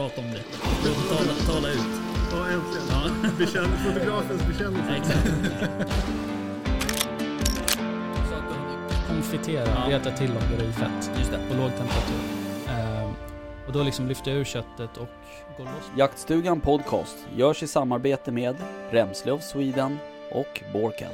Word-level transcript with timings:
Prata 0.00 0.20
om 0.20 0.26
det. 0.30 0.42
Tala, 1.08 1.32
tala 1.46 1.68
ut. 1.68 1.78
Ja, 2.32 2.46
äntligen. 2.48 2.86
Ja. 2.90 3.30
Bekänn, 3.38 3.68
fotografens 3.84 4.46
bekännelse. 4.46 4.96
Exakt. 4.96 5.28
konfitera, 9.08 9.66
Ja. 9.68 9.96
reta 9.98 10.10
till 10.10 10.30
och 10.36 10.42
göra 10.52 10.68
i 10.68 10.72
fett 10.72 11.10
Just 11.18 11.30
det. 11.30 11.38
på 11.48 11.54
låg 11.54 11.70
temperatur. 11.70 12.16
Ehm, 12.68 13.10
och 13.66 13.72
då 13.72 13.82
liksom 13.82 14.08
lyfter 14.08 14.30
jag 14.30 14.40
ur 14.40 14.44
köttet 14.44 14.96
och 14.96 15.08
går 15.56 15.64
loss. 15.64 15.90
Jaktstugan 15.96 16.60
Podcast 16.60 17.16
görs 17.36 17.62
i 17.62 17.66
samarbete 17.66 18.32
med 18.32 18.56
Remslöv 18.90 19.38
Sweden 19.40 19.98
och 20.30 20.62
Borken. 20.72 21.10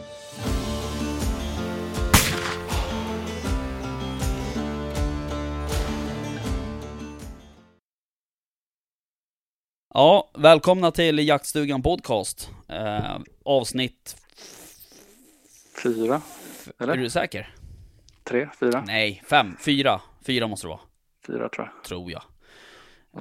Ja, 9.98 10.30
välkomna 10.34 10.90
till 10.90 11.28
Jaktstugan 11.28 11.82
Podcast. 11.82 12.50
Eh, 12.68 13.18
avsnitt... 13.44 14.16
Fyra, 15.82 16.20
Är 16.78 16.82
eller? 16.84 16.96
du 16.96 17.10
säker? 17.10 17.54
Tre, 18.24 18.48
fyra, 18.60 18.84
Nej, 18.86 19.22
fem, 19.30 19.56
fyra. 19.64 20.00
Fyra 20.26 20.46
måste 20.46 20.66
det 20.66 20.68
vara, 20.68 20.80
fyra 21.26 21.48
tror 21.48 21.70
jag. 21.74 21.84
tror 21.84 22.10
jag. 22.12 22.22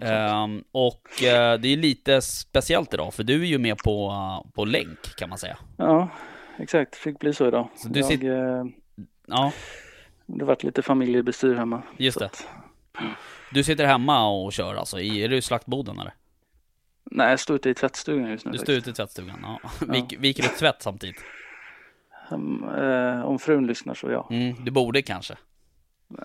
Ehm, 0.01 0.63
och 0.71 1.23
eh, 1.23 1.59
det 1.59 1.67
är 1.67 1.77
lite 1.77 2.21
speciellt 2.21 2.93
idag, 2.93 3.13
för 3.13 3.23
du 3.23 3.41
är 3.41 3.45
ju 3.45 3.57
med 3.57 3.77
på, 3.77 4.07
eh, 4.11 4.51
på 4.51 4.65
länk 4.65 5.15
kan 5.17 5.29
man 5.29 5.37
säga. 5.37 5.57
Ja, 5.77 6.09
exakt. 6.57 6.95
Fick 6.95 7.19
bli 7.19 7.33
så 7.33 7.47
idag. 7.47 7.69
Så 7.75 7.87
du 7.87 7.99
jag, 7.99 8.11
sit- 8.11 8.23
eh, 8.23 8.65
Ja, 9.27 9.51
det 10.25 10.45
vart 10.45 10.63
lite 10.63 10.81
familjebestyr 10.81 11.55
hemma. 11.55 11.81
just 11.97 12.19
det. 12.19 12.25
att- 12.25 12.47
Du 13.51 13.63
sitter 13.63 13.85
hemma 13.85 14.27
och 14.27 14.53
kör 14.53 14.75
alltså, 14.75 14.99
i, 14.99 15.23
är 15.23 15.29
du 15.29 15.37
i 15.37 15.41
slaktboden 15.41 15.99
eller? 15.99 16.13
Nej, 17.11 17.29
jag 17.29 17.39
står 17.39 17.55
ute 17.55 17.69
i 17.69 17.73
tvättstugan 17.73 18.31
just 18.31 18.45
nu. 18.45 18.51
Du 18.51 18.57
står 18.57 18.75
ute 18.75 18.89
i 18.89 18.93
tvättstugan, 18.93 19.39
ja. 19.41 19.59
Vik, 19.87 20.15
viker 20.19 20.43
du 20.43 20.49
tvätt 20.49 20.81
samtidigt? 20.81 21.23
Um, 22.31 22.69
eh, 22.69 23.25
om 23.25 23.39
frun 23.39 23.67
lyssnar 23.67 23.93
så 23.93 24.11
ja. 24.11 24.27
Mm, 24.31 24.65
du 24.65 24.71
borde 24.71 25.01
kanske. 25.01 25.37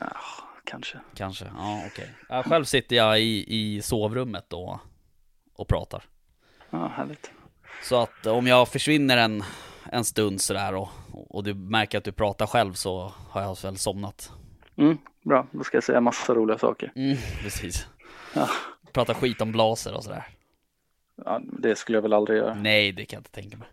ja 0.01 0.17
kanske. 0.65 0.99
Kanske, 1.15 1.45
ja 1.45 1.83
okej. 1.87 2.11
Ja, 2.29 2.43
själv 2.43 2.65
sitter 2.65 2.97
jag 2.97 3.21
i, 3.21 3.45
i 3.49 3.83
sovrummet 3.83 4.53
och, 4.53 4.79
och 5.55 5.69
pratar. 5.69 6.03
Ja, 6.71 6.93
härligt. 6.97 7.31
Så 7.83 8.03
att 8.03 8.27
om 8.27 8.47
jag 8.47 8.69
försvinner 8.69 9.17
en, 9.17 9.45
en 9.85 10.05
stund 10.05 10.41
sådär 10.41 10.75
och, 10.75 10.89
och 11.13 11.45
du 11.45 11.55
märker 11.55 11.99
att 11.99 12.05
du 12.05 12.13
pratar 12.13 12.47
själv 12.47 12.73
så 12.73 13.13
har 13.31 13.43
jag 13.43 13.63
väl 13.63 13.77
somnat. 13.77 14.33
Mm, 14.77 14.99
bra, 15.25 15.47
då 15.51 15.65
ska 15.65 15.77
jag 15.77 15.85
säga 15.85 16.01
massa 16.01 16.35
roliga 16.35 16.59
saker. 16.59 16.93
Mm, 16.97 17.17
precis. 17.43 17.87
Ja. 18.35 18.49
Prata 18.93 19.15
skit 19.15 19.41
om 19.41 19.53
blaser 19.53 19.95
och 19.95 20.05
sådär. 20.05 20.25
Ja, 21.25 21.41
det 21.43 21.77
skulle 21.77 21.97
jag 21.99 22.03
väl 22.03 22.13
aldrig 22.13 22.39
göra. 22.39 22.55
Nej, 22.55 22.93
det 22.93 23.05
kan 23.05 23.17
jag 23.17 23.21
inte 23.21 23.31
tänka 23.31 23.57
mig. 23.57 23.69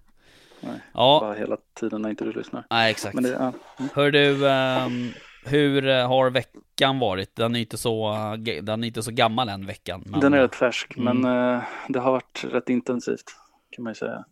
Nej. 0.62 0.80
Ja, 0.94 1.18
Bara 1.22 1.34
hela 1.34 1.58
tiden 1.80 2.02
när 2.02 2.10
inte 2.10 2.24
du 2.26 2.32
lyssnar. 2.32 2.66
nej 2.70 2.92
exakt. 2.92 3.14
Men 3.16 3.24
det, 3.24 3.30
ja. 3.30 3.54
Hör 3.94 4.12
du, 4.12 4.50
ehm, 4.50 5.10
hur 5.46 5.88
eh, 5.88 6.08
har 6.08 6.30
veckan 6.30 7.00
varit? 7.00 7.36
Den 7.36 7.56
är 7.56 7.60
inte 7.60 7.78
så, 7.78 8.14
den 8.62 8.84
är 8.84 8.88
inte 8.88 9.04
så 9.04 9.12
gammal 9.12 9.50
än 9.50 9.66
veckan. 9.66 10.04
Men, 10.06 10.20
Den 10.20 10.34
är 10.34 10.40
rätt 10.42 10.56
färsk, 10.56 10.98
Mm. 10.98 11.22
men 11.22 11.54
eh, 11.56 11.64
det 11.88 12.00
har 12.00 12.12
varit 12.12 12.44
rätt 12.52 12.70
intensivt 12.70 13.36
kan 13.70 13.84
man 13.84 13.92
ju 13.92 13.96
säga. 13.96 14.26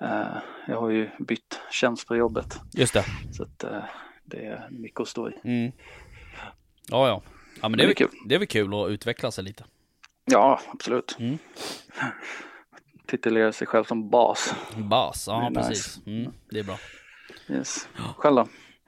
Eh, 0.00 0.36
jag 0.68 0.80
har 0.80 0.90
ju 0.90 1.10
bytt 1.18 1.60
tjänst 1.70 2.08
på 2.08 2.16
jobbet 2.16 2.60
Just 2.72 2.94
det. 2.94 3.04
så 3.32 3.42
att 3.42 3.64
eh, 3.64 3.84
det 4.24 4.44
är 4.46 4.66
mycket 4.70 5.00
att 5.00 5.08
stå 5.08 5.30
i. 5.30 5.32
Mm. 5.44 5.72
Ja, 6.90 7.08
ja. 7.08 7.22
Ja, 7.62 7.68
men 7.68 7.78
det 7.78 7.84
är, 7.84 7.86
Men 7.86 7.94
det 7.96 8.02
är 8.04 8.06
väl, 8.08 8.16
det 8.28 8.34
är 8.34 8.38
väl 8.38 8.48
kul 8.48 8.74
att 8.74 8.90
utveckla 8.90 9.30
sig 9.30 9.44
lite. 9.44 9.64
Ja, 10.30 10.60
absolut. 10.72 11.16
Mm. 11.18 11.38
Titulera 13.06 13.52
sig 13.52 13.66
själv 13.66 13.84
som 13.84 14.10
bas. 14.10 14.54
Bas, 14.76 15.26
ja 15.26 15.48
nice. 15.48 15.60
precis. 15.68 16.00
Mm, 16.06 16.32
det 16.50 16.58
är 16.58 16.64
bra. 16.64 16.78
Yes. 17.48 17.88
Själv 18.16 18.36
då? 18.36 18.42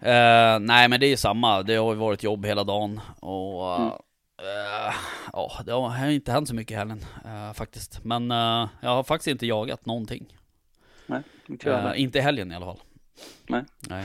Eh, 0.09 0.59
nej 0.61 0.89
men 0.89 1.01
det 1.01 1.07
är 1.07 1.11
ju 1.11 1.17
samma, 1.17 1.63
det 1.63 1.75
har 1.77 1.93
ju 1.93 1.99
varit 1.99 2.23
jobb 2.23 2.47
hela 2.47 2.65
dagen 2.65 3.01
och 3.21 3.77
Mm. 3.77 3.87
eh, 3.89 4.95
ja, 5.33 5.51
det 5.67 5.73
har 5.73 6.11
inte 6.11 6.33
hänt 6.33 6.49
så 6.49 6.55
mycket 6.55 6.73
i 6.73 6.77
helgen 6.77 7.05
eh, 7.25 7.53
faktiskt. 7.53 8.05
Men 8.05 8.31
eh, 8.31 8.69
jag 8.81 8.91
har 8.91 9.03
faktiskt 9.03 9.29
inte 9.29 9.47
jagat 9.47 9.87
någonting. 9.87 10.37
Nej, 11.07 11.23
inte 11.47 11.69
jag 11.69 11.85
Eh, 11.97 12.03
inte 12.03 12.19
i 12.19 12.21
helgen 12.21 12.53
i 12.53 12.55
alla 12.55 12.67
fall. 12.67 12.81
Nej. 13.49 13.65
Nej. 13.89 14.05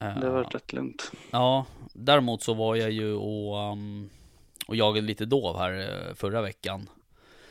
Eh, 0.00 0.18
Det 0.18 0.26
har 0.26 0.32
varit 0.34 0.54
rätt 0.54 0.72
lugnt. 0.72 1.12
Ja, 1.30 1.66
däremot 1.94 2.42
så 2.42 2.54
var 2.54 2.76
jag 2.76 2.90
ju 2.90 3.14
och, 3.14 3.72
um, 3.72 4.10
och 4.68 4.76
jagade 4.76 5.06
lite 5.06 5.24
dov 5.24 5.58
här 5.58 6.06
eh, 6.08 6.14
förra 6.14 6.42
veckan. 6.42 6.88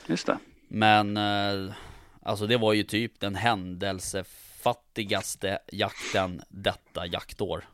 Just 0.08 0.28
det. 0.28 0.38
Men 0.68 1.18
eh, 1.18 1.74
alltså 2.22 2.48
det 2.48 2.58
var 2.58 2.74
ju 2.74 2.84
typ 2.84 3.20
den 3.20 3.36
händelsefattigaste 3.36 5.60
jakten 5.72 6.42
detta 6.50 7.06
jaktår. 7.06 7.66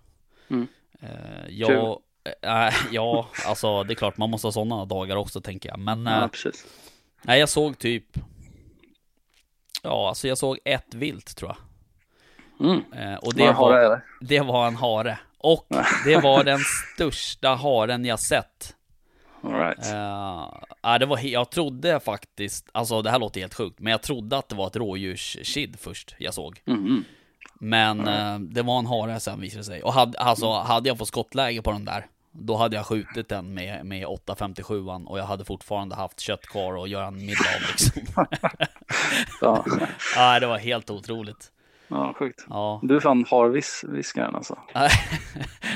Mm. 0.50 0.68
Eh, 1.02 1.48
jag, 1.50 2.00
äh, 2.42 2.74
ja, 2.92 3.28
alltså 3.46 3.84
det 3.84 3.94
är 3.94 3.96
klart 3.96 4.18
man 4.18 4.30
måste 4.30 4.48
ha 4.48 4.52
sådana 4.52 4.86
dagar 4.86 5.16
också 5.16 5.42
tänker 5.42 5.70
jag. 5.70 5.80
Men 5.80 6.06
Ja, 6.06 6.30
precis. 6.31 6.66
nej, 7.22 7.40
jag 7.40 7.50
såg 7.50 7.78
typ 7.78 8.06
Ja, 9.84 10.10
alltså 10.10 10.28
jag 10.28 10.38
såg 10.38 10.60
ett 10.66 10.94
vilt 10.94 11.36
tror 11.38 11.52
jag. 11.52 11.58
Mm. 12.70 12.84
Och 13.22 13.34
Det 13.34 13.52
var, 13.52 13.78
eller? 13.78 14.02
det 14.22 14.40
var 14.40 14.68
en 14.68 14.75
hare. 14.75 15.20
Och 15.38 15.68
det 16.06 16.18
var 16.18 16.44
den 16.44 16.60
största 16.96 17.50
haren 17.50 18.06
jag 18.06 18.20
sett. 18.20 18.75
All 19.44 19.54
right. 19.54 19.94
Uh, 20.84 21.00
det 21.00 21.06
var 21.06 21.20
jag 21.20 21.50
trodde 21.52 22.00
faktiskt, 22.00 22.70
alltså 22.72 23.02
det 23.02 23.09
här 23.09 23.20
låter 23.20 23.40
helt 23.42 23.54
sjukt, 23.54 23.80
men 23.80 23.92
jag 23.92 24.02
trodde 24.02 24.38
att 24.38 24.50
det 24.50 24.56
var 24.56 24.68
ett 24.68 24.76
rådjurskid 24.76 25.76
först 25.80 26.16
jag 26.18 26.34
såg. 26.34 26.62
Mhm. 26.66 27.06
Men 27.59 28.08
eh, 28.08 28.40
det 28.40 28.62
var 28.62 28.80
en 28.80 28.86
hare 28.86 29.20
sen 29.20 29.42
visade 29.42 29.59
det 29.59 29.66
sig. 29.66 29.84
Och 29.84 29.94
hade, 29.94 30.20
alltså, 30.20 30.52
hade 30.52 30.90
jag 30.90 30.98
fått 30.98 31.08
skottläge 31.08 31.62
på 31.62 31.72
den 31.72 31.86
där, 31.86 32.06
då 32.31 32.56
hade 32.56 32.76
jag 32.76 32.86
skjutit 32.86 33.30
den 33.30 33.54
med, 33.54 33.86
med 33.86 34.06
857 34.06 34.86
och 35.06 35.20
jag 35.20 35.26
hade 35.26 35.46
fortfarande 35.46 35.96
haft 35.96 36.20
kött 36.20 36.46
kvar 36.46 36.74
och 36.75 36.88
göra 36.88 37.08
en 37.08 37.25
middag 37.25 37.50
av 37.56 37.62
liksom. 37.72 38.02
Ja. 39.42 39.66
Ja, 40.16 40.40
det 40.40 40.48
var 40.48 40.58
helt 40.58 40.90
otroligt. 40.90 41.52
Ja, 41.88 42.13
sjukt. 42.19 42.45
Ja. 42.49 42.79
Du 42.83 42.95
är 42.95 42.99
fan 42.99 43.25
harviskaren 43.29 44.35
alltså. 44.35 44.57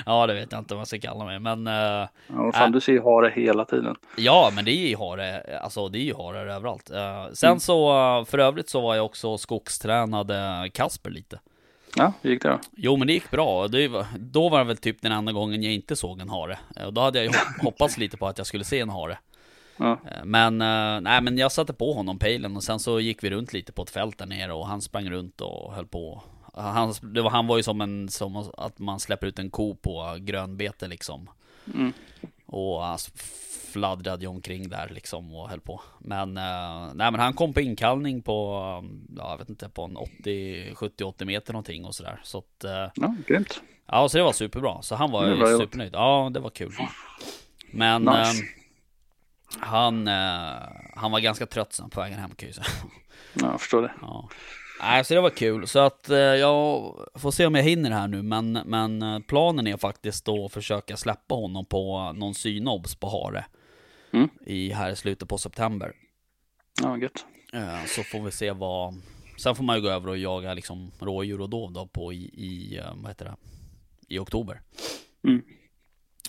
ja, 0.06 0.28
det 0.28 0.34
vet 0.34 0.52
jag 0.52 0.60
inte 0.62 0.74
vad 0.74 0.82
jag 0.82 0.88
ska 0.88 1.00
kalla 1.00 1.26
mig, 1.26 1.40
men 1.40 1.68
eh, 1.68 1.74
Ja, 1.74 2.08
fan, 2.54 2.64
Äh. 2.64 2.70
du 2.72 2.82
ser 2.82 2.92
ju 2.94 3.04
hare 3.04 3.32
hela 3.36 3.66
tiden. 3.66 3.96
Ja, 4.18 4.52
men 4.56 4.66
det 4.66 4.72
är 4.72 4.88
ju 4.88 4.98
hare, 4.98 5.60
alltså 5.64 5.90
det 5.90 6.00
är 6.00 6.04
ju 6.04 6.14
harar 6.16 6.48
överallt. 6.48 6.90
Eh, 6.92 7.26
sen 7.34 7.60
så, 7.60 7.90
eh, 8.20 8.26
för 8.26 8.38
övrigt 8.40 8.70
så 8.70 8.82
var 8.82 8.96
jag 8.96 9.06
också 9.06 9.38
skogstränade 9.38 10.70
Kasper 10.74 11.10
lite. 11.10 11.40
Ja, 11.96 12.14
hur 12.22 12.30
gick 12.32 12.42
det 12.42 12.50
då? 12.50 12.60
Jo, 12.78 12.98
men 12.98 13.08
det 13.08 13.14
gick 13.14 13.32
bra. 13.32 13.68
Det 13.68 13.88
var, 13.88 14.06
då 14.20 14.50
var 14.50 14.58
det 14.60 14.66
väl 14.66 14.78
typ 14.78 15.02
den 15.02 15.12
enda 15.12 15.32
gången 15.32 15.64
jag 15.64 15.74
inte 15.74 15.96
såg 15.96 16.20
en 16.20 16.30
hare. 16.30 16.58
Eh, 16.76 16.86
Och 16.86 16.94
då 16.94 17.02
hade 17.02 17.18
jag 17.20 17.26
ju 17.26 17.30
hop- 17.32 17.62
hoppats 17.64 17.98
lite 17.98 18.18
på 18.18 18.28
att 18.28 18.38
jag 18.38 18.48
skulle 18.48 18.64
se 18.64 18.80
en 18.80 18.90
hare. 18.90 19.18
Ja. 19.78 19.92
Eh, 20.12 20.26
Men, 20.26 20.62
eh, 20.62 21.02
nej 21.02 21.22
men 21.22 21.38
jag 21.38 21.52
satte 21.52 21.74
på 21.74 21.94
honom 21.94 22.20
pejlen 22.20 22.56
och 22.56 22.64
sen 22.64 22.80
så 22.80 23.00
gick 23.00 23.24
vi 23.24 23.30
runt 23.30 23.54
lite 23.54 23.72
på 23.72 23.82
ett 23.82 23.90
fält 23.90 24.18
där 24.18 24.26
nere 24.26 24.54
och 24.54 24.68
han 24.68 24.82
sprang 24.82 25.10
runt 25.10 25.42
och 25.42 25.74
höll 25.74 25.88
på. 25.88 26.24
Han, 26.54 26.94
det 27.02 27.22
var, 27.22 27.30
han 27.30 27.48
var 27.48 27.58
ju 27.58 27.64
som 27.64 27.82
en, 27.82 28.10
som 28.10 28.50
att 28.58 28.80
man 28.80 29.00
släpper 29.00 29.28
ut 29.28 29.40
en 29.40 29.50
ko 29.50 29.76
på 29.76 30.18
grönbete 30.20 30.88
liksom. 30.88 31.30
Mm. 31.74 31.94
Och 32.46 32.82
han 32.84 32.98
fladdrade 33.72 34.22
ju 34.22 34.28
omkring 34.28 34.70
där 34.70 34.90
liksom 34.94 35.36
och 35.36 35.50
höll 35.50 35.60
på. 35.62 35.82
Men, 36.00 36.38
eh, 36.38 36.94
nej 36.94 37.12
men 37.12 37.20
han 37.20 37.34
kom 37.34 37.54
på 37.54 37.62
inkallning 37.62 38.22
på, 38.22 38.34
ja, 39.18 39.32
jag 39.32 39.38
vet 39.38 39.50
inte, 39.50 39.70
på 39.70 39.84
en 39.84 39.98
80, 39.98 40.74
70-80 40.74 41.26
meter 41.26 41.54
någonting 41.54 41.86
och 41.86 41.96
sådär. 41.96 42.20
Så 42.24 42.38
att, 42.38 42.66
Ja, 42.96 43.16
grymt. 43.28 43.62
ja 43.86 44.10
så 44.10 44.18
det 44.18 44.24
var 44.24 44.32
superbra. 44.32 44.82
Så 44.82 44.96
han 44.96 45.12
var 45.12 45.36
var 45.36 45.60
supernöjd. 45.60 45.94
Ja, 45.94 46.30
det 46.34 46.40
var 46.40 46.50
kul. 46.50 46.72
Men, 47.72 48.04
Nice. 48.04 48.44
Han, 49.60 50.08
eh, 50.08 50.70
han 50.96 51.12
var 51.12 51.20
ganska 51.20 51.46
trött 51.46 51.74
sen 51.74 51.90
på 51.90 52.00
vägen 52.02 52.20
hem 52.20 52.32
kan 52.36 52.48
jag 52.50 52.56
säga. 52.56 52.68
Ja, 53.34 53.52
jag 53.52 53.62
förstår 53.62 53.82
det. 53.82 53.94
Ja. 54.02 54.30
Nej, 54.82 55.06
så 55.06 55.14
det 55.14 55.22
var 55.22 55.30
kul. 55.30 55.68
Så 55.68 55.80
att 55.80 56.10
eh, 56.10 56.18
jag 56.18 56.94
får 57.16 57.32
se 57.32 57.46
om 57.46 57.56
jag 57.56 57.64
hinner 57.64 57.92
här 57.92 58.08
nu. 58.08 58.22
Men, 58.22 58.52
men 58.66 59.02
eh, 59.02 59.20
planen 59.20 59.68
är 59.68 59.78
faktiskt 59.78 60.26
då 60.26 60.46
att 60.46 60.54
försöka 60.54 60.98
släppa 60.98 61.36
honom 61.36 61.66
på 61.66 62.12
någon 62.14 62.36
synobs 62.36 62.96
på 62.96 63.10
hare. 63.10 63.46
Mm. 64.14 64.30
I 64.46 64.70
här 64.70 64.90
i 64.92 64.96
slutet 64.96 65.30
på 65.30 65.38
september. 65.38 65.92
Ja, 66.82 66.98
gött. 66.98 67.26
Eh, 67.54 67.86
så 67.86 68.04
får 68.04 68.22
vi 68.22 68.32
se 68.32 68.52
vad... 68.52 69.02
Sen 69.38 69.56
får 69.56 69.64
man 69.64 69.76
ju 69.76 69.82
gå 69.82 69.90
över 69.90 70.10
och 70.10 70.18
jaga 70.18 70.54
liksom 70.54 70.92
rådjur 71.00 71.42
och 71.42 71.50
dov 71.50 71.74
då 71.74 71.88
på 71.88 72.14
i, 72.14 72.18
i 72.34 72.78
eh, 72.78 72.94
vad 72.96 73.08
heter 73.08 73.26
det? 73.26 73.36
I 74.08 74.20
oktober. 74.20 74.62
Mm. 75.28 75.42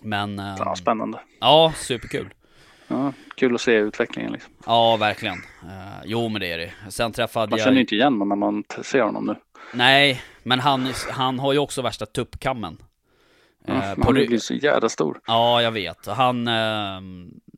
Men... 0.02 0.38
eh, 0.38 0.54
Ja, 0.58 0.76
spännande. 0.76 1.20
ja, 1.40 1.72
superkul. 1.76 2.34
Ja, 2.88 3.12
kul 3.34 3.54
att 3.54 3.60
se 3.60 3.72
utvecklingen 3.72 4.32
liksom. 4.32 4.52
Ja, 4.66 4.96
verkligen. 4.96 5.38
Eh, 5.62 6.02
jo, 6.04 6.28
men 6.28 6.40
det 6.40 6.52
är 6.52 6.58
det. 6.58 6.72
Sen 6.90 7.12
träffade 7.12 7.50
Man 7.50 7.58
jag... 7.58 7.64
känner 7.64 7.74
ju 7.76 7.80
inte 7.80 7.94
igen 7.94 8.12
honom 8.12 8.28
när 8.28 8.36
man 8.36 8.64
ser 8.84 9.00
honom 9.02 9.26
nu. 9.26 9.34
Nej, 9.74 10.22
men 10.42 10.60
han, 10.60 10.88
han 11.10 11.38
har 11.38 11.52
ju 11.52 11.58
också 11.58 11.82
värsta 11.82 12.06
tuppkammen. 12.06 12.78
Ja, 13.66 13.74
men 13.74 13.96
på 13.96 14.02
han 14.04 14.14
rygg- 14.16 14.28
blir 14.28 14.38
så 14.38 14.54
jävla 14.54 14.88
stor. 14.88 15.20
Ja, 15.26 15.62
jag 15.62 15.70
vet. 15.70 16.06
Han, 16.06 16.48
eh, 16.48 17.00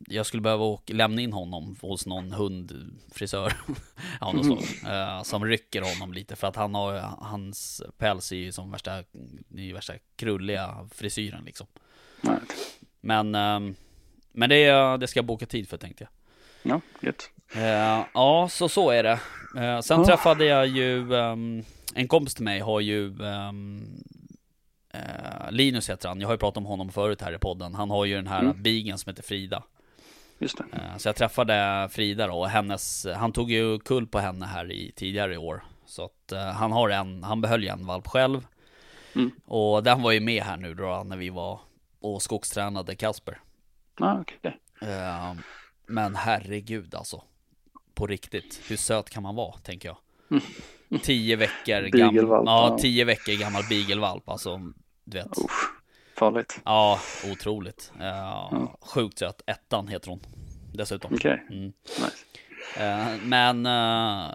jag 0.07 0.25
skulle 0.25 0.41
behöva 0.41 0.63
åka, 0.63 0.93
lämna 0.93 1.21
in 1.21 1.33
honom 1.33 1.75
hos 1.81 2.05
någon 2.05 2.31
hundfrisör 2.31 3.53
av 4.19 4.35
något 4.35 4.45
slag. 4.45 4.93
Eh, 4.93 5.23
som 5.23 5.45
rycker 5.45 5.81
honom 5.81 6.13
lite 6.13 6.35
för 6.35 6.47
att 6.47 6.55
han 6.55 6.75
har, 6.75 6.93
hans 7.21 7.81
päls 7.97 8.31
är 8.31 8.35
ju 8.35 8.51
som 8.51 8.71
värsta, 8.71 8.91
är 8.93 9.03
ju 9.51 9.73
värsta 9.73 9.93
krulliga 10.15 10.87
frisyren 10.91 11.43
liksom. 11.45 11.67
Nej. 12.21 12.37
Men, 13.01 13.35
ehm, 13.35 13.75
men 14.31 14.49
det, 14.49 14.97
det 14.97 15.07
ska 15.07 15.17
jag 15.17 15.25
boka 15.25 15.45
tid 15.45 15.69
för 15.69 15.77
tänkte 15.77 16.03
jag. 16.03 16.11
Ja, 16.73 16.81
gött. 17.07 17.29
Eh, 17.55 18.05
ja, 18.13 18.47
så 18.51 18.69
så 18.69 18.89
är 18.89 19.03
det. 19.03 19.19
Eh, 19.57 19.79
sen 19.81 19.99
Ja. 19.99 20.05
träffade 20.05 20.45
jag 20.45 20.67
ju, 20.67 21.15
ehm, 21.15 21.63
en 21.95 22.07
kompis 22.07 22.35
till 22.35 22.43
mig 22.43 22.59
har 22.59 22.79
ju 22.79 23.23
ehm, 23.23 24.03
eh, 24.93 25.51
Linus 25.51 25.89
heter 25.89 26.09
han, 26.09 26.21
jag 26.21 26.27
har 26.27 26.33
ju 26.33 26.37
pratat 26.39 26.57
om 26.57 26.65
honom 26.65 26.89
förut 26.91 27.21
här 27.21 27.33
i 27.33 27.37
podden. 27.37 27.75
Han 27.75 27.89
har 27.89 28.05
ju 28.05 28.15
den 28.15 28.27
här 28.27 28.39
Mm. 28.39 28.61
bigen 28.63 28.97
som 28.97 29.09
heter 29.09 29.23
Frida. 29.23 29.63
Just 30.39 30.57
det. 30.57 30.63
Så 30.97 31.07
jag 31.07 31.15
träffade 31.15 31.87
Frida 31.91 32.27
då 32.27 32.33
och 32.33 32.49
hennes, 32.49 33.07
han 33.15 33.31
tog 33.31 33.51
ju 33.51 33.79
kull 33.79 34.07
på 34.07 34.19
henne 34.19 34.45
här 34.45 34.71
i 34.71 34.91
tidigare 34.95 35.33
i 35.33 35.37
år. 35.37 35.63
Så 35.85 36.05
att 36.05 36.33
han 36.55 36.71
har 36.71 36.89
en, 36.89 37.23
han 37.23 37.41
behöll 37.41 37.63
ju 37.63 37.69
en 37.69 37.85
valp 37.85 38.07
själv. 38.07 38.47
Mm. 39.15 39.31
Och 39.45 39.83
den 39.83 40.01
var 40.01 40.11
ju 40.11 40.19
med 40.19 40.43
här 40.43 40.57
nu 40.57 40.73
då 40.73 41.03
när 41.05 41.17
vi 41.17 41.29
var 41.29 41.59
och 42.01 42.21
skogstränade 42.21 42.95
Kasper. 42.95 43.39
Ja, 43.99 44.21
okej. 44.21 44.59
Eh, 44.81 45.33
Men 45.87 46.15
herregud 46.15 46.95
alltså. 46.95 47.23
På 47.93 48.07
riktigt, 48.07 48.61
hur 48.69 48.77
söt 48.77 49.09
kan 49.09 49.23
man 49.23 49.35
vara, 49.35 49.57
tänker 49.57 49.89
jag. 49.89 49.97
Tio 51.03 51.35
veckor 51.35 51.81
gammal, 51.81 52.13
Beaglevalp, 52.13 52.45
ja, 52.47 52.77
tio 52.81 53.05
veckor 53.05 53.39
gammal 53.39 53.63
beaglevalp, 53.69 54.29
alltså, 54.29 54.61
du 55.03 55.17
vet. 55.17 55.27
Usch, 55.37 55.71
farligt. 56.17 56.59
Ja, 56.65 56.99
otroligt. 57.31 57.91
Eh, 57.99 58.67
Sjukt 58.81 59.19
söt. 59.19 59.41
Ettan 59.45 59.87
heter 59.87 60.09
hon, 60.09 60.19
dessutom. 60.73 61.13
Okej, 61.13 61.43
Mm. 61.49 61.73
nice. 61.85 62.25
Eh, 62.77 63.07
Men, 63.23 63.65
eh, 63.65 64.31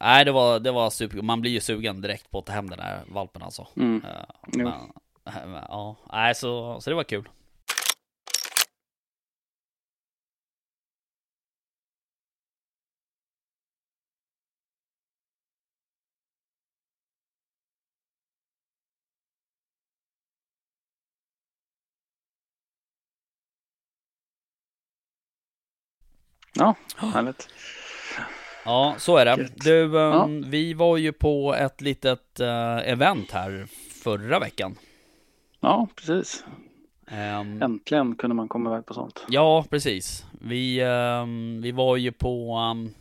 nej 0.00 0.24
det 0.24 0.32
var, 0.32 0.60
det 0.60 0.72
var 0.72 0.90
super, 0.90 1.22
man 1.22 1.40
blir 1.40 1.50
ju 1.52 1.60
sugen 1.60 2.00
direkt 2.00 2.30
på 2.30 2.38
att 2.38 2.46
ta 2.46 2.52
hem 2.52 2.70
den 2.70 2.78
här 2.80 3.02
valpen 3.08 3.42
alltså. 3.42 3.66
Mm. 3.76 4.02
Eh, 4.04 4.10
Jo. 4.52 4.64
Men, 4.64 5.52
eh, 5.54 5.64
ja, 5.68 5.96
nej 6.12 6.34
så, 6.34 6.80
så 6.80 6.90
det 6.90 6.96
var 6.96 7.04
kul. 7.04 7.28
Ja, 26.58 26.74
härligt. 26.96 27.48
Ja, 28.64 28.94
så 28.98 29.16
är 29.16 29.24
det. 29.24 29.48
Du, 29.56 29.84
ehm, 29.84 29.92
Ja. 29.94 30.28
vi 30.50 30.74
var 30.74 30.96
ju 30.96 31.12
på 31.12 31.54
ett 31.54 31.80
litet 31.80 32.40
eh, 32.40 32.76
event 32.76 33.30
här 33.30 33.66
förra 34.02 34.38
veckan. 34.38 34.76
Ja, 35.60 35.88
precis. 35.96 36.44
Ehm, 37.08 37.62
Äntligen 37.62 38.16
kunde 38.16 38.36
man 38.36 38.48
komma 38.48 38.70
iväg 38.70 38.86
på 38.86 38.94
sånt. 38.94 39.24
Ja, 39.28 39.64
precis. 39.70 40.24
Vi, 40.40 40.80
ehm, 40.80 41.60
vi 41.62 41.72
var 41.72 41.96
ju 41.96 42.12
på 42.12 42.56
um, 42.58 42.94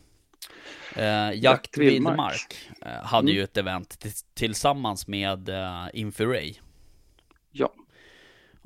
uh, 0.97 1.35
Jakt 1.43 1.77
Vildmark. 1.77 2.69
Eh, 2.81 3.05
hade 3.05 3.25
Mm. 3.25 3.35
ju 3.35 3.43
ett 3.43 3.57
event 3.57 3.99
t- 3.99 4.09
tillsammans 4.33 5.07
med 5.07 5.49
uh, 5.49 5.87
Infiray. 5.93 6.53
Ja, 7.51 7.69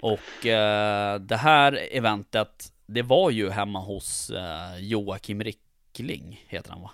Och 0.01 0.45
eh, 0.45 1.19
det 1.19 1.35
här 1.35 1.79
eventet, 1.91 2.71
det 2.93 3.01
var 3.01 3.29
ju 3.31 3.49
hemma 3.49 3.79
hos 3.79 4.29
eh, 4.29 4.77
Joakim 4.79 5.43
Rickling, 5.43 6.45
heter 6.47 6.71
han 6.71 6.81
va? 6.81 6.91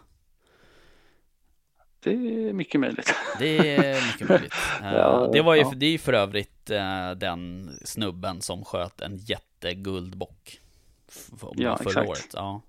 det 2.00 2.12
är 2.12 2.54
mycket 2.54 2.82
möjligt. 2.82 3.14
Det 3.40 3.76
är 3.76 4.08
mycket 4.08 4.30
möjligt. 4.30 4.54
Eh, 4.82 4.94
Ja, 4.94 5.30
det 5.34 5.42
var 5.42 5.56
ju 5.56 5.62
ja. 5.62 5.74
det 5.76 5.86
är 5.86 5.92
ju 5.92 5.98
för 5.98 6.14
övrigt 6.14 6.70
eh, 6.70 7.12
den 7.12 7.70
snubben 7.86 8.42
som 8.42 8.66
sköt 8.66 9.02
en 9.02 9.18
jätteguldbock. 9.18 10.60
f- 11.08 11.30
f- 11.34 11.42
Ja, 11.56 11.78
förra 11.78 11.88
exakt. 11.90 12.10
året. 12.10 12.30
Ja. 12.34 12.62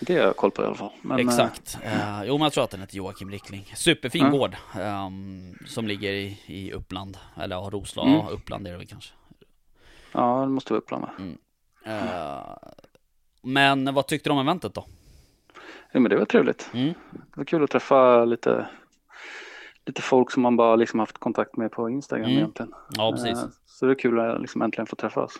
Det 0.00 0.14
har 0.16 0.20
jag 0.22 0.36
koll 0.36 0.50
på 0.50 0.62
i 0.62 0.66
alla 0.66 0.74
fall. 0.74 0.90
Men, 1.02 1.28
Exakt. 1.28 1.78
Eh, 1.82 2.22
jo, 2.24 2.34
men 2.38 2.42
jag 2.42 2.52
tror 2.52 2.64
att 2.64 2.70
den 2.70 2.80
heter 2.80 2.96
Joakim 2.96 3.30
Rickling. 3.30 3.72
Superfin 3.74 4.22
Ja. 4.24 4.30
gård. 4.30 4.56
ehm, 4.74 5.54
som 5.66 5.86
ligger 5.88 6.12
i, 6.12 6.38
i 6.46 6.72
Uppland. 6.72 7.18
Eller 7.36 7.56
ja, 7.56 7.68
Roslag. 7.72 8.08
Mm. 8.08 8.26
Uppland 8.28 8.66
är 8.66 8.72
det 8.72 8.78
väl 8.78 8.86
kanske. 8.86 9.12
Ja, 10.12 10.40
det 10.40 10.48
måste 10.48 10.72
vara 10.72 10.78
Uppland. 10.80 11.02
va? 11.02 11.10
Eh, 11.84 12.56
men 13.42 13.94
vad 13.94 14.06
tyckte 14.06 14.28
du 14.28 14.32
om 14.32 14.38
eventet 14.38 14.74
då? 14.74 14.84
Ja, 15.92 16.00
men 16.00 16.10
det 16.10 16.16
var 16.16 16.24
trevligt. 16.24 16.70
Mm. 16.74 16.88
Det 17.12 17.36
var 17.36 17.44
kul 17.44 17.64
att 17.64 17.70
träffa 17.70 18.24
lite, 18.24 18.66
lite 19.86 20.02
folk 20.02 20.30
som 20.30 20.42
man 20.42 20.56
bara 20.56 20.76
liksom 20.76 21.00
haft 21.00 21.18
kontakt 21.18 21.56
med 21.56 21.70
på 21.72 21.90
Instagram 21.90 22.24
Mm. 22.24 22.36
egentligen. 22.38 22.72
Ja, 22.96 23.12
precis. 23.12 23.42
Eh, 23.42 23.48
Så 23.66 23.86
det 23.86 23.92
är 23.92 23.98
kul 23.98 24.20
att 24.20 24.40
liksom 24.40 24.62
äntligen 24.62 24.86
få 24.86 24.96
träffas. 24.96 25.32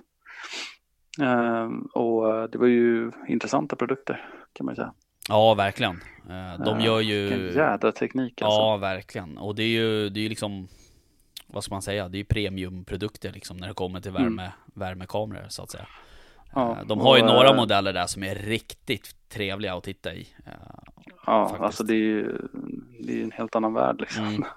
Och 1.93 2.37
eh, 2.37 2.45
det 2.45 2.59
var 2.59 2.67
ju 2.67 3.11
intressanta 3.29 3.77
produkter 3.77 4.29
kan 4.53 4.67
man 4.67 4.73
ju 4.73 4.77
säga. 4.77 4.93
Ja, 5.29 5.55
verkligen. 5.55 6.01
De 6.65 6.81
gör 6.81 6.99
Vilken 6.99 7.39
ju... 7.39 7.53
jädra 7.53 7.93
teknik 7.93 8.43
alltså. 8.43 8.59
Ja, 8.61 8.77
verkligen. 8.77 9.39
Och 9.39 9.55
det 9.55 9.63
är 9.63 9.69
ju, 9.69 10.09
det 10.09 10.21
är 10.21 10.23
ju 10.23 10.29
liksom... 10.29 10.69
Vad 11.47 11.65
ska 11.65 11.75
man 11.75 11.83
säga? 11.83 12.09
Det 12.09 12.17
är 12.17 12.19
ju 12.19 12.25
premiumprodukter 12.25 13.33
liksom 13.33 13.57
när 13.57 13.69
det 13.69 13.75
kommer 13.75 14.01
till 14.01 14.13
värme, 14.13 14.53
värmekameror 14.75 15.47
så 15.49 15.63
att 15.63 15.71
säga. 15.71 15.87
Mm. 16.57 16.69
Ja, 16.69 16.77
Eh, 16.81 16.87
de 16.87 17.01
har 17.01 17.17
ju 17.17 17.23
och, 17.23 17.29
några 17.29 17.49
eh, 17.49 17.57
modeller 17.57 17.93
där 17.93 18.07
som 18.07 18.23
är 18.23 18.35
riktigt 18.35 19.15
trevliga 19.29 19.75
att 19.75 19.85
titta 19.85 20.15
i. 20.15 20.29
Eh, 20.47 20.53
Ja, 21.27 21.45
faktiskt. 21.49 21.63
alltså 21.65 21.85
det 21.85 21.95
är 21.95 21.97
ju 21.97 22.39
det 23.01 23.21
är 23.21 23.25
en 23.25 23.33
helt 23.33 23.57
annan 23.57 23.75
värld 23.75 23.97
liksom. 24.01 24.25
Mm. 24.27 24.45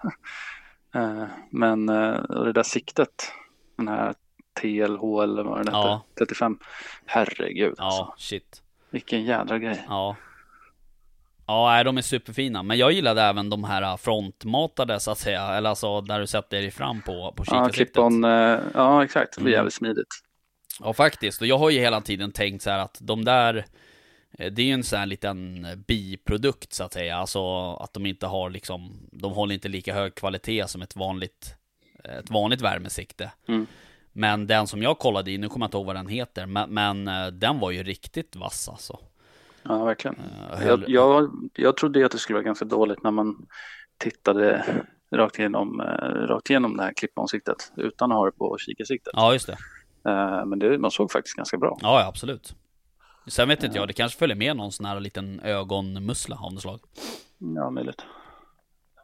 Eh, 0.96 1.24
Men 1.50 1.90
eh, 1.90 2.14
och 2.20 2.46
det 2.46 2.54
där 2.54 2.64
siktet, 2.64 3.32
den 3.78 3.88
här 3.88 4.14
TLH 4.62 5.24
eller 5.24 5.44
vad 5.44 5.66
den 5.66 5.74
Ja. 5.74 6.06
heter, 6.16 6.26
35. 6.26 6.60
Herregud 7.06 7.70
alltså. 7.78 8.02
Ja, 8.02 8.16
shit. 8.18 8.62
Vilken 8.90 9.24
jädra 9.24 9.58
grej. 9.60 9.86
Ja. 9.90 10.16
Ja, 11.48 11.68
nej, 11.70 11.84
de 11.84 11.98
är 11.98 12.02
superfina. 12.02 12.64
Men 12.64 12.78
jag 12.78 12.92
gillade 12.92 13.22
även 13.22 13.50
de 13.50 13.64
här 13.64 13.98
frontmatade 13.98 15.00
så 15.00 15.12
att 15.12 15.18
säga. 15.18 15.42
Eller 15.54 15.70
alltså 15.70 16.02
där 16.02 16.20
du 16.20 16.28
sätter 16.28 16.62
dig 16.62 16.72
fram 16.72 17.02
på, 17.02 17.34
på 17.38 17.44
Ja, 17.44 17.44
kikarsiktet. 17.46 17.94
klipp-on, 17.94 18.24
eh, 18.24 18.60
ja 18.74 19.04
exakt, 19.04 19.36
det 19.36 19.42
blir 19.42 19.54
Mm. 19.54 19.58
jävligt 19.60 19.74
smidigt. 19.74 20.08
Ja, 20.80 20.94
faktiskt. 20.94 21.42
Och 21.42 21.48
jag 21.48 21.58
har 21.58 21.70
ju 21.70 21.80
hela 21.80 22.02
tiden 22.02 22.32
tänkt 22.32 22.62
så 22.62 22.70
här 22.70 22.80
att 22.80 22.98
de 23.02 23.26
där 23.26 23.66
eh, 24.38 24.52
det 24.52 24.62
är 24.62 24.66
ju 24.66 24.72
en 24.72 24.84
sån 24.84 25.00
här 25.00 25.06
liten 25.06 25.68
biprodukt 25.88 26.74
så 26.74 26.84
att 26.84 26.94
säga, 26.94 27.18
alltså 27.18 27.74
att 27.74 27.94
de 27.94 28.06
inte 28.06 28.28
har 28.28 28.50
liksom, 28.50 28.92
de 29.12 29.32
håller 29.32 29.54
inte 29.54 29.68
lika 29.68 29.94
hög 29.94 30.16
kvalitet 30.16 30.68
som 30.68 30.82
ett 30.82 30.96
vanligt, 30.96 31.56
ett 32.04 32.30
vanligt 32.30 32.62
värmesikte. 32.62 33.32
Mm. 33.48 33.68
Men 34.18 34.48
den 34.48 34.68
som 34.68 34.82
jag 34.82 35.00
kollade 35.00 35.32
i, 35.32 35.38
nu 35.38 35.50
kommer 35.50 35.64
jag 35.64 35.68
inte 35.68 35.78
ihåg 35.78 35.86
vad 35.86 35.96
den 35.96 36.08
heter, 36.08 36.46
men, 36.46 36.70
men 36.70 37.08
eh, 37.08 37.28
den 37.28 37.60
var 37.60 37.72
ju 37.72 37.84
riktigt 37.84 38.36
vass 38.36 38.70
alltså. 38.70 39.00
Ja, 39.64 39.84
verkligen. 39.84 40.16
Eh, 40.54 40.68
Jag, 40.68 40.84
jag, 40.88 41.50
jag 41.54 41.78
trodde 41.78 42.06
att 42.06 42.12
det 42.12 42.18
skulle 42.18 42.36
vara 42.36 42.46
ganska 42.46 42.66
dåligt 42.66 43.04
när 43.04 43.12
man 43.12 43.48
tittade 43.98 44.66
rakt 45.12 45.40
igenom, 45.40 45.80
eh, 45.80 45.86
rakt 46.28 46.50
igenom 46.50 46.78
det 46.78 46.84
här 46.84 46.94
klippansiktet 46.94 47.72
utan 47.78 48.12
att 48.12 48.18
ha 48.18 48.26
det 48.26 48.32
på 48.32 48.58
kikarsiktet. 48.60 49.14
Ja, 49.16 49.34
just 49.34 49.48
det. 49.48 49.58
Eh, 50.06 50.46
Men 50.46 50.60
det, 50.60 50.78
man 50.78 50.92
såg 50.92 51.12
faktiskt 51.12 51.36
ganska 51.36 51.58
bra. 51.58 51.78
Ja, 51.82 52.06
absolut. 52.08 52.56
Sen 53.28 53.48
vet 53.48 53.64
inte 53.64 53.78
jag, 53.78 53.88
det 53.88 53.94
kanske 53.94 54.20
följer 54.20 54.36
med 54.38 54.58
någon 54.58 54.72
sån 54.72 54.86
här 54.86 55.00
liten 55.00 55.40
ögonmussla 55.40 56.36
av 56.42 56.54
något 56.54 56.62
slag. 56.62 56.80
Ja, 57.38 57.70
möjligt. 57.70 58.02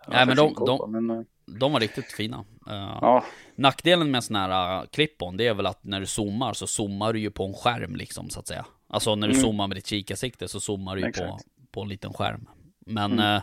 Nej, 0.08 0.25
men 0.25 0.36
de- 0.36 0.53
de- 0.65 0.91
men, 0.91 1.10
eh, 1.10 1.24
De 1.60 1.74
var 1.74 1.79
riktigt 1.79 2.12
fina. 2.12 2.46
Eh, 2.70 2.98
ja, 3.01 3.24
Nackdelen 3.55 4.12
med 4.12 4.24
sån 4.24 4.36
här 4.36 4.86
klipp-on, 4.86 5.38
det 5.38 5.48
är 5.48 5.53
väl 5.53 5.65
att 5.65 5.84
när 5.84 6.00
du 6.00 6.05
zoomar 6.05 6.53
så 6.53 6.67
zoomar 6.67 7.13
du 7.13 7.20
ju 7.20 7.31
på 7.31 7.46
en 7.46 7.53
skärm 7.53 7.96
liksom 7.96 8.29
så 8.29 8.39
att 8.39 8.48
säga. 8.48 8.65
Alltså 8.88 9.15
när 9.15 9.27
du 9.27 9.34
Mm. 9.34 9.43
zoomar 9.43 9.67
med 9.67 9.77
ditt 9.77 9.88
kikarsikte 9.88 10.48
så 10.48 10.60
zoomar 10.60 10.96
du 10.96 11.01
ju 11.01 11.12
på, 11.12 11.39
på 11.72 11.81
en 11.81 11.89
liten 11.89 12.13
skärm. 12.13 12.46
Men, 12.86 13.12
Mm. 13.12 13.36
eh, 13.36 13.41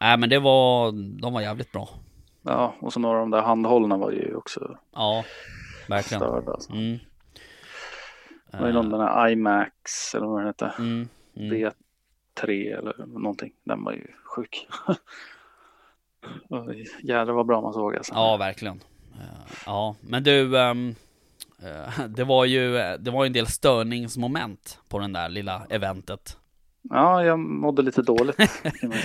nej 0.00 0.18
men 0.18 0.28
det 0.30 0.38
var, 0.38 0.92
de 1.20 1.32
var 1.32 1.40
jävligt 1.40 1.72
bra. 1.72 1.88
ja, 2.42 2.74
och 2.80 2.92
så 2.92 3.00
några 3.00 3.16
av 3.18 3.20
de 3.22 3.30
där 3.30 3.42
handhållarna 3.42 3.96
var 3.96 4.10
ju 4.10 4.34
också 4.34 4.78
Ja, 4.94 5.24
verkligen. 5.88 6.20
störda. 6.20 6.52
Alltså. 6.52 6.72
Mm. 6.72 6.98
Det 8.50 8.60
var 8.60 8.66
ju 8.66 8.72
någon 8.72 8.90
den 8.90 9.00
här 9.00 9.28
IMAX 9.28 10.14
eller 10.14 10.26
vad 10.26 10.40
den 10.40 10.46
hette. 10.46 10.74
Mm. 10.78 11.08
Mm. 11.36 11.70
V3 12.36 12.78
eller 12.78 13.06
någonting. 13.06 13.52
Den 13.64 13.84
var 13.84 13.92
ju 13.92 14.06
sjuk. 14.24 14.68
Jädrar 17.02 17.32
vad 17.32 17.46
bra 17.46 17.60
man 17.60 17.72
såg 17.72 17.96
alltså. 17.96 18.14
Ja, 18.14 18.36
verkligen. 18.36 18.80
Eh, 19.14 19.52
ja, 19.66 19.96
men 20.00 20.22
du, 20.22 20.58
eh, 20.58 20.74
det 22.08 22.24
var 22.24 22.44
ju, 22.44 22.72
det 22.98 23.10
var 23.10 23.26
en 23.26 23.32
del 23.32 23.46
störningsmoment 23.46 24.78
på 24.88 24.98
den 24.98 25.12
där 25.12 25.28
lilla 25.28 25.66
eventet. 25.70 26.38
Ja, 26.90 27.24
jag 27.24 27.38
mådde 27.38 27.82
lite 27.82 28.02
dåligt. 28.02 28.36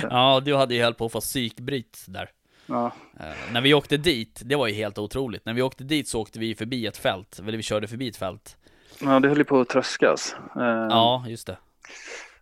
Ja, 0.10 0.42
du 0.46 0.56
hade 0.56 0.76
ju 0.76 0.84
höll 0.84 0.94
på 0.94 1.06
att 1.06 1.12
få 1.12 1.20
psykbryt 1.20 2.06
där. 2.08 2.30
Ja, 2.70 2.92
Eh, 3.20 3.26
när 3.54 3.62
vi 3.62 3.74
åkte 3.74 3.98
dit, 3.98 4.42
det 4.46 4.56
var 4.56 4.68
ju 4.68 4.74
helt 4.74 4.98
otroligt. 4.98 5.46
När 5.46 5.54
vi 5.54 5.62
åkte 5.62 5.84
dit 5.84 6.08
så 6.08 6.22
åkte 6.22 6.40
vi 6.40 6.56
förbi 6.56 6.86
ett 6.88 6.98
fält, 6.98 7.40
eller 7.40 7.58
vi 7.58 7.64
körde 7.64 7.88
förbi 7.88 8.08
ett 8.10 8.18
fält. 8.18 8.58
Ja, 9.02 9.20
det 9.20 9.28
höll 9.28 9.38
ju 9.38 9.44
på 9.44 9.60
att 9.60 9.70
tröskas. 9.70 10.36
Eh, 10.56 10.62
Ja, 10.90 11.26
just 11.28 11.48
det. 11.48 11.58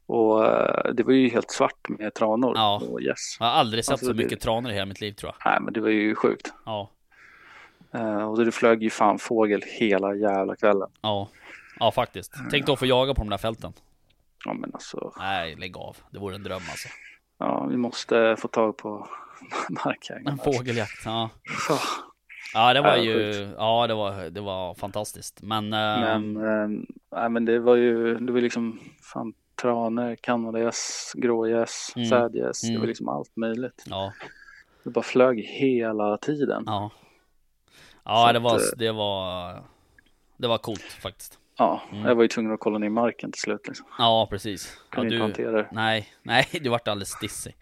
Och 0.06 0.46
eh, 0.46 0.94
det 0.94 1.04
var 1.04 1.14
ju 1.14 1.30
helt 1.30 1.52
svart 1.52 1.90
med 1.90 2.14
tranor 2.14 2.54
Ja. 2.56 2.82
och 2.92 3.02
gäss. 3.02 3.38
Jag 3.40 3.46
har 3.46 3.54
aldrig 3.54 3.86
sett 3.86 3.92
Alltså, 3.92 4.06
så 4.06 4.12
det- 4.14 4.24
mycket 4.24 4.40
tranor 4.42 4.72
i 4.72 4.74
hela 4.74 4.86
mitt 4.86 5.02
liv 5.02 5.12
tror 5.14 5.32
jag. 5.40 5.52
Nej, 5.52 5.62
men 5.62 5.74
det 5.74 5.82
var 5.82 5.90
ju 5.90 6.16
sjukt. 6.16 6.54
Ja, 6.66 6.90
och 8.28 8.46
det 8.46 8.52
flög 8.52 8.84
ju 8.84 8.90
fan 8.90 9.20
fågel 9.20 9.62
hela 9.66 10.16
jävla 10.16 10.56
kvällen. 10.56 10.90
ja. 11.02 11.30
Ja, 11.80 11.92
faktiskt. 11.92 12.34
Tänk 12.52 12.66
då 12.66 12.74
att 12.74 12.80
få 12.80 12.86
jaga 12.86 13.14
på 13.14 13.22
de 13.22 13.30
där 13.30 13.38
fälten. 13.38 13.74
Ja, 14.46 14.54
men 14.54 14.72
alltså. 14.74 15.14
Nej, 15.20 15.56
lägg 15.56 15.78
av. 15.78 15.98
Det 16.12 16.20
vore 16.20 16.36
en 16.36 16.44
dröm 16.44 16.62
alltså. 16.70 16.88
Ja, 17.40 17.66
vi 17.66 17.78
måste 17.78 18.36
få 18.40 18.48
tag 18.48 18.78
på 18.78 19.08
markägarna. 19.86 20.32
En 20.32 20.38
fågeljakt, 20.38 21.02
ja. 21.06 21.30
Så, 21.68 21.78
Ja, 22.54 22.74
det 22.74 22.82
var 22.82 22.90
Ja, 22.98 23.04
ju, 23.04 23.34
sjukt. 23.34 23.56
ja 23.58 23.88
det 23.88 23.94
var, 23.94 24.30
det 24.30 24.42
var 24.42 24.74
fantastiskt. 24.76 25.42
Men, 25.42 25.70
Men, 25.70 26.34
men 26.34 26.46
eh, 26.74 26.84
nej, 27.12 27.30
men 27.30 27.46
det 27.46 27.60
var 27.60 27.76
ju, 27.76 28.16
det 28.20 28.32
var 28.34 28.42
liksom 28.42 28.80
fan 29.14 29.34
tranor, 29.62 30.16
kanadagäss, 30.16 31.12
grågäss, 31.16 31.94
Mm. 31.96 32.10
sädgäss. 32.10 32.62
Det 32.62 32.68
Mm. 32.70 32.80
var 32.82 32.88
liksom 32.88 33.10
allt 33.10 33.36
möjligt. 33.36 33.84
ja, 33.86 34.14
Det 34.84 34.90
bara 34.90 35.04
flög 35.04 35.40
hela 35.40 36.18
tiden. 36.18 36.64
ja. 36.66 36.92
Ja, 38.04 38.26
Så 38.28 38.34
det 38.34 38.40
var, 38.40 38.56
att, 38.56 38.62
eh, 38.62 38.78
det 38.78 38.92
var, 38.92 39.64
det 40.38 40.48
var 40.48 40.58
coolt 40.58 40.82
faktiskt. 41.02 41.40
Ja, 41.58 41.82
Mm. 41.92 42.06
jag 42.06 42.16
var 42.16 42.22
ju 42.24 42.28
tvungen 42.28 42.54
att 42.54 42.60
kolla 42.60 42.78
ner 42.78 42.90
marken 42.90 43.32
till 43.32 43.42
slut. 43.42 43.68
Liksom. 43.68 43.86
Ja, 43.98 44.28
precis. 44.30 44.78
Ja, 44.92 44.96
Kunde 44.96 45.16
inte 45.16 45.22
hantera 45.24 45.52
det. 45.52 45.68
nej, 45.72 46.08
nej, 46.24 46.46
du 46.62 46.70
vart 46.70 46.88
alldeles 46.88 47.10
stissig. 47.10 47.56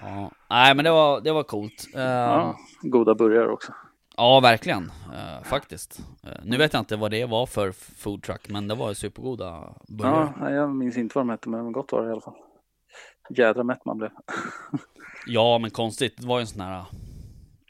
Ja. 0.00 0.30
Nej, 0.50 0.74
men 0.74 0.84
det 0.84 0.90
var, 0.90 1.20
det 1.20 1.32
var 1.32 1.42
coolt. 1.42 1.86
Uh, 1.94 2.00
Ja, 2.02 2.58
goda 2.82 3.14
burgare 3.14 3.48
också. 3.48 3.72
Ja, 4.16 4.40
verkligen. 4.40 4.92
Eh, 5.14 5.42
faktiskt. 5.44 6.00
Eh, 6.22 6.44
nu 6.44 6.56
vet 6.56 6.72
jag 6.72 6.80
inte 6.80 6.96
vad 6.96 7.10
det 7.10 7.24
var 7.24 7.46
för 7.46 7.72
food 7.72 8.22
truck, 8.22 8.48
men 8.48 8.68
det 8.68 8.74
var 8.74 8.94
supergoda 8.94 9.74
burgare. 9.88 10.32
Ja, 10.40 10.50
jag 10.50 10.70
minns 10.76 10.96
inte 10.96 11.18
vad 11.18 11.26
de 11.26 11.30
hette, 11.30 11.48
men 11.48 11.72
gott 11.72 11.92
var 11.92 12.02
det 12.02 12.08
i 12.08 12.12
alla 12.12 12.20
fall. 12.20 12.36
Jädra 13.30 13.64
mätt 13.64 13.84
man 13.84 13.98
blev. 13.98 14.10
Ja, 15.26 15.58
men 15.58 15.70
konstigt. 15.70 16.16
Det 16.16 16.26
var 16.26 16.38
ju 16.38 16.40
en 16.40 16.46
sån 16.46 16.60
här 16.60 16.84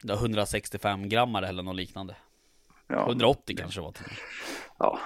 det 0.03 0.13
var 0.13 0.21
165 0.21 1.09
grammar 1.09 1.43
eller 1.43 1.63
något 1.63 1.77
liknande. 1.77 2.17
Ja, 2.87 3.07
180 3.07 3.57
kanske 3.57 3.81
det 3.81 3.85
var 3.85 3.95
med. 4.01 4.11
ja, 4.79 4.99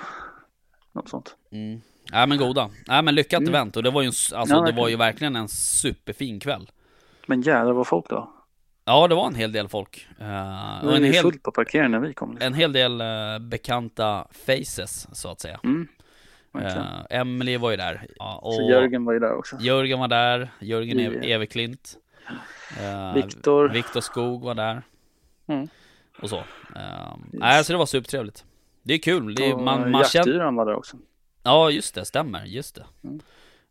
något 0.92 1.08
sånt. 1.08 1.36
Mm. 1.50 1.80
Nej 2.12 2.26
men 2.26 2.38
goda. 2.38 2.70
Nej 2.88 3.02
men 3.02 3.14
lyckat 3.14 3.40
Mm. 3.40 3.54
event 3.54 3.76
och 3.76 3.82
det 3.82 3.90
var 3.90 4.02
ju, 4.02 4.06
en 4.06 4.12
alltså 4.38 4.54
Ja, 4.54 4.61
det 4.61 4.73
var 4.73 4.88
ju 4.88 4.96
verkligen 4.96 5.37
en 5.37 5.49
superfin 5.49 6.40
kväll. 6.40 6.70
Men 7.26 7.42
jädrar 7.42 7.73
vad 7.73 7.87
folk 7.87 8.08
då. 8.08 8.30
Ja, 8.84 9.08
det 9.08 9.14
var 9.14 9.26
en 9.26 9.34
hel 9.34 9.52
del 9.52 9.68
folk. 9.68 10.06
Det 10.18 10.25
och 10.82 10.96
en 10.96 11.04
hel, 11.04 11.23
fullt 11.23 11.42
på 11.42 11.52
parkeringen 11.52 11.90
när 11.90 11.99
vi 11.99 12.14
kom. 12.14 12.30
Liksom. 12.32 12.46
en 12.46 12.54
hel 12.54 12.73
del 12.73 13.00
eh, 13.00 13.38
bekanta 13.40 14.26
faces 14.46 15.08
så 15.12 15.28
att 15.30 15.40
säga. 15.40 15.61
Mm. 15.64 15.88
Uh, 16.58 16.87
Emily 17.11 17.56
var 17.56 17.70
ju 17.70 17.76
där. 17.76 18.06
Ja, 18.18 18.38
och 18.42 18.54
Så 18.54 18.62
Jörgen 18.70 19.04
var 19.04 19.12
ju 19.12 19.18
där 19.18 19.34
också. 19.37 19.56
Jörgen 19.61 19.99
var 19.99 20.08
där, 20.08 20.50
Jörgen 20.61 20.96
Vi- 20.96 21.04
Ev- 21.06 21.25
Everklint. 21.25 21.96
Uh, 22.82 23.14
Viktor. 23.14 23.68
Viktor 23.68 24.00
Skog 24.00 24.42
var 24.44 24.54
där. 24.54 24.82
Mm. 25.46 25.68
Och 26.23 26.30
så. 26.30 26.37
Uh, 26.37 26.42
Nej, 27.32 27.64
så 27.64 27.73
det 27.73 27.78
var 27.78 27.87
supertrevligt. 27.87 28.44
Det 28.82 28.94
är 28.94 28.99
kul. 28.99 29.34
Det 29.34 29.50
är, 29.50 29.56
man, 29.56 29.90
man 29.90 30.04
känner... 30.04 30.50
Var 30.52 30.66
där 30.66 30.75
också. 30.75 30.96
Ja, 31.44 31.70
just 31.70 31.94
det. 31.94 32.04
Stämmer. 32.04 32.44
Just 32.44 32.74
det. 32.74 32.86
Mm. 33.04 33.20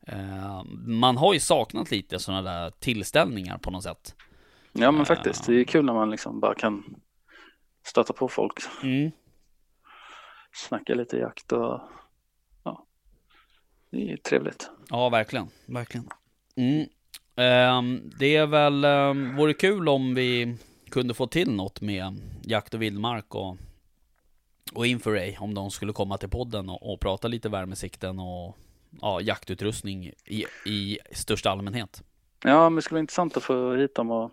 Eh, 0.07 0.63
man 0.87 1.17
har 1.17 1.33
ju 1.33 1.39
saknat 1.39 1.91
lite 1.91 2.19
sådana 2.19 2.41
där 2.41 2.71
tillställningar 2.79 3.57
på 3.57 3.71
något 3.71 3.83
sätt. 3.83 4.15
Ja 4.71 4.91
men 4.91 5.05
faktiskt, 5.05 5.45
det 5.45 5.59
är 5.59 5.63
kul 5.63 5.85
när 5.85 5.93
man 5.93 6.09
liksom 6.09 6.39
bara 6.39 6.55
kan 6.55 6.95
stöta 7.83 8.13
på 8.13 8.27
folk. 8.27 8.59
Mm. 8.83 9.11
Snacka 10.53 10.95
lite 10.95 11.17
jakt 11.17 11.51
och 11.51 11.81
ja, 12.63 12.85
det 13.91 14.11
är 14.11 14.17
trevligt. 14.17 14.69
Ja, 14.89 15.09
verkligen. 15.09 15.47
Verkligen. 15.65 16.09
Mm. 16.55 16.87
Ehm, 17.35 18.11
det 18.19 18.35
är 18.35 18.47
väl, 18.47 18.85
um, 18.85 19.35
vore 19.35 19.53
kul 19.53 19.89
om 19.89 20.15
vi 20.15 20.57
kunde 20.89 21.13
få 21.13 21.27
till 21.27 21.51
något 21.51 21.81
med 21.81 22.19
jakt 22.41 22.73
och 22.73 22.81
vildmark 22.81 23.35
och, 23.35 23.57
och 24.73 24.85
Infraray 24.85 25.35
om 25.39 25.53
de 25.53 25.71
skulle 25.71 25.93
komma 25.93 26.17
till 26.17 26.29
podden 26.29 26.69
och, 26.69 26.93
och 26.93 26.99
prata 26.99 27.27
lite 27.27 27.49
värmesikten 27.49 28.19
och 28.19 28.57
ja, 29.01 29.21
jaktutrustning 29.21 30.11
i, 30.25 30.45
i 30.65 30.97
största 31.11 31.49
allmänhet. 31.49 32.03
Ja 32.43 32.69
men 32.69 32.75
det 32.75 32.81
skulle 32.81 32.95
vara 32.95 33.01
intressant 33.01 33.37
att 33.37 33.43
få 33.43 33.75
hit 33.75 33.95
dem 33.95 34.11
och 34.11 34.31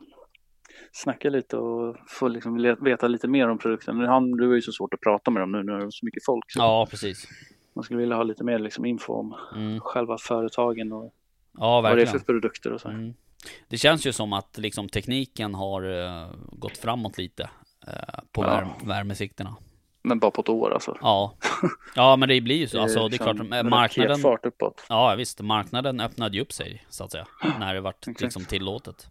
snacka 0.92 1.30
lite 1.30 1.56
och 1.56 1.96
få 2.08 2.28
liksom 2.28 2.76
veta 2.80 3.08
lite 3.08 3.28
mer 3.28 3.48
om 3.48 3.58
produkten. 3.58 4.00
Han, 4.00 4.30
det 4.36 4.46
var 4.46 4.54
ju 4.54 4.62
så 4.62 4.72
svårt 4.72 4.94
att 4.94 5.00
prata 5.00 5.30
med 5.30 5.42
dem 5.42 5.52
nu 5.52 5.62
när 5.62 5.78
det 5.78 5.84
är 5.84 5.90
så 5.90 6.04
mycket 6.06 6.24
folk. 6.24 6.44
Så 6.52 6.58
Ja, 6.60 6.86
precis. 6.90 7.28
Man 7.74 7.84
skulle 7.84 8.00
vilja 8.00 8.16
ha 8.16 8.22
lite 8.22 8.44
mer 8.44 8.58
liksom 8.58 8.84
info 8.84 9.12
om 9.14 9.34
Mm. 9.56 9.80
själva 9.80 10.18
företagen 10.18 10.92
och 10.92 11.14
Ja, 11.58 11.80
vad 11.80 11.96
det 11.96 12.02
är 12.02 12.06
för 12.06 12.18
produkter 12.18 12.72
och 12.72 12.80
så. 12.80 12.88
Mm. 12.88 13.14
Det 13.68 13.76
känns 13.78 14.06
ju 14.06 14.12
som 14.12 14.32
att 14.32 14.58
liksom 14.58 14.88
tekniken 14.88 15.54
har 15.54 15.82
eh, 16.04 16.30
gått 16.52 16.76
framåt 16.78 17.18
lite 17.18 17.42
eh, 17.86 18.20
på 18.32 18.42
Ja. 18.44 18.48
värm- 18.50 18.88
värmesikterna. 18.88 19.56
Men 20.02 20.18
bara 20.18 20.30
på 20.30 20.40
ett 20.40 20.48
år 20.48 20.72
alltså. 20.74 20.98
Ja. 21.00 21.34
ja, 21.94 22.16
men 22.16 22.28
det 22.28 22.40
blir 22.40 22.56
ju 22.56 22.68
så. 22.68 22.80
Alltså, 22.80 22.98
det 22.98 23.04
är 23.06 23.10
liksom 23.10 23.48
klart, 23.48 23.64
eh, 23.64 23.70
marknaden, 23.70 24.10
raketfart 24.10 24.46
uppåt. 24.46 24.84
ja 24.88 25.14
visst, 25.14 25.40
marknaden 25.40 26.00
öppnade 26.00 26.36
ju 26.36 26.42
upp 26.42 26.52
sig 26.52 26.86
så 26.88 27.04
att 27.04 27.12
säga. 27.12 27.26
När 27.60 27.74
det 27.74 27.80
vart 27.80 27.96
Exakt. 28.08 28.20
liksom 28.20 28.44
tillåtet. 28.44 29.08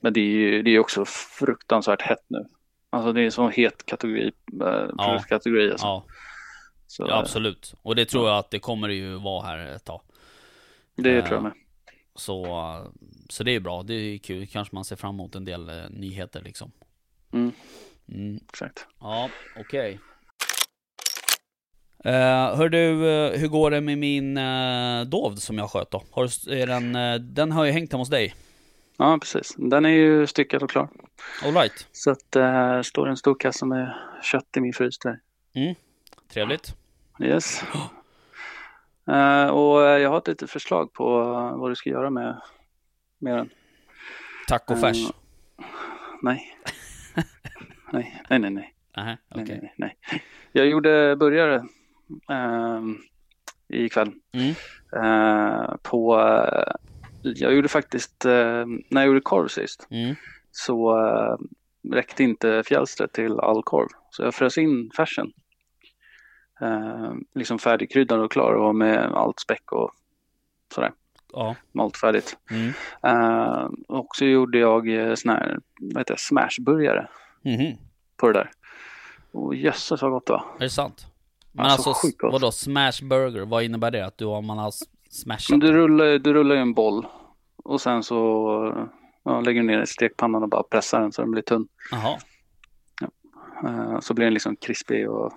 Men 0.00 0.12
det 0.12 0.20
är 0.20 0.24
ju 0.24 0.62
det 0.62 0.70
är 0.70 0.78
också 0.78 1.04
fruktansvärt 1.38 2.02
hett 2.02 2.24
nu. 2.28 2.46
Alltså 2.90 3.12
det 3.12 3.20
är 3.20 3.24
en 3.24 3.32
sån 3.32 3.52
het 3.52 3.86
kategori, 3.86 4.32
eh, 4.60 4.86
produktkategori 4.86 5.70
alltså. 5.70 5.86
Ja, 5.86 6.04
Så, 6.86 7.06
ja, 7.08 7.18
absolut. 7.18 7.74
Och 7.82 7.96
det 7.96 8.04
tror 8.04 8.28
jag 8.28 8.38
att 8.38 8.50
det 8.50 8.58
kommer 8.58 8.88
ju 8.88 9.14
vara 9.14 9.46
här 9.46 9.58
ett 9.58 9.84
tag. 9.84 10.00
Det 10.96 11.10
Eh, 11.18 11.24
tror 11.24 11.34
jag 11.36 11.42
med. 11.42 11.52
Så, 12.14 12.44
eh, 12.46 12.86
så 13.28 13.44
det 13.44 13.54
är 13.54 13.60
bra. 13.60 13.82
Det 13.82 13.94
är 13.94 14.18
kul. 14.18 14.46
Kanske 14.46 14.74
man 14.74 14.84
ser 14.84 14.96
fram 14.96 15.14
emot 15.14 15.34
en 15.34 15.44
del 15.44 15.68
eh, 15.68 15.74
nyheter 15.90 16.42
liksom. 16.42 16.72
Mm, 17.32 17.52
Mm. 18.08 18.40
exakt. 18.48 18.86
Ja, 19.00 19.30
okej. 19.56 20.00
Uh, 22.06 22.56
hör 22.56 22.68
du, 22.68 23.08
eh, 23.10 23.40
hur 23.40 23.48
går 23.48 23.70
det 23.70 23.80
med 23.80 23.98
min 23.98 24.38
uh, 24.38 25.04
dovd 25.04 25.38
som 25.38 25.58
jag 25.58 25.70
sköt 25.70 25.90
då? 25.90 26.02
Har, 26.10 26.46
du- 26.46 26.60
är 26.62 26.66
den, 26.66 26.96
eh, 26.96 27.14
den 27.14 27.52
har 27.52 27.64
ju 27.64 27.72
hängt 27.72 27.92
hemma 27.92 28.00
hos 28.00 28.08
dig. 28.08 28.34
Ja, 28.96 29.18
precis. 29.20 29.54
Den 29.56 29.84
är 29.84 29.90
ju 29.90 30.26
styckad 30.26 30.62
och 30.62 30.70
klar. 30.70 30.88
All 31.44 31.52
right. 31.54 31.86
Så 31.92 32.10
att 32.10 32.30
det 32.30 32.42
här 32.42 32.82
står 32.82 33.08
en 33.08 33.16
stor 33.16 33.34
kasse 33.40 33.64
med 33.66 33.94
kött 34.22 34.56
i 34.56 34.60
min 34.60 34.72
frys 34.72 34.98
där. 34.98 35.18
Trevligt. 36.32 36.76
Yes. 37.20 37.62
Eh, 39.10 39.46
och 39.46 39.86
eh, 39.86 39.98
jag 39.98 40.10
har 40.10 40.18
ett 40.18 40.28
litet 40.28 40.50
förslag 40.50 40.92
på 40.92 41.20
eh, 41.20 41.58
vad 41.60 41.70
du 41.70 41.74
ska 41.74 41.90
göra 41.90 42.10
med, 42.10 42.40
med 43.18 43.36
den. 43.36 43.50
Tacofärs. 44.48 45.04
Eh, 45.04 45.10
nej. 46.22 46.56
Nej, 47.92 48.22
nej, 48.30 48.38
nej, 48.38 48.50
nej. 48.50 48.74
Nej, 48.96 49.16
okej. 49.30 49.44
nej, 49.48 49.60
nej, 49.62 49.96
nej. 50.10 50.22
Jag 50.52 50.66
gjorde 50.66 51.16
burgare 51.16 51.62
ehm, 52.30 52.98
ikväll. 53.68 54.12
Mm. 54.32 54.54
Eh, 54.96 55.74
på, 55.82 56.20
eh, 56.20 56.74
jag 57.22 57.54
gjorde 57.54 57.68
faktiskt, 57.68 58.24
eh, 58.24 58.66
när 58.88 59.00
jag 59.00 59.06
gjorde 59.06 59.20
korv 59.20 59.48
sist 59.48 59.86
Mm. 59.90 60.14
så 60.50 60.98
eh, 61.06 61.36
räckte 61.94 62.22
inte 62.22 62.62
fjällstret 62.62 63.12
till 63.12 63.40
all 63.40 63.62
korv. 63.62 63.88
Så 64.10 64.22
jag 64.22 64.34
frös 64.34 64.58
in 64.58 64.90
färsen. 64.96 65.32
Eh, 66.60 67.12
liksom 67.34 67.58
färdigkryddad 67.58 68.20
och 68.20 68.32
klar 68.32 68.52
och 68.52 68.74
med 68.74 69.12
allt 69.12 69.40
späck 69.40 69.72
och 69.72 69.90
sådär. 70.74 70.92
Ja. 71.32 71.56
Allt 71.78 71.96
färdigt. 71.96 72.38
Mm. 72.50 72.72
Eh, 73.02 73.68
och 73.88 74.16
så 74.16 74.24
gjorde 74.24 74.58
jag 74.58 74.88
eh, 74.88 75.14
sån 75.14 75.30
här, 75.30 75.58
vad 75.80 76.00
heter 76.00 76.14
det, 76.14 76.20
smashburgare 76.20 77.08
Mhm. 77.44 77.76
på 78.16 78.26
det 78.26 78.32
där. 78.32 78.50
Och 79.32 79.54
jösses 79.54 80.02
vad 80.02 80.10
gott 80.10 80.26
det 80.26 80.32
var. 80.32 80.44
Är 80.58 80.62
det 80.64 80.70
sant? 80.70 81.06
Men 81.52 81.66
Alltså, 81.66 81.90
alltså, 81.90 82.10
vadå 82.30 82.52
smash 82.52 83.04
burger? 83.08 83.44
Vad 83.46 83.62
innebär 83.62 83.90
det? 83.90 84.06
Att 84.06 84.18
du 84.18 84.26
har, 84.26 84.42
man 84.42 84.58
har 84.58 84.72
smashat? 85.10 85.60
Du 85.60 85.72
rullar, 85.72 86.18
du 86.18 86.32
rullar 86.34 86.54
ju 86.54 86.60
en 86.60 86.74
boll 86.74 87.06
och 87.64 87.80
sen 87.80 88.02
så 88.02 88.16
ja, 89.24 89.40
lägger 89.40 89.60
du 89.60 89.66
ner 89.66 89.74
den 89.74 89.82
i 89.82 89.86
stekpannan 89.86 90.42
och 90.42 90.48
bara 90.48 90.62
pressar 90.62 91.00
den 91.00 91.12
så 91.12 91.22
den 91.22 91.30
blir 91.30 91.42
tunn. 91.42 91.68
Jaha. 91.90 92.18
Eh, 93.64 94.00
så 94.00 94.14
blir 94.14 94.24
den 94.26 94.34
liksom 94.34 94.56
krispig 94.56 95.10
och 95.10 95.32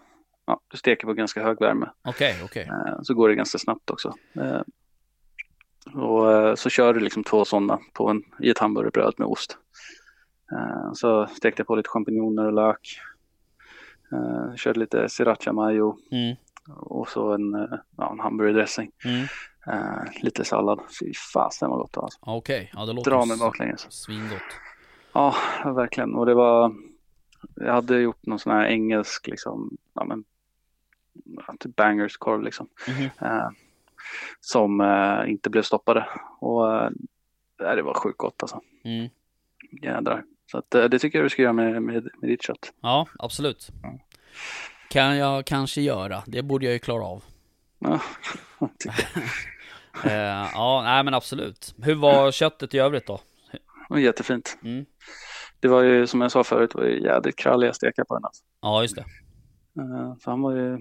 ja, 0.47 0.59
du 0.67 0.77
steker 0.77 1.07
på 1.07 1.13
ganska 1.13 1.43
hög 1.43 1.59
värme. 1.59 1.89
Okej, 2.07 2.35
okej. 2.43 2.63
Eh, 2.63 3.01
Så 3.03 3.13
går 3.13 3.29
det 3.29 3.35
ganska 3.35 3.57
snabbt 3.57 3.89
också. 3.89 4.13
Eh, 4.35 4.61
Och 5.93 6.59
så 6.59 6.69
kör 6.69 6.93
du 6.93 6.99
liksom 6.99 7.23
två 7.23 7.45
sådana 7.45 7.79
på 7.93 8.09
en, 8.09 8.23
i 8.39 8.49
ett 8.49 8.59
hamburgerbröd 8.59 9.13
med 9.17 9.27
ost. 9.27 9.57
Eh, 10.55 10.93
Så 10.93 11.27
stekte 11.27 11.59
jag 11.59 11.67
på 11.67 11.75
lite 11.75 11.89
champinjoner 11.89 12.45
och 12.45 12.53
lök. 12.53 12.99
Eh, 14.11 14.55
Körde 14.55 14.79
lite 14.79 15.09
sriracha 15.09 15.53
mayo 15.53 15.97
Mm. 16.11 16.35
och 16.75 17.07
så 17.09 17.33
en, 17.33 17.53
eh, 17.55 17.79
ja, 17.97 18.11
en 18.11 18.19
hamburgerdressing. 18.19 18.91
Mm. 19.05 19.25
Lite 20.21 20.45
sallad. 20.45 20.79
Fy 20.99 21.13
fasen 21.33 21.69
vad 21.69 21.79
gott. 21.79 21.97
Alltså. 21.97 22.19
Okej, 22.21 22.71
ja 22.73 22.85
det 22.85 22.93
låter 22.93 23.11
Dra 23.11 23.25
mig 23.25 23.37
baklänges. 23.39 23.91
Svingott. 23.91 24.41
Ja, 25.13 25.35
verkligen. 25.65 26.15
Och 26.15 26.25
det 26.25 26.33
var, 26.33 26.75
jag 27.55 27.73
hade 27.73 27.99
gjort 27.99 28.25
någon 28.25 28.39
sån 28.39 28.51
här 28.53 28.65
engelsk 28.65 29.27
liksom, 29.27 29.77
ja 29.93 30.03
men 30.03 30.23
typ 31.59 31.75
bangers 31.75 32.17
korv 32.17 32.43
liksom. 32.43 32.67
Mhm. 32.87 33.09
Eh, 33.21 33.49
som 34.39 34.81
inte 35.27 35.49
blev 35.49 35.61
stoppade. 35.61 36.07
Och 36.39 36.91
det 37.57 37.81
var 37.81 37.93
sjukt 37.93 38.17
gott 38.17 38.43
alltså. 38.43 38.61
Mm. 38.83 39.09
Jädrar. 39.81 40.23
Så 40.51 40.57
att, 40.57 40.75
eh, 40.75 40.83
det 40.83 40.99
tycker 40.99 41.19
jag 41.19 41.25
du 41.25 41.29
ska 41.29 41.41
göra 41.41 41.53
med, 41.53 41.83
med, 41.83 42.09
med 42.21 42.29
ditt 42.29 42.43
kött. 42.43 42.73
Ja, 42.81 43.07
absolut. 43.19 43.67
Kan 44.89 45.17
jag 45.17 45.45
kanske 45.45 45.81
göra. 45.81 46.23
Det 46.25 46.41
borde 46.41 46.65
jag 46.65 46.73
ju 46.73 46.79
klara 46.79 47.03
av. 47.03 47.23
Ja, 47.79 47.99
Eh, 50.03 50.49
ja, 50.53 50.81
nej 50.83 51.03
men 51.03 51.13
absolut. 51.13 51.75
Hur 51.81 51.95
var 51.95 52.31
köttet 52.31 52.73
i 52.73 52.79
övrigt 52.79 53.07
då? 53.07 53.19
det 53.89 54.01
jättefint. 54.01 54.57
Mm. 54.63 54.85
Det 55.59 55.67
var 55.67 55.81
ju 55.81 56.07
som 56.07 56.21
jag 56.21 56.31
sa 56.31 56.43
förut, 56.43 56.71
det 56.73 56.77
var 56.77 56.85
ju 56.85 57.03
jädrigt 57.03 57.39
kralliga 57.39 57.73
stekar 57.73 58.03
på 58.03 58.13
den. 58.13 58.25
Alltså. 58.25 58.43
Ja, 58.61 58.81
just 58.81 58.95
det. 58.95 59.05
Eh, 59.81 60.15
så 60.19 60.29
han 60.29 60.41
var 60.41 60.51
ju 60.51 60.79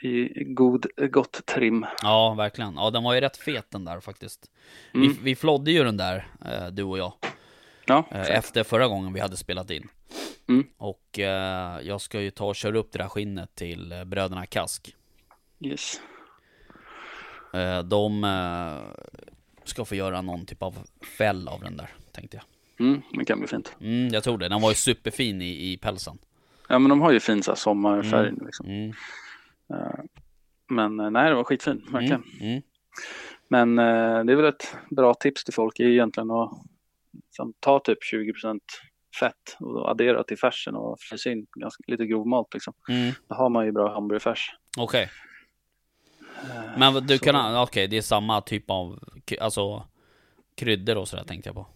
i 0.00 0.44
god, 0.44 0.86
gott 1.10 1.46
trim. 1.46 1.86
Ja, 2.02 2.34
verkligen. 2.34 2.74
Ja, 2.74 2.90
den 2.90 3.02
var 3.02 3.14
ju 3.14 3.20
rätt 3.20 3.36
fet 3.36 3.66
den 3.70 3.84
där 3.84 4.00
faktiskt. 4.00 4.50
Mm. 4.94 5.08
Vi, 5.08 5.18
vi 5.22 5.36
flodde 5.36 5.70
ju 5.70 5.84
den 5.84 5.96
där, 5.96 6.26
eh, 6.44 6.66
du 6.66 6.82
och 6.82 6.98
jag, 6.98 7.12
Ja, 7.86 8.04
eh, 8.10 8.36
efter 8.36 8.62
förra 8.64 8.88
gången 8.88 9.12
vi 9.12 9.20
hade 9.20 9.36
spelat 9.36 9.70
in. 9.70 9.88
Mm. 10.48 10.66
Och 10.76 11.18
eh, 11.18 11.80
jag 11.80 12.00
ska 12.00 12.20
ju 12.20 12.30
ta 12.30 12.46
och 12.46 12.56
köra 12.56 12.78
upp 12.78 12.92
det 12.92 12.98
där 12.98 13.08
skinnet 13.08 13.54
till 13.54 13.92
eh, 13.92 14.04
bröderna 14.04 14.46
Kask. 14.46 14.96
yes. 15.60 16.00
Eh, 17.54 17.82
de 17.82 18.24
eh, 18.24 19.04
ska 19.64 19.84
få 19.84 19.94
göra 19.94 20.22
någon 20.22 20.46
typ 20.46 20.62
av 20.62 20.78
fäll 21.18 21.48
av 21.48 21.60
den 21.60 21.76
där, 21.76 21.88
tänkte 22.12 22.36
jag. 22.36 22.44
Mm, 22.86 23.02
det 23.12 23.24
kan 23.24 23.38
bli 23.38 23.48
fint. 23.48 23.76
Mm, 23.80 24.08
jag 24.08 24.24
tror 24.24 24.38
det. 24.38 24.48
Den 24.48 24.60
var 24.60 24.68
ju 24.70 24.74
superfin 24.74 25.42
i, 25.42 25.72
i 25.72 25.76
pälsen. 25.76 26.18
Ja, 26.68 26.78
men 26.78 26.88
de 26.90 27.00
har 27.00 27.12
ju 27.12 27.20
fin 27.20 27.42
så 27.42 27.50
här, 27.50 27.56
sommarfärg 27.56 28.32
nu 28.32 28.44
liksom. 28.44 28.66
Mm, 28.66 28.92
Men 30.68 31.00
eh, 31.00 31.10
nej, 31.10 31.28
det 31.28 31.34
var 31.34 31.44
skitfin, 31.44 31.86
verkligen. 31.92 32.22
mm, 32.40 32.50
mm. 32.50 32.62
Men 33.48 33.76
det 34.26 34.32
är 34.32 34.36
väl 34.36 34.44
ett 34.44 34.76
bra 34.90 35.14
tips 35.14 35.44
till 35.44 35.54
folk 35.54 35.80
är 35.80 35.84
egentligen 35.84 36.30
att 36.30 36.52
liksom, 37.24 37.54
ta 37.60 37.80
typ 37.80 37.98
20% 38.12 38.60
fett 39.20 39.56
och 39.60 39.90
addera 39.90 40.22
till 40.24 40.38
färsen 40.38 40.74
och 40.76 41.00
frysa 41.00 41.30
in 41.30 41.46
ganska, 41.56 41.82
lite 41.86 42.06
grovmalt 42.06 42.54
liksom. 42.54 42.74
Mm. 42.88 43.12
Då 43.28 43.34
har 43.34 43.48
man 43.48 43.64
ju 43.66 43.72
bra 43.72 43.94
hamburgerfärs. 43.94 44.50
Okej. 44.78 45.10
Men 46.78 46.94
vad- 46.94 47.06
du 47.06 47.18
så- 47.18 47.24
kan, 47.24 47.56
okej 47.62 47.88
det 47.88 47.96
är 47.96 48.02
samma 48.02 48.40
typ 48.40 48.70
av, 48.70 48.98
alltså 49.40 49.84
kryddor 50.56 50.96
och 50.96 51.08
sådär 51.08 51.24
tänkte 51.24 51.48
jag 51.48 51.54
på. 51.56 51.66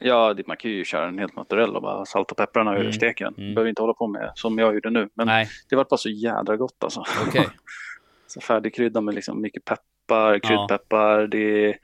Ja, 0.00 0.34
det, 0.34 0.46
man 0.46 0.56
kan 0.56 0.70
ju 0.70 0.84
köra 0.84 1.08
en 1.08 1.18
helt 1.18 1.36
naturell 1.36 1.76
och 1.76 1.82
bara 1.82 2.04
salta 2.04 2.34
pepprarna 2.34 2.70
Mm, 2.70 2.82
över 2.82 2.92
steken. 2.92 3.34
mm. 3.38 3.54
Behöver 3.54 3.68
inte 3.68 3.82
hålla 3.82 3.94
på 3.94 4.06
med 4.06 4.32
som 4.34 4.58
jag 4.58 4.74
gjorde 4.74 4.90
nu. 4.90 5.08
Men 5.14 5.26
Nej, 5.26 5.48
det 5.68 5.76
var 5.76 5.84
bara 5.84 5.96
så 5.96 6.08
jädra 6.08 6.56
gott 6.56 6.84
alltså. 6.84 7.04
okej. 7.28 7.48
Så 8.26 8.40
färdigkrydda 8.40 9.00
med 9.00 9.14
liksom 9.14 9.40
mycket 9.42 9.64
peppar, 9.64 10.38
kryddpeppar, 10.38 11.26
det 11.26 11.38
är 11.38 11.68
eh, 11.68 11.74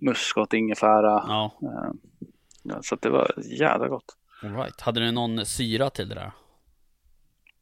muskot, 0.00 0.52
ingefära. 0.54 1.24
Ja, 1.28 1.52
Eh, 1.62 2.80
så 2.82 2.94
att 2.94 3.02
det 3.02 3.10
var 3.10 3.30
jädra 3.44 3.88
gott. 3.88 4.04
alright. 4.42 4.80
Hade 4.80 5.00
du 5.00 5.10
någon 5.12 5.46
syra 5.46 5.90
till 5.90 6.08
det 6.08 6.14
där? 6.14 6.32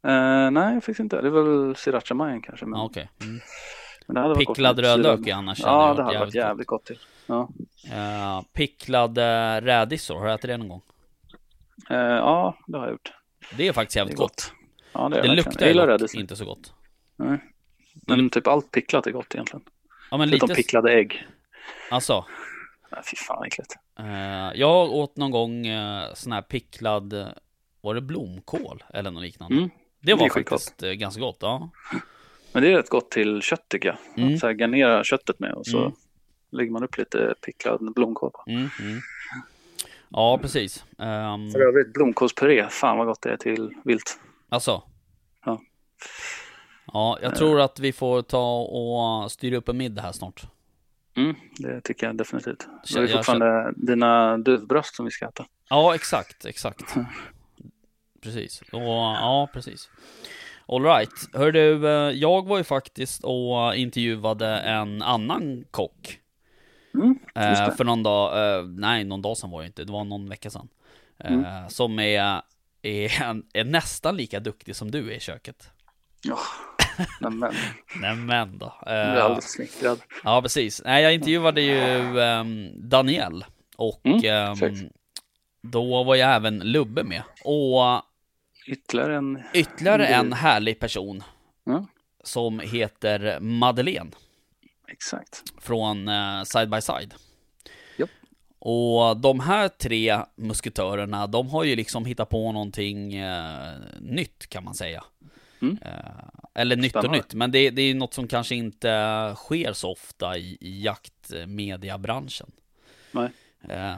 Eh, 0.07 0.51
nej, 0.51 0.75
jag 0.75 0.85
fick 0.85 1.01
inte. 1.01 1.21
Det 1.23 1.31
var 1.31 1.43
väl 1.43 1.77
sriracha 1.77 2.15
majen 2.15 2.43
kanske. 2.43 2.67
Men, 2.67 2.79
Ja, 2.81 2.85
okej. 2.87 3.11
Mm. 3.23 3.41
men 4.07 4.15
det 4.15 4.21
hade 4.21 4.35
varit 4.35 4.47
gott 4.47 4.57
Picklad 4.57 4.79
rödlök 4.79 5.29
annars 5.29 5.61
Ja, 5.61 5.95
det 5.95 6.03
hade 6.03 6.19
varit 6.19 6.35
jävligt 6.35 6.67
gott 6.67 6.85
till. 6.85 6.99
Ja, 7.27 7.49
Eh, 7.93 8.43
picklade 8.53 9.61
rädisor, 9.61 10.19
har 10.19 10.27
du 10.27 10.33
ätit 10.33 10.49
det 10.51 10.57
någon 10.57 10.69
gång? 10.69 10.83
Eh, 11.91 11.97
ja 11.99 12.57
det 12.67 12.79
har 12.79 12.85
jag 12.85 12.93
gjort. 12.93 13.13
Det 13.57 13.69
är 13.69 13.73
faktiskt 13.73 13.95
Det 13.95 13.99
är 13.99 14.01
jävligt 14.01 14.19
gott. 14.19 14.31
gott. 14.31 14.53
Ja, 14.93 15.09
det, 15.09 15.23
Det 15.23 15.29
luktar 15.35 15.67
Jag 15.67 15.89
rädisor. 15.89 16.21
inte 16.21 16.37
så 16.37 16.45
gott. 16.45 16.73
Nej. 17.17 17.39
Men 18.07 18.31
typ 18.31 18.47
allt 18.47 18.71
picklat 18.71 19.07
är 19.07 19.11
gott 19.11 19.35
egentligen. 19.35 19.65
Ja 20.11 20.17
men 20.17 20.29
Förutom 20.29 20.49
lite, 20.49 20.57
picklade 20.63 20.93
ägg. 20.93 21.27
Alltså. 21.91 22.25
Nej, 22.93 23.01
fy 23.11 23.17
fan 23.17 23.45
äckligt. 23.45 23.75
Eh, 23.99 24.61
jag 24.61 24.93
åt 24.93 25.17
någon 25.17 25.31
gång 25.31 25.69
uh, 25.69 26.15
sån 26.15 26.33
här 26.33 26.43
picklad, 26.43 27.13
eh, 27.13 27.27
var 27.81 27.95
det 27.95 28.01
blomkål 28.01 28.85
eller 28.95 29.11
något 29.11 29.23
liknande? 29.23 29.57
Mm. 29.57 29.71
Det 30.01 30.15
var 30.15 30.29
faktiskt 30.29 30.83
eh, 30.83 30.91
ganska 30.91 31.21
gott, 31.21 31.39
ja. 31.41 31.71
Men 32.53 32.63
det 32.63 32.73
är 32.73 32.77
rätt 32.77 32.89
gott 32.89 33.11
till 33.11 33.43
kött 33.43 33.69
tycker 33.69 33.89
jag. 33.89 33.97
Mm. 34.25 34.35
Att 34.35 34.41
så 34.41 34.47
här 34.47 34.55
garnera 34.55 35.05
köttet 35.05 35.39
med 35.39 35.53
och 35.53 35.67
så 35.67 35.79
Mm. 35.79 35.93
lägger 36.51 36.71
man 36.73 36.85
upp 36.85 36.99
lite 36.99 37.35
picklad 37.47 37.93
blomkål 37.95 38.31
på. 38.31 38.45
Mm, 38.47 38.69
mm. 38.81 39.01
Ja, 40.09 40.39
precis. 40.39 40.85
Um, 40.99 41.51
För 41.53 41.61
övrigt 41.69 41.93
blomkålspuré, 41.93 42.67
fan 42.71 42.99
vad 42.99 43.07
gott 43.07 43.23
det 43.23 43.33
är 43.33 43.37
till 43.37 43.71
vilt. 43.85 44.19
alltså. 44.49 44.83
Ja. 45.45 45.61
Ja, 46.93 47.19
jag 47.23 47.35
tror 47.35 47.61
att 47.61 47.79
vi 47.81 47.93
får 47.93 48.23
ta 48.23 48.61
och 48.61 49.33
styra 49.33 49.57
upp 49.57 49.69
en 49.69 49.77
middag 49.77 50.03
här 50.03 50.13
snart. 50.13 50.43
Mm, 51.17 51.35
det 51.59 51.81
tycker 51.81 52.07
jag 52.07 52.17
definitivt. 52.17 52.67
Känner- 52.85 53.07
Det 53.07 53.13
är 53.13 53.17
fortfarande 53.17 53.73
dina 53.77 54.39
duvbröst 54.39 54.95
som 54.95 55.05
vi 55.05 55.11
ska 55.11 55.29
äta. 55.29 55.47
Ja, 55.69 55.95
exakt, 55.95 56.45
exakt. 56.45 56.95
Precis. 58.23 58.63
Och, 58.73 58.81
ja, 58.83 59.49
precis. 59.53 59.89
Alright. 60.69 61.11
Hör 61.33 61.53
du, 61.53 61.89
eh, 61.89 61.93
jag 62.11 62.47
var 62.49 62.59
ju 62.59 62.65
faktiskt 62.65 63.25
och 63.25 63.75
intervjuade 63.77 64.47
en 64.59 65.03
annan 65.03 65.65
kock. 65.71 66.21
Mm, 66.95 67.19
Eh, 67.35 67.75
för 67.75 67.85
någon 67.85 68.03
dag, 68.03 68.59
eh, 68.59 68.65
nej 68.65 69.05
någon 69.05 69.23
dag 69.23 69.37
sedan 69.37 69.51
var 69.51 69.61
det 69.61 69.67
inte, 69.67 69.85
det 69.85 69.93
var 69.93 70.05
någon 70.05 70.29
vecka 70.29 70.51
sedan. 70.51 70.69
Eh, 71.19 71.33
Mm. 71.33 71.71
Som 71.71 71.99
är, 71.99 72.43
är, 72.83 73.43
är 73.55 73.65
nästan 73.65 74.17
lika 74.17 74.41
duktig 74.41 74.77
som 74.77 74.91
du 74.91 75.11
är 75.13 75.17
i 75.17 75.21
köket. 75.21 75.69
Ja, 76.23 76.39
nämen. 77.21 77.55
Nämen 78.01 78.59
då. 78.59 78.73
Jag 78.87 78.95
är 78.95 79.17
Eh, 79.17 79.25
alldeles 79.25 79.51
smickrad. 79.53 80.01
ja 80.25 80.43
precis. 80.43 80.83
Nej 80.85 81.03
jag 81.03 81.15
intervjuade 81.15 81.61
ju 81.61 82.21
ehm, 82.21 82.71
Daniel. 82.89 83.45
Och 83.77 84.01
Mm, 84.07 84.53
exakt. 84.53 84.77
då 85.63 86.05
var 86.05 86.15
ju 86.15 86.21
även 86.21 86.59
Lubbe 86.59 87.05
med. 87.05 87.23
Och 87.45 88.03
Ytterligare 88.67 89.17
en... 89.17 89.43
ytterligare 89.55 90.07
Mm. 90.07 90.27
en 90.27 90.33
härlig 90.33 90.79
person. 90.81 91.23
Ja. 91.65 91.87
Som 92.25 92.61
heter 92.61 93.41
Madeleine. 93.41 94.11
Exakt. 94.89 95.43
från 95.61 96.09
eh, 96.09 96.43
Side 96.45 96.71
by 96.71 96.81
Side. 96.81 97.15
Japp. 97.97 98.11
Och 98.59 99.17
de 99.17 99.41
här 99.41 99.69
tre 99.69 100.19
musketörerna, 100.37 101.27
de 101.27 101.49
har 101.49 101.65
ju 101.65 101.77
liksom 101.77 102.05
hittat 102.05 102.29
på 102.29 102.53
någonting 102.53 103.15
eh, 103.15 103.73
nytt 104.01 104.47
kan 104.49 104.65
man 104.65 104.75
säga. 104.75 105.05
Mm. 105.63 105.79
Eh, 105.83 106.44
eller 106.55 106.77
nytt 106.77 106.97
och 106.97 107.03
Spännande. 107.03 107.19
nytt, 107.19 107.35
men 107.35 107.51
det, 107.51 107.71
det 107.71 107.83
är 107.83 107.95
något 107.95 108.15
som 108.15 108.29
kanske 108.29 108.55
inte 108.55 109.33
sker 109.37 109.73
så 109.73 109.93
ofta 109.93 110.37
i, 110.39 110.59
i 110.61 110.83
jaktmediabranschen. 110.83 112.51
Nej. 113.13 113.31
Eh, 113.69 113.97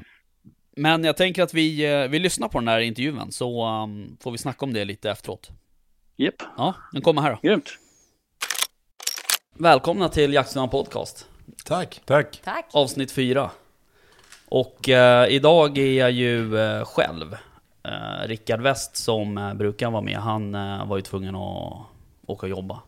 men 0.76 1.04
jag 1.04 1.16
tänker 1.16 1.42
att 1.42 1.54
vi, 1.54 1.84
eh, 2.02 2.08
vi 2.08 2.18
lyssnar 2.18 2.48
på 2.48 2.58
den 2.58 2.68
här 2.68 2.80
intervjun 2.80 3.32
så 3.32 3.66
um, 3.82 4.16
får 4.20 4.30
vi 4.30 4.38
snacka 4.38 4.64
om 4.64 4.72
det 4.72 4.84
lite 4.84 5.10
efteråt. 5.10 5.50
Japp, 6.16 6.42
Ja, 6.56 6.74
den 6.92 7.02
kommer 7.02 7.22
här 7.22 7.30
då. 7.30 7.48
grymt. 7.48 7.70
Välkomna 9.54 10.08
till 10.08 10.32
Jaktstugan 10.32 10.68
Podcast. 10.68 11.28
Tack. 11.64 12.00
Tack. 12.04 12.40
Tack. 12.44 12.66
Avsnitt 12.72 13.12
fyra. 13.12 13.50
Och 14.48 14.88
eh, 14.88 15.28
idag 15.28 15.78
är 15.78 15.92
jag 15.98 16.10
ju 16.10 16.58
eh, 16.58 16.84
själv. 16.84 17.36
Eh, 17.84 18.26
Rickard 18.28 18.60
West 18.60 18.96
som 18.96 19.38
eh, 19.38 19.54
brukar 19.54 19.90
vara 19.90 20.02
med, 20.02 20.16
han 20.18 20.54
eh, 20.54 20.86
var 20.86 20.96
ju 20.96 21.02
tvungen 21.02 21.34
att 21.34 21.86
åka 22.26 22.46
och 22.46 22.50
jobba. 22.50 22.80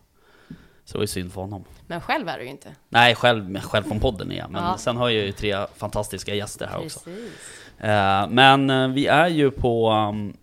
Så 0.84 0.92
det 0.92 0.98
var 0.98 1.02
ju 1.02 1.06
synd 1.06 1.32
för 1.32 1.40
honom. 1.40 1.64
Men 1.86 2.00
själv 2.00 2.28
är 2.28 2.38
du 2.38 2.44
ju 2.44 2.50
inte. 2.50 2.74
Nej, 2.88 3.14
själv, 3.14 3.60
själv 3.60 3.84
från 3.84 4.00
podden 4.00 4.32
är 4.32 4.36
jag. 4.36 4.50
Men 4.50 4.64
Ja. 4.64 4.78
sen 4.78 4.96
har 4.96 5.08
jag 5.08 5.26
ju 5.26 5.32
tre 5.32 5.66
fantastiska 5.76 6.34
gäster 6.34 6.66
här 6.66 6.78
också. 6.84 7.00
Precis. 7.00 7.32
Eh, 7.78 8.28
men 8.28 8.70
eh, 8.70 8.88
vi 8.88 9.06
är 9.06 9.28
ju 9.28 9.50
på 9.50 9.90
um, 9.90 10.36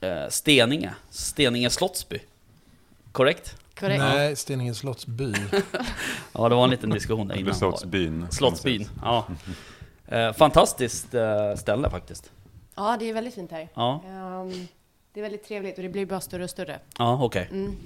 eh, 0.00 0.28
Steninge, 0.28 0.94
Steninge 1.10 1.70
Slottsby. 1.70 2.18
Korrekt? 3.12 3.56
Korrekt. 3.80 3.98
Nej, 4.00 4.36
Steninge 4.36 4.74
slottsby. 4.74 5.32
Ja, 6.32 6.48
det 6.48 6.54
var 6.54 6.64
en 6.64 6.70
liten 6.70 6.90
diskussion 6.90 7.28
där 7.28 7.36
innan. 7.36 7.54
Slottsbyn. 7.54 8.26
Slottsbyn, 8.30 8.88
ja. 9.02 9.26
Eh, 10.08 10.32
fantastiskt 10.32 11.14
eh, 11.14 11.54
ställe 11.56 11.90
faktiskt. 11.90 12.30
Ja, 12.74 12.96
det 13.00 13.10
är 13.10 13.14
väldigt 13.14 13.34
fint 13.34 13.50
här. 13.50 13.68
Ja, 13.74 14.02
Ehm, 14.06 14.66
det 15.12 15.20
är 15.20 15.22
väldigt 15.22 15.44
trevligt 15.48 15.76
och 15.76 15.82
det 15.82 15.88
blir 15.88 16.06
bara 16.06 16.20
större 16.20 16.44
och 16.44 16.50
större. 16.50 16.78
ja 16.98 17.18
okej. 17.24 17.48
Mm. 17.52 17.76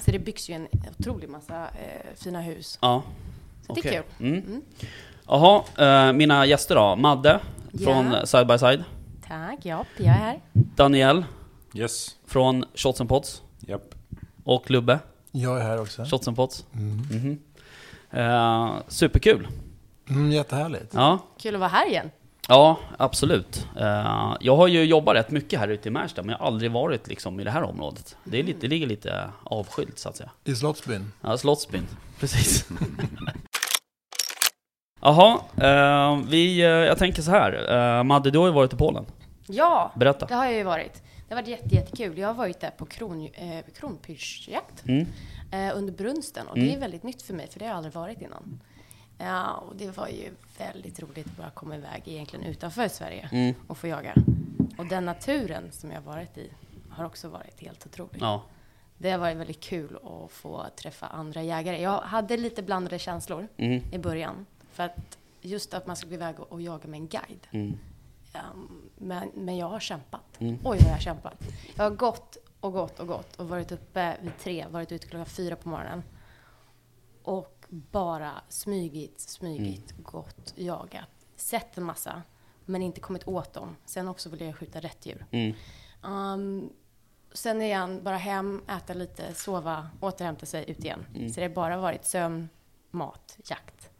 Så 0.00 0.10
det 0.10 0.18
byggs 0.18 0.50
ju 0.50 0.54
en 0.54 0.68
otrolig 0.98 1.28
massa 1.28 1.62
eh, 1.64 2.14
fina 2.16 2.40
hus. 2.40 2.78
Ja, 2.82 3.02
Så 3.66 3.72
det 3.74 3.80
är 3.80 3.82
okej. 3.82 4.02
kul. 4.18 4.26
Mm. 4.28 4.62
Jaha, 5.26 5.62
eh, 5.78 6.12
mina 6.12 6.46
gäster 6.46 6.74
då. 6.74 6.96
Madde 6.96 7.40
från. 7.84 8.26
Side 8.26 8.46
by 8.46 8.58
Side. 8.58 8.84
Tack, 9.28 9.58
ja, 9.62 9.84
jag 9.96 10.06
är 10.06 10.10
här. 10.10 10.40
Daniel 10.52 11.24
Yes. 11.74 12.16
från 12.26 12.64
Shots 12.74 13.00
and 13.00 13.08
Pots. 13.08 13.42
Japp. 13.66 13.94
Och 14.44 14.70
Lubbe, 14.70 14.98
Jag 15.30 15.58
är 15.58 15.62
här 15.62 15.80
också. 15.80 16.04
Shots 16.04 16.28
and 16.28 16.36
Pots. 16.36 16.64
Mm. 16.74 16.96
Mhm. 17.10 17.38
Eh, 18.10 18.74
superkul. 18.88 19.48
Mm, 20.08 20.32
jättehärligt. 20.32 20.94
Ja, 20.94 21.18
Kul 21.38 21.54
att 21.54 21.60
vara 21.60 21.70
här 21.70 21.88
igen. 21.88 22.10
Ja, 22.50 22.78
absolut. 22.96 23.66
Eh, 23.80 24.36
jag 24.40 24.56
har 24.56 24.66
ju 24.68 24.84
jobbat 24.84 25.14
rätt 25.14 25.30
mycket 25.30 25.60
här 25.60 25.68
ute 25.68 25.88
i 25.88 25.92
Märsta, 25.92 26.22
men 26.22 26.30
jag 26.30 26.38
har 26.38 26.46
aldrig 26.46 26.70
varit 26.70 27.08
liksom 27.08 27.40
i 27.40 27.44
det 27.44 27.50
här 27.50 27.62
området. 27.62 28.16
Det, 28.24 28.38
är 28.38 28.42
lite, 28.42 28.60
det 28.60 28.68
ligger 28.68 28.86
lite 28.86 29.30
avskilt 29.44 29.98
så 29.98 30.08
att 30.08 30.16
säga. 30.16 30.30
I 30.44 30.54
Slottsbyn. 30.54 31.12
Ja, 31.20 31.38
Slottsbyn. 31.38 31.86
Precis. 32.20 32.68
Jaha, 35.00 35.40
eh, 35.56 36.18
vi, 36.28 36.60
eh, 36.60 36.66
jag 36.68 36.98
tänker 36.98 37.22
så 37.22 37.30
här. 37.30 38.02
Madde, 38.02 38.30
du 38.30 38.38
har 38.38 38.46
ju 38.46 38.52
varit 38.52 38.72
i 38.72 38.76
Polen. 38.76 39.04
Ja, 39.46 39.92
Berätta. 39.96 40.26
det 40.26 40.34
har 40.34 40.44
jag 40.44 40.54
ju 40.54 40.62
varit. 40.62 41.02
Det 41.28 41.34
har 41.34 41.42
varit 41.42 41.48
jätte, 41.48 41.74
jättekul. 41.74 42.18
Jag 42.18 42.28
har 42.28 42.34
varit 42.34 42.60
där 42.60 42.70
på 42.70 42.86
kron, 42.86 43.28
eh, 43.34 43.58
kronpyrschjakt 43.78 44.84
Mm. 44.86 45.06
eh, 45.52 45.76
under 45.76 45.92
brunsten 45.92 46.46
och 46.46 46.54
det 46.58 46.74
är 46.74 46.80
väldigt 46.80 47.02
nytt 47.02 47.22
för 47.22 47.34
mig 47.34 47.48
för 47.50 47.58
det 47.58 47.64
har 47.64 47.70
jag 47.70 47.76
aldrig 47.76 47.94
varit 47.94 48.20
innan. 48.20 48.60
Ja, 49.20 49.52
och 49.54 49.76
det 49.76 49.96
var 49.96 50.08
ju 50.08 50.30
väldigt 50.58 51.00
roligt 51.00 51.26
att 51.26 51.36
bara 51.36 51.50
komma 51.50 51.76
iväg 51.76 52.02
egentligen 52.06 52.44
utanför 52.46 52.88
Sverige 52.88 53.28
Mm. 53.32 53.54
och 53.66 53.78
få 53.78 53.86
jaga. 53.86 54.14
Och 54.78 54.86
den 54.86 55.04
naturen 55.04 55.72
som 55.72 55.90
jag 55.90 56.00
varit 56.00 56.38
i 56.38 56.50
har 56.90 57.04
också 57.04 57.28
varit 57.28 57.60
helt 57.60 57.86
otrolig. 57.86 58.22
Ja. 58.22 58.42
Det 58.98 59.10
har 59.10 59.18
varit 59.18 59.36
väldigt 59.36 59.60
kul 59.60 59.96
att 60.04 60.30
få 60.32 60.66
träffa 60.76 61.06
andra 61.06 61.42
jägare. 61.42 61.82
Jag 61.82 62.00
hade 62.00 62.36
lite 62.36 62.62
blandade 62.62 62.98
känslor 62.98 63.48
Mm. 63.56 63.82
i 63.92 63.98
början. 63.98 64.46
För 64.72 64.82
att 64.82 65.18
just 65.40 65.74
att 65.74 65.86
man 65.86 65.96
skulle 65.96 66.10
gå 66.10 66.14
iväg 66.14 66.40
och, 66.40 66.52
och 66.52 66.62
jaga 66.62 66.88
med 66.88 67.00
en 67.00 67.08
guide. 67.08 67.46
Mm. 67.50 67.78
Um, 68.52 68.90
men, 68.96 69.30
men 69.34 69.56
jag 69.56 69.68
har 69.68 69.80
kämpat. 69.80 70.40
Mm. 70.40 70.54
Oj, 70.54 70.60
vad 70.64 70.76
jag 70.88 70.92
har 70.92 70.98
kämpat. 70.98 71.34
Jag 71.76 71.84
har 71.84 71.90
gått 71.90 72.36
och 72.60 72.72
gått 72.72 73.00
och 73.00 73.06
gått 73.06 73.36
och 73.36 73.48
varit 73.48 73.72
uppe 73.72 74.16
vid 74.22 74.38
tre, 74.38 74.66
varit 74.70 74.92
ute 74.92 75.06
klockan 75.06 75.26
fyra 75.26 75.56
på 75.56 75.68
morgonen. 75.68 76.02
Och 77.22 77.59
bara 77.70 78.30
smygit, 78.48 79.20
smygit, 79.20 79.90
Mm. 79.92 80.02
gått, 80.02 80.54
jagat. 80.56 81.08
Sett 81.36 81.78
en 81.78 81.84
massa, 81.84 82.22
men 82.64 82.82
inte 82.82 83.00
kommit 83.00 83.28
åt 83.28 83.52
dem. 83.52 83.76
Sen 83.86 84.08
också 84.08 84.28
vill 84.28 84.40
jag 84.40 84.56
skjuta 84.56 84.80
rätt 84.80 85.06
djur. 85.06 85.26
Mm. 85.30 85.54
Um, 86.02 86.70
sen 87.32 87.62
igen, 87.62 88.00
bara 88.04 88.16
hem, 88.16 88.62
äta 88.68 88.94
lite, 88.94 89.34
sova, 89.34 89.88
återhämta 90.00 90.46
sig, 90.46 90.70
ut 90.70 90.84
igen. 90.84 91.06
Mm. 91.14 91.28
Så 91.30 91.40
det 91.40 91.46
har 91.46 91.54
bara 91.54 91.76
varit 91.78 92.04
sömn, 92.04 92.48
mat, 92.90 93.38
jakt. 93.44 93.90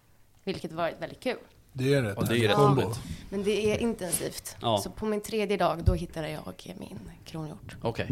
Vilket 0.44 0.72
varit 0.72 1.00
väldigt 1.00 1.20
kul. 1.20 1.38
Det 1.72 1.94
är 1.94 2.02
rätt. 2.02 2.16
Ja, 2.20 2.26
det 2.26 2.44
är 2.44 2.48
rätt 2.48 2.58
roligt. 2.58 3.00
Men 3.30 3.42
det 3.42 3.72
är 3.74 3.78
intensivt. 3.78 4.56
Ja. 4.60 4.78
Så 4.78 4.90
på 4.90 5.06
min 5.06 5.20
tredje 5.20 5.56
dag, 5.56 5.84
då 5.84 5.94
hittade 5.94 6.30
jag 6.30 6.42
min 6.78 7.00
kronhjort. 7.24 7.76
Okej. 7.82 8.10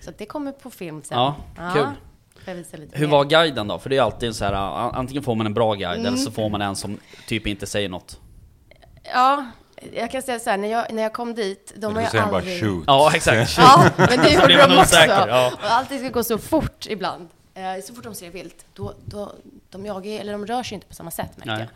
Så 0.00 0.10
att 0.10 0.18
det 0.18 0.26
kommer 0.26 0.52
på 0.52 0.70
film 0.70 1.02
sen. 1.02 1.18
Ja, 1.18 1.36
kul. 1.74 1.86
Hur 2.92 3.06
var 3.06 3.24
guiden 3.24 3.68
då? 3.68 3.78
För 3.78 3.90
det 3.90 3.96
är 3.96 4.02
alltid 4.02 4.34
så 4.36 4.44
här, 4.44 4.52
antingen 4.98 5.22
får 5.22 5.34
man 5.34 5.46
en 5.46 5.54
bra 5.54 5.74
guide 5.74 5.94
Mm. 6.00 6.06
eller 6.06 6.16
så 6.16 6.30
får 6.30 6.48
man 6.48 6.62
en 6.62 6.76
som 6.76 6.98
typ 7.26 7.46
inte 7.46 7.66
säger 7.66 7.88
något. 7.88 8.20
Ja, 9.14 9.46
jag 9.92 10.10
kan 10.10 10.22
säga 10.22 10.38
så 10.38 10.50
här, 10.50 10.56
när 10.56 10.68
jag, 10.68 10.92
när 10.92 11.02
jag 11.02 11.12
kom 11.12 11.34
dit, 11.34 11.72
de 11.76 11.94
har 11.94 12.02
ju 12.02 12.08
säger 12.08 12.26
bara 12.26 12.36
aldrig... 12.36 12.60
shoot. 12.60 12.84
Ja, 12.86 13.12
exakt. 13.14 13.54
Ja, 13.58 13.90
men 13.96 14.08
det 14.22 14.30
gjorde 14.34 14.56
man 14.58 14.70
de 14.70 14.78
också. 14.78 14.96
ja. 15.08 15.52
Och 15.54 15.70
allting 15.70 15.98
ska 15.98 16.08
gå 16.08 16.22
så 16.24 16.38
fort 16.38 16.86
ibland. 16.88 17.28
Eh, 17.54 17.62
Så 17.84 17.94
fort 17.94 18.04
de 18.04 18.14
ser 18.14 18.30
vilt, 18.30 18.66
då, 18.74 18.94
då, 19.04 19.32
de 19.70 19.86
jagar 19.86 20.20
eller 20.20 20.32
de 20.32 20.46
rör 20.46 20.62
sig 20.62 20.74
inte 20.74 20.86
på 20.86 20.94
samma 20.94 21.10
sätt 21.10 21.36
märkte 21.36 21.50
Nej. 21.52 21.60
jag. 21.60 21.68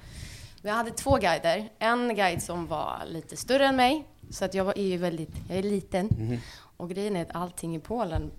Men 0.62 0.70
jag 0.70 0.76
hade 0.76 0.90
två 0.90 1.16
guider. 1.16 1.68
En 1.78 2.14
guide 2.16 2.42
som 2.42 2.66
var 2.66 3.02
lite 3.08 3.36
större 3.36 3.66
än 3.66 3.76
mig, 3.76 4.04
så 4.30 4.44
att 4.44 4.54
jag 4.54 4.64
var, 4.64 4.78
är 4.78 4.82
ju 4.86 4.96
väldigt, 4.96 5.30
jag 5.48 5.58
är 5.58 5.62
liten. 5.62 6.06
Mhm. 6.18 6.38
Och 6.76 6.90
grejen 6.90 7.16
är 7.16 7.22
att 7.22 7.34
allting 7.36 7.76
i 7.76 7.78
Polen 7.78 8.30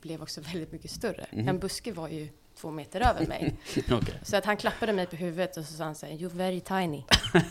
blev 0.00 0.22
också 0.22 0.40
väldigt 0.40 0.72
mycket 0.72 0.90
större. 0.90 1.26
Mhm. 1.30 1.48
En 1.48 1.58
buske 1.58 1.92
var 1.92 2.08
ju 2.08 2.28
två 2.56 2.70
meter 2.70 3.00
över 3.00 3.26
mig. 3.26 3.56
Okej. 3.92 4.14
Så 4.22 4.36
att 4.36 4.44
han 4.44 4.56
klappade 4.56 4.92
mig 4.92 5.06
på 5.06 5.16
huvudet 5.16 5.56
och 5.56 5.64
så 5.64 5.72
sa 5.72 5.84
han 5.84 5.94
så 5.94 6.06
här, 6.06 6.12
you're 6.12 6.36
very 6.36 6.60
tiny. 6.60 7.02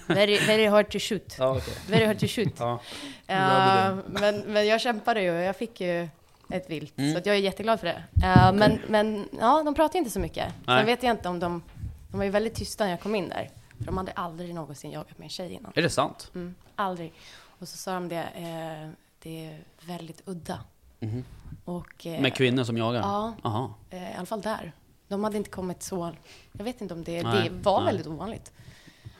Very, 0.07 0.37
very 0.47 0.67
hard 0.67 0.89
to 0.91 0.99
shoot. 0.99 1.35
Ja, 1.37 1.57
okej. 1.57 1.73
Very 1.89 2.05
hard 2.05 2.19
to 2.19 2.27
shoot. 2.27 2.59
Ja. 2.59 2.79
Eh, 3.27 3.97
men, 4.07 4.39
men 4.39 4.67
jag 4.67 4.81
kämpade 4.81 5.21
ju 5.21 5.31
och 5.31 5.41
jag 5.41 5.55
fick 5.55 5.81
ju 5.81 6.07
ett 6.49 6.69
vilt. 6.69 6.97
Mm. 6.97 7.13
Så 7.13 7.29
jag 7.29 7.35
är 7.35 7.39
jätteglad 7.39 7.79
för 7.79 7.87
det. 7.87 8.03
Eh, 8.23 8.53
men, 8.53 8.79
men 8.87 9.29
ja, 9.39 9.63
de 9.65 9.73
pratade 9.75 9.97
inte 9.97 10.11
så 10.11 10.19
mycket. 10.19 10.53
Nej. 10.65 10.79
Sen 10.79 10.85
vet 10.85 11.03
jag 11.03 11.11
inte 11.11 11.29
om 11.29 11.39
de... 11.39 11.63
De 12.11 12.17
var 12.17 12.23
ju 12.23 12.29
väldigt 12.29 12.55
tysta 12.55 12.83
när 12.83 12.91
jag 12.91 13.01
kom 13.01 13.15
in 13.15 13.29
där. 13.29 13.49
För 13.77 13.85
de 13.85 13.97
hade 13.97 14.11
aldrig 14.11 14.53
någonsin 14.55 14.91
jagat 14.91 15.17
med 15.17 15.25
en 15.25 15.29
tjej 15.29 15.53
innan. 15.53 15.71
Är 15.75 15.81
det 15.81 15.89
sant? 15.89 16.31
Mm, 16.35 16.55
aldrig. 16.75 17.13
Och 17.59 17.67
så 17.67 17.77
sa 17.77 17.93
de 17.93 18.09
det, 18.09 18.23
eh, 18.35 18.89
det 19.23 19.45
är 19.45 19.59
väldigt 19.81 20.21
udda. 20.25 20.59
Mhm. 20.99 21.23
Och, 21.65 22.05
eh, 22.05 22.21
Med 22.21 22.35
kvinnor 22.35 22.63
som 22.63 22.77
jagar? 22.77 22.99
Ja, 22.99 23.33
Aha. 23.43 23.73
eh, 23.89 24.11
i 24.11 24.15
alla 24.15 24.25
fall 24.25 24.41
där. 24.41 24.71
De 25.07 25.23
hade 25.23 25.37
inte 25.37 25.49
kommit 25.49 25.83
så... 25.83 26.11
Jag 26.51 26.63
vet 26.63 26.81
inte 26.81 26.93
om 26.93 27.03
det, 27.03 27.23
Nej, 27.23 27.49
det 27.49 27.55
var 27.63 27.79
nej. 27.79 27.85
väldigt 27.85 28.07
ovanligt. 28.07 28.51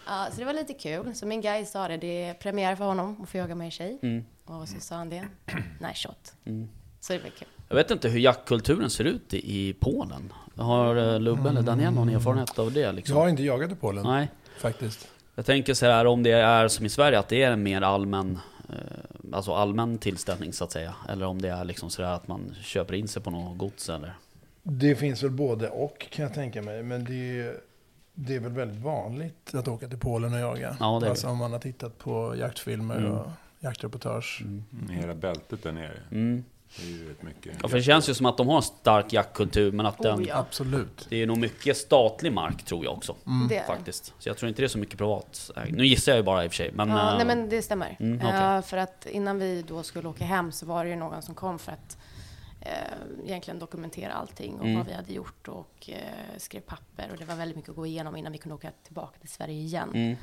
Ja, 0.08 0.28
så 0.32 0.40
det 0.40 0.46
var 0.46 0.54
lite 0.54 0.74
kul. 0.74 1.16
Så 1.16 1.26
min 1.26 1.42
guide 1.42 1.68
sa 1.68 1.88
det, 1.88 1.98
det 1.98 2.24
är 2.24 2.34
premiär 2.34 2.76
för 2.76 2.86
honom 2.86 3.22
att 3.24 3.30
få 3.30 3.38
jaga 3.38 3.56
med 3.56 3.66
en 3.66 3.72
tjej. 3.72 4.00
Mm. 4.02 4.26
Och 4.46 4.68
så 4.70 4.80
sa 4.80 4.96
han 4.96 5.10
det. 5.10 5.28
Nice 5.82 6.08
shot. 6.08 6.34
Mm. 6.46 6.70
Så 7.00 7.14
det 7.14 7.20
var 7.20 7.30
kul. 7.30 7.48
Jag 7.70 7.76
vet 7.76 7.92
inte 7.92 8.10
hur 8.10 8.20
jaktkulturen 8.20 8.90
ser 8.90 9.04
ut 9.04 9.34
i, 9.34 9.38
i 9.70 9.74
Polen. 9.74 10.34
Har 10.56 10.96
eh, 10.96 11.20
Lubbe 11.20 11.50
eller 11.50 11.62
Daniel 11.62 11.94
någon 11.94 12.10
erfarenhet 12.10 12.60
av 12.60 12.72
det 12.74 12.80
Jag 12.80 12.96
liksom? 12.96 13.18
har 13.18 13.30
inte 13.30 13.44
jagat 13.44 13.72
i 13.72 13.76
Polen 13.76 14.04
Nej. 14.04 14.28
faktiskt. 14.60 15.08
Jag 15.36 15.46
tänker 15.46 15.74
så 15.74 15.86
här 15.86 16.06
om 16.06 16.24
det 16.24 16.32
är 16.32 16.68
som 16.68 16.86
i 16.86 16.90
Sverige, 16.90 17.20
att 17.20 17.28
det 17.28 17.44
är 17.44 17.52
en 17.52 17.64
mer 17.64 17.82
allmän, 17.82 18.40
alltså 19.34 19.54
allmän 19.54 19.98
tillställning 19.98 20.54
så 20.54 20.64
att 20.64 20.72
säga. 20.72 20.96
Eller 21.10 21.26
om 21.26 21.42
det 21.42 21.50
är 21.50 21.64
liksom 21.64 21.90
så 21.90 22.02
där 22.02 22.12
att 22.12 22.28
man 22.28 22.56
köper 22.62 22.94
in 22.94 23.08
sig 23.08 23.22
på 23.22 23.32
något 23.32 23.58
gods 23.58 23.90
eller? 23.90 24.14
Det 24.64 24.96
finns 24.96 25.24
väl 25.24 25.32
både 25.32 25.70
och 25.70 26.08
kan 26.12 26.24
jag 26.24 26.34
tänka 26.34 26.62
mig. 26.62 26.84
Men 26.84 27.04
det 27.06 27.40
är, 27.42 27.58
det 28.14 28.36
är 28.36 28.40
väl 28.40 28.52
väldigt 28.52 28.82
vanligt 28.82 29.54
att 29.56 29.68
åka 29.68 29.88
till 29.88 30.00
Polen 30.00 30.34
och 30.34 30.40
jaga. 30.40 30.78
Ja, 30.80 31.00
det 31.02 31.10
alltså 31.10 31.28
om 31.28 31.38
man 31.38 31.52
har 31.52 31.60
tittat 31.60 31.98
på 31.98 32.36
jaktfilmer 32.36 32.98
Mm. 32.98 33.12
och 33.12 33.28
jaktreportage. 33.60 34.42
Mm. 34.42 34.64
Mm, 34.74 34.90
Hela 34.90 35.14
bältet 35.14 35.64
där 35.64 35.72
nere. 35.72 36.00
Mm. 36.12 36.44
Ja, 37.62 37.68
för 37.68 37.78
det 37.78 37.84
känns 37.84 38.10
ju 38.10 38.14
som 38.14 38.26
att 38.26 38.38
de 38.38 38.48
har 38.48 38.56
en 38.56 38.62
stark 38.62 39.14
jaktkultur, 39.14 39.72
men 39.72 39.86
att 39.86 39.98
den, 39.98 40.20
Oh, 40.20 40.28
ja. 40.28 40.36
Absolut. 40.36 41.06
det 41.10 41.22
är 41.22 41.28
nog 41.28 41.38
mycket 41.38 41.78
statlig 41.78 42.34
mark 42.34 42.64
tror 42.64 42.86
jag 42.86 42.94
också. 42.94 43.16
Mm. 43.28 43.66
Faktiskt. 43.68 44.14
Så 44.20 44.30
jag 44.30 44.38
tror 44.38 44.50
inte 44.50 44.62
det 44.62 44.66
är 44.66 44.70
så 44.70 44.78
mycket 44.78 44.98
privat. 44.98 45.52
Nu 45.70 45.86
gissar 45.86 46.12
jag 46.12 46.18
ju 46.18 46.24
bara 46.24 46.46
i 46.46 46.48
och 46.48 46.52
för 46.52 46.56
sig, 46.56 46.72
men... 46.74 46.90
Ja, 46.90 47.12
eh, 47.12 47.18
nej 47.18 47.26
men 47.26 47.50
det 47.50 47.62
stämmer. 47.62 47.98
Mm. 48.00 48.22
Eh, 48.22 48.62
för 48.62 48.78
att 48.78 49.06
innan 49.06 49.40
vi 49.40 49.62
då 49.62 49.84
skulle 49.84 50.08
åka 50.08 50.26
hem 50.26 50.52
så 50.52 50.66
var 50.66 50.84
det 50.84 50.90
ju 50.90 50.96
någon 50.96 51.22
som 51.22 51.36
kom 51.36 51.60
för 51.60 51.72
att 51.72 51.98
eh, 52.62 52.72
egentligen 53.26 53.60
dokumentera 53.60 54.14
allting 54.14 54.54
och 54.54 54.66
Mm. 54.66 54.78
vad 54.78 54.88
vi 54.88 54.94
hade 54.94 55.14
gjort 55.14 55.48
och 55.48 55.90
eh, 55.90 56.38
skrev 56.38 56.62
papper 56.62 57.10
och 57.12 57.18
det 57.18 57.26
var 57.26 57.36
väldigt 57.36 57.56
mycket 57.58 57.70
att 57.70 57.76
gå 57.76 57.86
igenom 57.86 58.16
innan 58.16 58.32
vi 58.32 58.38
kunde 58.38 58.56
åka 58.56 58.72
tillbaka 58.84 59.20
till 59.20 59.30
Sverige 59.30 59.62
igen. 59.62 59.90
Mm. 59.94 60.18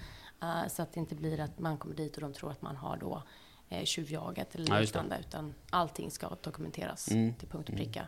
Så 0.69 0.83
att 0.83 0.93
det 0.93 1.01
inte 1.01 1.15
blir 1.15 1.41
att 1.41 1.59
man 1.59 1.79
kommer 1.79 1.95
dit 1.95 2.15
och 2.15 2.21
de 2.21 2.33
tror 2.33 2.51
att 2.51 2.63
man 2.63 2.77
har 2.77 2.97
då 2.97 3.23
eh, 3.69 3.85
tjuvjagat 3.85 4.55
eller 4.55 4.75
Ja, 4.75 4.81
liknande 4.81 5.17
utan 5.21 5.55
allting 5.71 6.11
ska 6.11 6.29
dokumenteras 6.43 7.09
Mm. 7.11 7.35
till 7.35 7.49
punkt 7.49 7.69
och 7.69 7.75
pricka. 7.77 8.07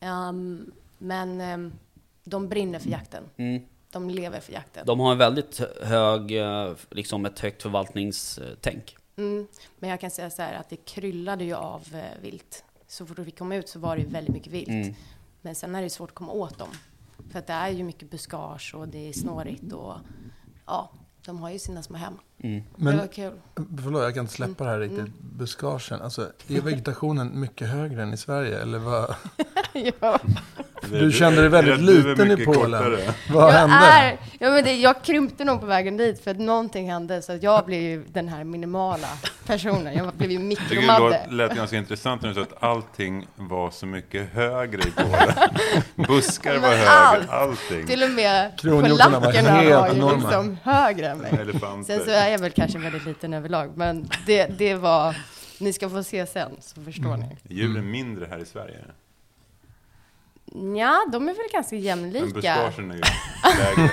Ehm, 0.00 0.72
men 0.98 1.40
ehm, 1.40 1.72
de 2.24 2.48
brinner 2.48 2.78
för 2.78 2.90
jakten. 2.90 3.24
Mm. 3.36 3.62
De 3.90 4.10
lever 4.10 4.40
för 4.40 4.52
jakten. 4.52 4.86
De 4.86 5.00
har 5.00 5.12
en 5.12 5.18
väldigt 5.18 5.60
hög, 5.82 6.32
eh, 6.38 6.74
liksom 6.90 7.26
ett 7.26 7.38
högt 7.38 7.62
förvaltningstänk. 7.62 8.96
Mm. 9.16 9.46
Men 9.78 9.90
jag 9.90 10.00
kan 10.00 10.10
säga 10.10 10.30
så 10.30 10.42
här 10.42 10.54
att 10.54 10.68
det 10.70 10.76
kryllade 10.76 11.44
ju 11.44 11.54
av 11.54 11.82
eh, 11.94 12.20
vilt. 12.22 12.64
Så 12.86 13.06
fort 13.06 13.18
vi 13.18 13.30
kom 13.30 13.52
ut 13.52 13.68
så 13.68 13.78
var 13.78 13.96
det 13.96 14.02
ju 14.02 14.08
väldigt 14.08 14.34
mycket 14.34 14.52
vilt. 14.52 14.68
Mm. 14.68 14.94
Men 15.42 15.54
sen 15.54 15.74
är 15.74 15.82
det 15.82 15.90
svårt 15.90 16.08
att 16.10 16.14
komma 16.14 16.32
åt 16.32 16.58
dem. 16.58 16.68
För 17.30 17.38
att 17.38 17.46
det 17.46 17.52
är 17.52 17.68
ju 17.68 17.84
mycket 17.84 18.10
buskage 18.10 18.74
och 18.74 18.88
det 18.88 19.08
är 19.08 19.12
snårigt 19.12 19.72
och 19.72 19.94
ja, 20.66 20.90
de 21.24 21.38
har 21.38 21.50
ju 21.50 21.58
sina 21.58 21.82
små 21.82 21.96
hem. 21.96 22.18
Mm. 22.42 22.60
det 22.76 22.84
Men 22.84 22.98
var 22.98 23.06
kul. 23.06 23.32
förlåt, 23.84 24.02
jag 24.02 24.14
kan 24.14 24.20
inte 24.20 24.32
släppa 24.34 24.64
det 24.64 24.70
här 24.70 24.78
riktigt. 24.78 24.98
Mm. 24.98 25.12
Buskagen. 25.20 26.02
Alltså, 26.02 26.22
är 26.48 26.60
vegetationen 26.60 27.40
mycket 27.40 27.68
högre 27.68 28.02
än 28.02 28.12
i 28.14 28.16
Sverige? 28.16 28.58
Eller 28.62 28.78
vad? 28.78 29.14
ja. 30.00 30.18
Det- 30.90 30.98
Du 31.00 31.12
kände 31.12 31.40
dig 31.40 31.48
väldigt 31.50 31.76
det- 31.86 31.92
liten 31.92 32.30
i 32.40 32.44
Polen. 32.44 32.82
kortare. 32.82 33.14
Vad 33.32 33.44
Jag, 33.54 33.58
hände? 33.58 33.74
är, 33.76 34.18
ja, 34.38 34.50
men 34.50 34.64
det, 34.64 34.74
jag 34.76 35.02
krympte 35.02 35.44
nog 35.44 35.60
på 35.60 35.66
vägen 35.66 35.96
dit 35.96 36.24
för 36.24 36.30
att 36.30 36.38
någonting 36.38 36.90
hände 36.90 37.22
så 37.22 37.32
att 37.32 37.42
jag 37.42 37.64
blev 37.66 37.80
ju 37.82 38.04
den 38.12 38.28
här 38.28 38.44
minimala 38.44 39.08
personen. 39.46 39.94
Jag 39.94 40.14
blev 40.14 40.30
ju 40.30 40.38
det 40.38 40.44
mikromadde. 40.44 41.20
låt- 41.26 41.32
lät 41.32 41.54
ganska 41.56 41.76
intressant 41.76 42.22
när 42.22 42.28
du 42.28 42.34
sa 42.34 42.40
att 42.40 42.62
allting 42.62 43.26
var 43.36 43.70
så 43.70 43.86
mycket 43.86 44.32
högre 44.32 44.80
i 44.88 44.90
Polen. 44.96 45.34
Buskar 46.08 46.58
var 46.58 46.68
högre, 46.68 46.88
allt. 46.90 47.30
allting. 47.30 47.86
Till 47.86 48.02
och 48.02 48.10
med 48.10 48.50
var 48.64 48.82
polackerna 48.88 49.50
helt 49.50 49.74
var 49.74 49.88
ju 49.88 49.94
enorma. 49.96 50.16
liksom 50.18 50.56
högre 50.62 51.08
än 51.08 51.18
mig. 51.18 51.32
Elefanter. 51.40 51.96
Sen 51.96 52.04
så 52.04 52.10
är 52.10 52.27
jag 52.30 52.38
väl 52.38 52.50
kanske 52.52 52.78
väldigt 52.78 53.04
liten 53.06 53.34
överlag, 53.34 53.72
men 53.76 54.08
det, 54.26 54.46
det 54.58 54.74
var... 54.74 55.16
Ni 55.60 55.72
ska 55.72 55.90
få 55.90 56.02
se 56.02 56.26
sen, 56.26 56.50
så 56.60 56.80
förstår 56.82 57.14
Mm. 57.14 57.20
ni. 57.20 57.26
Är 57.26 57.54
djuren 57.58 57.90
mindre 57.90 58.26
här 58.30 58.38
i 58.38 58.44
Sverige? 58.46 58.78
Ja, 60.76 61.06
de 61.12 61.28
är 61.28 61.32
väl 61.34 61.44
ganska 61.52 61.74
Men 61.76 61.82
jämlika. 61.84 62.26
buskagen 62.26 62.90
är 62.90 62.94
ju 62.94 63.02
lägre. 63.58 63.90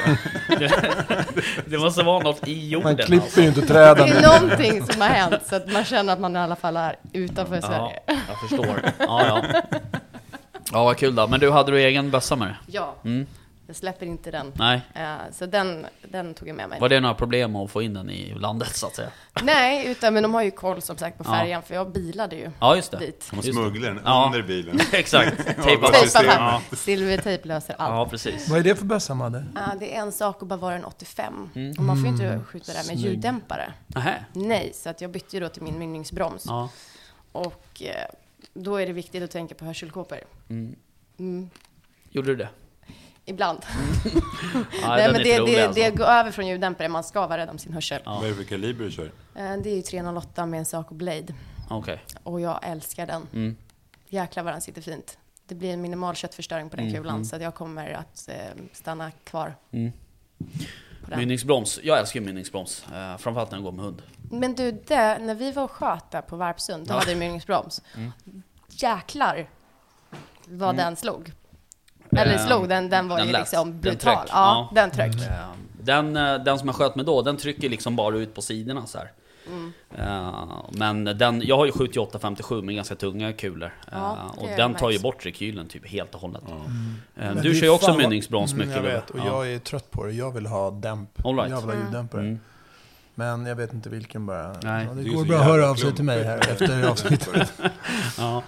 Det 1.65 1.77
måste 1.77 2.03
vara 2.03 2.23
något 2.23 2.47
i 2.47 2.69
jorden 2.69 2.83
Man 2.97 3.05
klipper 3.05 3.23
alltså. 3.25 3.41
ju 3.41 3.47
inte 3.47 3.61
Det 3.61 3.67
träden. 3.67 4.07
är 4.09 4.21
någonting 4.39 4.85
som 4.85 5.01
har 5.01 5.07
hänt, 5.07 5.41
så 5.45 5.55
att 5.55 5.71
man 5.73 5.83
känner 5.85 6.13
att 6.13 6.19
man 6.19 6.35
i 6.35 6.39
alla 6.39 6.55
fall 6.55 6.77
är 6.77 6.95
utanför 7.13 7.55
Ja, 7.55 7.61
Sverige. 7.61 7.99
jag 8.07 8.39
förstår. 8.49 8.81
Ja, 8.99 9.25
ja. 9.27 9.61
Ja, 10.71 10.83
vad 10.83 10.97
kul 10.97 11.15
då. 11.15 11.27
Men 11.27 11.39
du, 11.39 11.51
hade 11.51 11.71
du 11.71 11.81
egen 11.81 12.11
bössa 12.11 12.35
med 12.35 12.47
dig? 12.47 12.55
Ja, 12.67 12.95
Mm. 13.05 13.27
Jag 13.67 13.75
släpper 13.75 14.05
inte 14.05 14.31
den. 14.31 14.51
Nej. 14.55 14.81
Eh, 14.95 15.15
så 15.31 15.45
den, 15.45 15.85
den 16.09 16.33
tog 16.33 16.47
jag 16.47 16.55
med 16.55 16.69
mig. 16.69 16.79
Var 16.79 16.89
det 16.89 16.99
några 16.99 17.15
problem 17.15 17.55
att 17.55 17.71
få 17.71 17.81
in 17.81 17.93
den 17.93 18.09
i 18.09 18.33
landet 18.39 18.75
så 18.75 18.87
att 18.87 18.95
säga? 18.95 19.09
Nej, 19.43 19.87
utan 19.87 20.13
men 20.13 20.23
de 20.23 20.33
har 20.33 20.43
ju 20.43 20.51
koll 20.51 20.81
som 20.81 20.97
sagt 20.97 21.17
på 21.17 21.23
Ja. 21.27 21.31
färjan, 21.31 21.61
för 21.63 21.75
jag 21.75 21.91
bilade 21.91 22.35
ju 22.35 22.51
Ja, 22.59 22.75
just 22.75 22.91
det. 22.91 22.97
dit. 22.97 23.31
De 23.31 23.41
smugglar 23.41 23.89
den 23.93 24.01
Ja. 24.05 24.23
under 24.25 24.47
bilen. 24.47 24.79
Exakt. 24.91 25.33
Ja, 25.57 25.63
Tejpa. 25.63 25.91
Ja. 26.25 26.61
Silvertejp 26.75 27.47
löser 27.47 27.75
allt. 27.77 27.91
ja, 27.91 28.07
precis. 28.09 28.49
Vad 28.49 28.59
är 28.59 28.63
det 28.63 28.75
för 28.75 28.85
bössa, 28.85 29.13
Madde? 29.13 29.45
Ja, 29.55 29.61
det 29.79 29.95
är 29.95 30.01
en 30.01 30.11
sak 30.11 30.41
att 30.41 30.47
bara 30.47 30.59
vara 30.59 30.75
en 30.75 30.85
85. 30.85 31.49
Mm. 31.55 31.71
Och 31.77 31.83
man 31.83 31.97
får 31.97 32.05
ju 32.05 32.11
inte 32.11 32.25
Mm, 32.25 32.43
skjuta 32.45 32.71
där 32.71 32.77
med 32.79 32.85
snygg. 32.85 32.99
ljuddämpare. 32.99 33.73
Nähä. 33.87 34.25
Nej, 34.33 34.71
så 34.73 34.89
att 34.89 35.01
jag 35.01 35.11
bytte 35.11 35.35
ju 35.35 35.39
då 35.43 35.49
till 35.49 35.61
min 35.63 35.79
mynningsbroms. 35.79 36.43
Ja. 36.47 36.69
Och 37.31 37.81
eh, 37.81 38.05
då 38.53 38.75
är 38.77 38.85
det 38.87 38.93
viktigt 38.93 39.23
att 39.23 39.31
tänka 39.31 39.55
på 39.55 39.65
hörselkåpor. 39.65 40.17
Mm. 40.49 40.75
Mm. 41.19 41.49
Gjorde 42.09 42.27
du 42.27 42.35
det? 42.35 42.49
Ibland. 43.25 43.59
Ja, 44.81 44.95
Nej, 44.95 45.11
men 45.11 45.23
det, 45.23 45.39
rolig 45.39 45.55
det, 45.55 45.65
alltså. 45.67 45.81
det 45.83 45.91
går 45.91 46.05
över 46.05 46.31
från 46.31 46.47
ljuddämpare, 46.47 46.89
man 46.89 47.03
ska 47.03 47.27
vara 47.27 47.37
rädd 47.37 47.49
om 47.49 47.57
sin 47.57 47.73
hörsel. 47.73 48.01
Ja. 48.05 48.15
Vad 48.15 48.25
är 48.25 48.29
det 48.29 48.35
för 48.35 48.43
kaliber 48.43 48.85
du 48.85 48.91
kör? 48.91 49.05
Eh, 49.05 49.11
Det 49.63 49.69
är 49.69 49.75
ju 49.75 49.81
308 49.81 50.45
med 50.45 50.57
en 50.59 50.65
Saco 50.65 50.93
Blade. 50.95 51.33
Okej. 51.69 52.03
Och 52.23 52.41
jag 52.41 52.59
älskar 52.63 53.07
den. 53.07 53.27
Mm. 53.33 53.55
Jäklar 54.09 54.43
vad 54.43 54.53
den 54.53 54.61
sitter 54.61 54.81
fint. 54.81 55.17
Det 55.47 55.55
blir 55.55 55.73
en 55.73 55.81
minimal 55.81 56.15
köttförstöring 56.15 56.69
på 56.69 56.75
den 56.75 56.85
Mm, 56.87 56.97
kulan, 57.01 57.15
mm. 57.15 57.25
så 57.25 57.35
att 57.35 57.41
jag 57.41 57.55
kommer 57.55 57.91
att 57.93 58.27
eh, 58.29 58.35
stanna 58.73 59.11
kvar 59.11 59.55
Mm. 59.71 59.91
Mynningsbroms. 61.17 61.79
Jag 61.83 61.99
älskar 61.99 62.21
mynningsbroms. 62.21 62.85
Uh, 62.91 63.17
framförallt 63.17 63.51
när 63.51 63.57
jag 63.57 63.63
går 63.63 63.71
med 63.71 63.85
hund. 63.85 64.01
Men 64.31 64.55
du, 64.55 64.71
det, 64.71 65.17
när 65.19 65.35
vi 65.35 65.51
var 65.51 65.63
och 65.63 65.71
sköt 65.71 66.11
där 66.11 66.21
på 66.21 66.35
Varpsund, 66.35 66.87
då 66.87 66.93
Ja. 66.93 66.99
hade 66.99 67.13
vi 67.13 67.19
mynningsbroms. 67.19 67.81
Mm. 67.95 68.11
Jäklar 68.69 69.49
vad 70.47 70.69
Mm. 70.69 70.75
den 70.85 70.95
slog. 70.95 71.31
Eller 72.17 72.33
Eh, 72.33 72.45
slog, 72.45 72.69
den, 72.69 72.89
den 72.89 73.07
var 73.07 73.17
den 73.17 73.25
ju 73.27 73.31
lät. 73.31 73.41
liksom 73.41 73.71
Den 73.71 73.79
brutal. 73.81 73.97
tryck. 74.15 74.29
Ja, 74.31 74.69
Ja. 74.71 74.81
den 74.81 74.91
tryck. 74.91 75.27
Eh, 75.27 75.31
Den, 75.81 76.17
eh, 76.17 76.35
den 76.43 76.59
som 76.59 76.67
jag 76.67 76.75
sköt 76.75 76.95
med 76.95 77.05
då, 77.05 77.21
den 77.21 77.37
trycker 77.37 77.69
liksom 77.69 77.95
bara 77.95 78.15
ut 78.17 78.33
på 78.35 78.41
sidorna 78.41 78.85
så 78.85 78.97
här. 78.97 79.11
Mm. 79.47 79.73
Eh, 79.97 80.47
Men 80.71 81.03
den, 81.03 81.41
jag 81.41 81.57
har 81.57 81.65
ju 81.65 81.71
78-57 81.71 82.61
med 82.61 82.75
ganska 82.75 82.95
tunga 82.95 83.33
kulor. 83.33 83.71
Ja, 83.91 84.17
och 84.37 84.47
den 84.57 84.73
tar 84.73 84.89
ju 84.91 84.99
bort 84.99 85.25
rekylen 85.25 85.67
typ 85.67 85.87
helt 85.87 86.15
och 86.15 86.21
hållet. 86.21 86.41
Men 87.13 87.35
Du 87.41 87.55
kör 87.55 87.65
ju 87.65 87.69
också 87.69 87.93
mynningsbroms 87.97 88.53
Mm, 88.53 88.67
mycket. 88.67 88.83
Jag 88.85 88.91
vet, 88.93 89.09
och 89.09 89.19
Ja. 89.19 89.25
jag 89.25 89.51
är 89.53 89.59
trött 89.59 89.91
på 89.91 90.03
det. 90.03 90.11
Jag 90.11 90.31
vill 90.31 90.45
ha 90.45 90.71
dämp. 90.71 91.25
All 91.25 91.35
right. 91.35 91.49
Jag 91.49 91.57
vill 91.61 91.65
ha 91.65 91.73
Mm. 91.73 91.85
ljuddämpare. 91.85 92.21
Mm. 92.21 92.39
Men 93.15 93.45
jag 93.45 93.55
vet 93.55 93.73
inte 93.73 93.89
vilken 93.89 94.25
bara. 94.25 94.47
Nej. 94.63 94.85
Ja, 94.85 94.93
Det 94.93 95.01
det 95.03 95.09
går 95.09 95.25
bra 95.25 95.37
att 95.39 95.45
höra 95.45 95.69
av 95.69 95.75
sig 95.75 95.95
till 95.95 96.05
mig 96.05 96.23
här 96.23 96.37
efter 96.37 96.87
avsnittet. 96.91 97.53
Ja. 98.17 98.43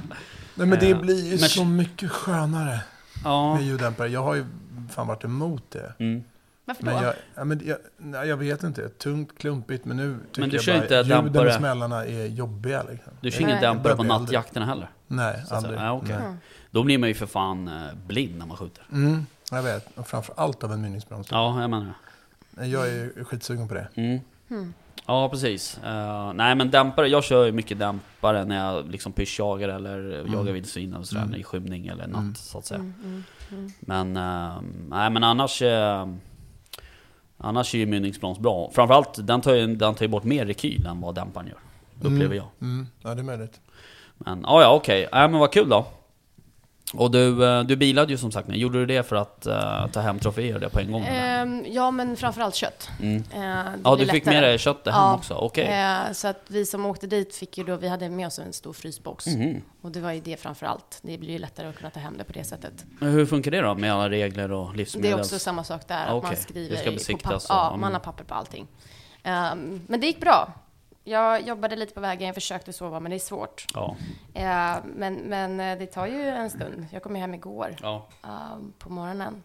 Nej 0.56 0.68
men 0.68 0.80
det 0.80 0.94
blir 0.96 1.24
ju 1.26 1.30
men- 1.40 1.50
så 1.50 1.66
mycket 1.66 2.12
skönare 2.12 2.80
Ja. 3.28 3.56
med 3.56 3.64
ljuddämpare. 3.64 4.08
Jag 4.08 4.24
har 4.24 4.36
ju 4.36 4.46
fan 4.90 5.08
varit 5.08 5.24
emot 5.24 5.64
det. 5.72 5.94
Mm. 6.00 6.24
Varför 6.66 6.84
då? 6.84 6.92
Men 6.92 7.04
jag, 7.04 7.14
ja, 7.36 7.44
men 7.44 7.62
jag, 7.66 7.78
nej, 7.98 8.28
jag 8.28 8.38
vet 8.38 8.64
inte. 8.64 8.90
Tungt, 8.90 9.38
klumpigt. 9.38 9.86
Men 9.86 9.98
nu 9.98 10.18
tycker 10.28 10.42
Men 10.42 10.50
du 10.50 10.56
jag 10.56 10.64
kör 10.64 10.74
bara 10.74 10.84
inte 10.84 10.96
ljuden 10.96 11.10
dämpare? 11.24 11.48
och 11.48 11.54
smällarna 11.54 12.06
är 12.06 12.26
jobbiga. 12.26 12.84
Liksom. 12.92 13.14
Du 13.22 13.32
kör 13.32 13.42
ingen 13.42 13.62
dämpare 13.62 13.96
på 13.96 14.04
nattjakterna 14.04 14.66
heller? 14.66 14.90
Nej, 15.08 15.44
Så 15.48 15.56
att 15.56 15.64
aldrig. 15.64 15.80
Ja, 15.80 15.92
okej. 15.92 16.16
Nej. 16.16 16.26
Mm. 16.26 16.38
Då 16.72 16.84
blir 16.84 16.98
man 16.98 17.10
ju 17.10 17.16
för 17.16 17.26
fan 17.26 17.68
eh, 17.68 17.74
blind 18.08 18.38
när 18.38 18.46
man 18.46 18.58
skjuter. 18.58 18.84
Mm, 18.92 19.26
jag 19.52 19.64
vet. 19.64 19.98
Och 19.98 20.08
framför 20.08 20.34
allt 20.38 20.64
av 20.64 20.72
en 20.74 20.82
mynningsbroms. 20.82 21.28
Ja, 21.32 21.62
jag 21.62 21.70
menar 21.70 21.94
det. 22.52 22.66
Jag 22.68 22.88
är 22.88 23.24
skitsugen 23.24 23.68
på 23.68 23.74
det. 23.74 23.88
Mm. 23.96 24.20
Mm. 25.06 25.16
Ja, 25.22 25.30
precis. 25.30 25.78
Eh, 25.86 26.34
nej, 26.34 26.56
men 26.56 26.72
dämpare. 26.72 27.08
Jag 27.08 27.24
kör 27.24 27.46
ju 27.46 27.52
mycket 27.52 27.80
dämpare 27.80 28.46
när 28.46 28.66
jag 28.66 28.92
liksom 28.92 29.12
pyschjagar 29.12 29.70
eller 29.70 30.26
jagar 30.34 30.54
vildsvin 30.54 30.94
och 30.94 31.08
sådär, 31.08 31.22
Mm. 31.24 31.36
i 31.40 31.44
skymning 31.44 31.88
eller 31.88 32.08
natt 32.08 32.20
Mm. 32.22 32.36
så 32.36 32.58
att 32.58 32.66
säga. 32.66 32.80
Mm, 32.80 32.94
mm, 33.04 33.24
mm. 33.52 33.72
Men, 33.80 34.18
eh, 34.18 34.62
nej 34.90 35.10
men 35.10 35.24
annars... 35.24 35.62
eh, 35.62 36.08
annars 37.38 37.76
är 37.76 37.80
ju 37.80 37.86
mynningsbroms 37.86 38.40
bra. 38.40 38.72
Framförallt, 38.74 39.28
den 39.28 39.42
tar 39.42 39.54
ju, 39.54 39.76
den 39.76 39.96
tar 39.96 40.06
ju 40.06 40.10
bort 40.10 40.24
mer 40.24 40.46
rekyl 40.46 40.86
än 40.86 41.02
vad 41.02 41.16
dämparen 41.16 41.48
gör. 41.48 41.58
Upplever 42.00 42.26
Mm. 42.26 42.38
jag. 42.38 42.48
Mm, 42.62 42.88
ja, 43.02 43.16
det 43.16 43.22
är 43.22 43.24
möjligt. 43.24 43.62
Men, 44.18 44.42
ja 44.48 44.62
ja 44.62 44.74
okej. 44.76 45.08
Nej 45.12 45.30
men 45.30 45.40
vad 45.40 45.52
kul 45.52 45.70
då. 45.70 45.86
Och 46.94 47.12
du, 47.12 47.46
eh, 47.48 47.64
du 47.64 47.76
bilade 47.76 48.12
ju 48.12 48.18
som 48.18 48.32
sagt. 48.32 48.50
Gjorde 48.52 48.80
du 48.80 48.86
det 48.86 49.04
för 49.04 49.16
att 49.16 49.46
eh, 49.46 49.88
ta 49.88 50.00
hem 50.00 50.20
troféer 50.20 50.54
och 50.54 50.60
det 50.60 50.70
på 50.70 50.80
en 50.80 50.92
gång? 50.92 51.04
Ehm, 51.06 51.66
ja, 51.68 51.92
men 51.92 52.18
framförallt 52.18 52.56
kött. 52.56 52.90
Mm. 53.02 53.16
Eh, 53.16 53.22
det 53.42 53.80
Ja, 53.84 53.96
du 53.96 54.06
fick 54.06 54.14
lättare. 54.14 54.34
med 54.34 54.44
dig 54.44 54.58
köttet 54.58 54.94
hem 54.94 55.02
Ja. 55.04 55.16
också? 55.16 55.34
Okej. 55.34 55.66
Eh, 55.66 56.12
så 56.14 56.28
att 56.28 56.42
vi 56.48 56.66
som 56.66 56.86
åkte 56.86 57.08
dit 57.08 57.36
fick 57.36 57.58
ju 57.58 57.64
då, 57.64 57.76
vi 57.76 57.88
hade 57.88 58.10
med 58.10 58.28
oss 58.28 58.40
en 58.40 58.54
stor 58.54 58.74
frysbox. 58.74 59.28
Mhm. 59.28 59.62
Och 59.82 59.92
det 59.92 60.00
var 60.00 60.12
ju 60.12 60.20
det 60.22 60.40
framför 60.40 60.66
allt. 60.66 61.00
Det 61.02 61.18
blir 61.18 61.30
ju 61.32 61.40
lättare 61.40 61.68
att 61.68 61.76
kunna 61.76 61.90
ta 61.90 62.00
hem 62.00 62.18
det 62.18 62.24
på 62.24 62.34
det 62.34 62.44
sättet. 62.44 62.86
Men 63.00 63.12
hur 63.12 63.26
funkar 63.26 63.52
det 63.52 63.62
då 63.62 63.76
med 63.76 63.94
alla 63.94 64.10
regler 64.10 64.52
och 64.52 64.72
Det 64.72 64.78
livsmedel? 64.78 65.12
är 65.12 65.20
också 65.20 65.40
samma 65.40 65.64
sak 65.64 65.88
där, 65.88 66.06
att 66.06 66.12
Okej. 66.14 66.22
man 66.24 66.32
Det 66.32 66.42
skriver 66.42 66.76
ska 66.76 66.90
i- 66.90 66.94
besiktas 66.94 67.48
på 67.48 67.54
papper. 67.54 67.62
Ja, 67.64 67.68
mm. 67.68 67.80
man 67.82 67.94
har 67.94 68.00
papper 68.00 68.24
på 68.24 68.34
allting. 68.34 68.68
Ehm, 69.24 69.82
men 69.88 70.00
det 70.00 70.08
gick 70.08 70.22
bra. 70.22 70.54
Jag 71.08 71.42
jobbade 71.42 71.76
lite 71.76 71.94
på 71.94 72.00
vägen, 72.00 72.26
jag 72.26 72.36
försökte 72.36 72.74
sova, 72.74 73.00
men 73.00 73.10
det 73.10 73.18
är 73.18 73.20
svårt. 73.20 73.66
Ja. 73.74 73.96
Eh, 74.34 74.76
men, 74.86 75.16
men 75.16 75.60
eh, 75.60 75.78
det 75.78 75.86
tar 75.86 76.08
ju 76.08 76.28
en 76.28 76.50
stund. 76.50 76.86
Jag 76.92 77.04
kom 77.04 77.16
ju 77.16 77.22
hem 77.22 77.34
igår 77.34 77.76
ja. 77.82 78.08
ehm, 78.24 78.74
på 78.80 78.90
morgonen. 78.90 79.44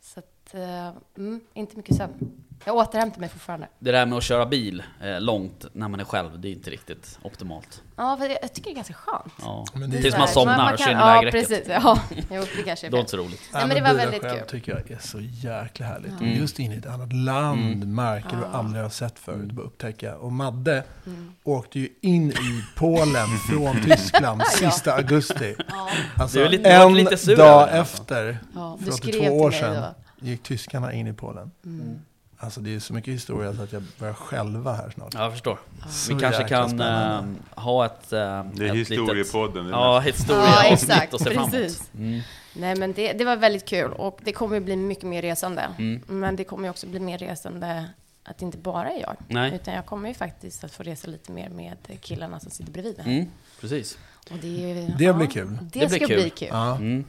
Så 0.00 0.20
att, 0.20 0.54
eh, 0.54 0.90
mm, 1.16 1.40
inte 1.54 1.76
mycket 1.76 1.96
sömn. 1.96 2.44
Jag 2.64 2.76
återhämtar 2.76 3.20
mig 3.20 3.28
fortfarande. 3.28 3.68
Det 3.78 3.92
där 3.92 4.06
med 4.06 4.18
att 4.18 4.24
köra 4.24 4.46
bil 4.46 4.82
eh, 5.02 5.20
långt 5.20 5.66
när 5.72 5.88
man 5.88 6.00
är 6.00 6.04
själv, 6.04 6.40
det 6.40 6.48
är 6.48 6.52
inte 6.52 6.70
riktigt 6.70 7.18
optimalt. 7.22 7.82
Ja, 7.96 8.16
för 8.16 8.24
jag, 8.28 8.38
jag 8.42 8.52
tycker 8.54 8.70
det 8.70 8.72
är 8.72 8.74
ganska 8.74 8.94
skönt. 8.94 9.32
Ja. 9.42 9.64
Men 9.74 9.90
det 9.90 9.98
är 9.98 10.02
Tills 10.02 10.18
man 10.18 10.28
somnar 10.28 10.72
och 10.72 10.78
kan- 10.78 10.86
kör 10.86 10.92
in 10.92 11.22
i 11.22 11.26
Ja, 11.26 11.30
precis. 11.30 11.62
Ja, 11.68 12.00
jo, 12.30 12.44
det 12.56 12.62
kanske 12.62 12.86
är 12.86 12.90
Då 12.90 12.96
är 12.96 12.98
det 12.98 13.00
inte 13.00 13.10
så 13.10 13.16
roligt. 13.16 13.40
Nej, 13.52 13.66
men 13.66 13.76
det 13.76 13.82
var 13.82 13.94
väldigt 13.94 14.22
själv 14.22 14.38
kul. 14.38 14.48
tycker 14.48 14.72
jag 14.72 14.90
är 14.90 14.98
så 14.98 15.18
jäkla 15.20 15.86
härligt. 15.86 16.20
Mm. 16.20 16.32
Just 16.40 16.58
in 16.58 16.72
i 16.72 16.76
ett 16.76 16.86
annat 16.86 17.12
land, 17.12 17.60
Mm. 17.82 17.94
marker 17.94 18.36
du 18.36 18.42
Ja. 18.42 18.58
aldrig 18.58 18.82
har 18.82 18.90
sett 18.90 19.18
förut. 19.18 19.42
Mm. 19.42 19.56
Bara 19.56 19.66
upptäcka. 19.66 20.16
Och 20.16 20.32
Madde 20.32 20.82
Mm. 21.06 21.32
åkte 21.44 21.78
ju 21.78 21.88
in 22.00 22.30
i 22.30 22.64
Polen 22.76 23.26
från 23.50 23.76
Tyskland 23.84 24.42
sista 24.50 24.92
augusti. 24.94 25.54
Ja, 25.68 25.88
Alltså 26.16 26.38
Du 26.38 26.44
är 26.44 26.48
lite- 26.48 26.70
en 26.70 26.94
lite 26.94 27.16
sur 27.16 27.36
dag 27.36 27.68
det, 27.68 27.78
alltså. 27.78 28.02
efter, 28.02 28.38
ja, 28.54 28.76
du 28.78 28.84
för 28.84 28.92
skrev 28.92 29.14
82 29.14 29.38
år 29.40 29.50
sedan, 29.50 29.94
gick 30.20 30.42
tyskarna 30.42 30.92
in 30.92 31.06
i 31.06 31.12
Polen. 31.12 31.50
Mm. 31.64 31.98
Alltså 32.38 32.60
det 32.60 32.74
är 32.74 32.80
så 32.80 32.94
mycket 32.94 33.14
historia 33.14 33.54
så 33.54 33.62
att 33.62 33.72
jag 33.72 33.82
börjar 33.98 34.14
själva 34.14 34.72
här 34.72 34.90
snart. 34.90 35.14
Ja, 35.14 35.22
jag 35.22 35.32
förstår. 35.32 35.58
Så 35.90 36.14
Vi 36.14 36.20
kanske 36.20 36.44
kan 36.48 36.80
eh, 36.80 37.20
ha 37.50 37.86
ett... 37.86 38.12
Uh, 38.12 38.18
Det 38.18 38.18
är 38.18 38.40
ett 38.40 38.58
litet, 38.58 38.76
historiepodden. 38.90 39.64
det 39.64 39.70
är 39.70 39.72
Ja, 39.72 39.94
Ja, 39.94 40.00
historieavsnitt 40.00 40.90
exakt. 40.90 41.14
och 41.14 41.20
se 41.20 41.30
framåt. 41.30 41.50
Precis. 41.50 41.90
Mm. 41.98 42.20
Nej, 42.56 42.76
men 42.76 42.92
det, 42.92 43.12
det 43.12 43.24
var 43.24 43.36
väldigt 43.36 43.64
kul 43.64 43.92
och 43.92 44.18
det 44.24 44.32
kommer 44.32 44.60
bli 44.60 44.76
mycket 44.76 45.04
mer 45.04 45.22
resande. 45.22 45.68
Mm. 45.78 46.02
Men 46.06 46.36
det 46.36 46.44
kommer 46.44 46.70
också 46.70 46.86
bli 46.86 47.00
mer 47.00 47.18
resande 47.18 47.84
att 48.24 48.38
det 48.38 48.44
inte 48.44 48.58
bara 48.58 48.90
är 48.90 49.00
jag. 49.00 49.16
Nej. 49.28 49.54
Utan 49.54 49.74
jag 49.74 49.86
kommer 49.86 50.08
ju 50.08 50.14
faktiskt 50.14 50.64
att 50.64 50.70
få 50.72 50.82
resa 50.82 51.08
lite 51.08 51.32
mer 51.32 51.48
med 51.48 51.76
killarna 52.00 52.40
som 52.40 52.50
sitter 52.50 52.72
bredvid 52.72 52.98
mig. 52.98 53.16
Mm, 53.18 53.28
precis. 53.60 53.98
Och 54.30 54.36
det, 54.40 54.48
ju- 54.48 54.86
Det 54.98 55.04
ja, 55.04 55.12
blir 55.12 55.26
kul. 55.26 55.58
Det, 55.62 55.80
Det 55.80 55.86
blir 55.88 55.98
ska 55.98 56.06
kul. 56.06 56.20
bli 56.20 56.30
kul. 56.30 56.48
Ja. 56.52 56.76
Mm. 56.76 57.04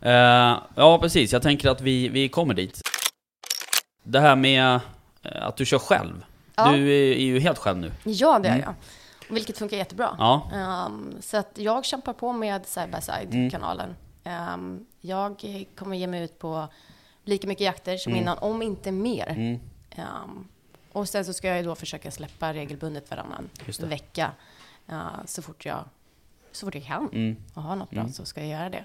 Eh, 0.00 0.58
ja, 0.74 0.98
precis. 1.00 1.32
Jag 1.32 1.42
tänker 1.42 1.70
att 1.70 1.80
vi, 1.80 2.08
vi 2.08 2.28
kommer 2.28 2.54
dit. 2.54 2.80
Det 4.10 4.20
här 4.20 4.36
med 4.36 4.80
eh, 5.22 5.46
att 5.46 5.56
du 5.56 5.64
kör 5.66 5.78
själv. 5.78 6.24
Ja. 6.54 6.72
Du 6.72 6.92
är, 6.92 7.14
ju 7.18 7.38
helt 7.40 7.58
själv 7.58 7.78
nu. 7.78 7.92
Ja, 8.04 8.38
det 8.38 8.48
är 8.48 8.52
Mm. 8.54 8.64
jag. 8.66 8.74
Vilket 9.34 9.58
funkar 9.58 9.76
jättebra. 9.76 10.16
Ja. 10.18 10.50
Ehm, 10.54 11.14
så 11.20 11.36
att 11.36 11.50
jag 11.54 11.84
kämpar 11.84 12.12
på 12.12 12.32
med 12.32 12.66
Side 12.66 12.90
by 13.30 13.36
Mm. 13.38 13.94
Ehm, 14.24 14.86
jag 15.00 15.44
kommer 15.76 15.96
ge 15.96 16.06
mig 16.06 16.22
ut 16.24 16.38
på 16.38 16.68
lika 17.24 17.46
mycket 17.48 17.64
jakter 17.64 17.96
som 17.96 18.12
Mm. 18.12 18.22
innan, 18.22 18.38
om 18.38 18.62
inte 18.62 18.92
mer. 18.92 19.58
Ehm, 19.90 20.48
och 20.92 21.08
sen 21.08 21.24
så 21.24 21.32
ska 21.32 21.48
jag 21.48 21.56
ju 21.56 21.62
då 21.64 21.74
försöka 21.74 22.10
släppa 22.10 22.52
regelbundet 22.54 23.10
varannan 23.10 23.48
vecka. 23.80 24.30
eh, 24.88 24.96
så, 25.26 25.42
fort 25.42 25.64
jag, 25.66 25.84
så 26.52 26.66
fort 26.66 26.74
jag 26.74 26.84
kan 26.84 27.08
Mm. 27.12 27.36
och 27.54 27.62
har 27.62 27.76
något 27.76 27.90
bra 27.90 28.00
Mm. 28.00 28.12
så 28.12 28.24
ska 28.24 28.40
jag 28.40 28.50
göra 28.60 28.70
det. 28.70 28.84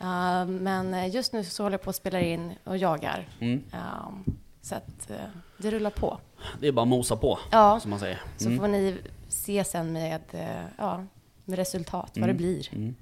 Ehm, 0.00 0.56
men 0.56 1.10
just 1.10 1.32
nu 1.32 1.44
så 1.44 1.62
håller 1.62 1.74
jag 1.74 1.82
på 1.82 1.90
att 1.90 1.96
spela 1.96 2.20
in 2.20 2.52
och 2.64 2.76
jagar. 2.76 3.28
Mm. 3.40 3.62
Så 4.62 4.74
att 4.74 5.10
eh, 5.10 5.16
det 5.58 5.70
rullar 5.70 5.90
på. 5.90 6.18
Det 6.60 6.68
är 6.68 6.72
bara 6.72 6.82
att 6.82 6.88
mosa 6.88 7.16
på, 7.16 7.38
Ja, 7.50 7.80
som 7.80 7.90
man 7.90 7.98
säger. 8.00 8.20
så 8.36 8.46
Mm. 8.46 8.58
får 8.58 8.68
ni 8.68 8.96
se 9.28 9.64
sen 9.64 9.92
med, 9.92 10.20
eh, 10.30 10.64
ja, 10.78 11.04
med 11.44 11.58
resultat, 11.58 12.10
vad 12.14 12.16
Mm. 12.16 12.28
det 12.28 12.34
blir. 12.34 12.68
Mm. 12.74 12.94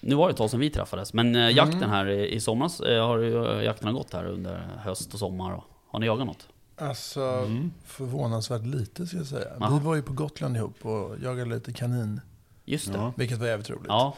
Nu 0.00 0.14
var 0.14 0.26
det 0.28 0.30
ett 0.32 0.36
tag 0.38 0.50
sedan 0.50 0.60
vi 0.60 0.70
träffades, 0.70 1.14
men 1.14 1.36
eh, 1.36 1.48
jakten 1.50 1.90
här 1.90 2.06
i, 2.08 2.34
i 2.34 2.40
somras 2.40 2.80
eh, 2.80 3.06
har 3.06 3.18
ju 3.18 3.46
eh, 3.58 3.64
jakterna 3.64 3.92
gått 3.92 4.12
här 4.12 4.24
under 4.24 4.54
höst 4.78 5.12
och 5.14 5.18
sommar. 5.18 5.52
Och, 5.52 5.64
har 5.88 5.98
ni 6.00 6.06
jagat 6.06 6.26
något? 6.26 6.48
Alltså 6.76 7.20
Mm. 7.22 7.72
förvånansvärt 7.84 8.62
lite 8.66 9.06
ska 9.06 9.16
jag 9.16 9.26
säga. 9.26 9.48
Jaha. 9.60 9.78
Vi 9.78 9.84
var 9.84 9.94
ju 9.94 10.02
på 10.02 10.12
Gotland 10.12 10.56
ihop 10.56 10.86
och 10.86 11.16
jagade 11.22 11.54
lite 11.54 11.72
kanin. 11.72 12.20
Just 12.64 12.92
det. 12.92 12.98
Ja. 12.98 13.04
Ja. 13.04 13.12
Vilket 13.16 13.38
var 13.38 13.46
jävligt 13.46 13.70
roligt. 13.70 13.86
ja. 13.88 14.14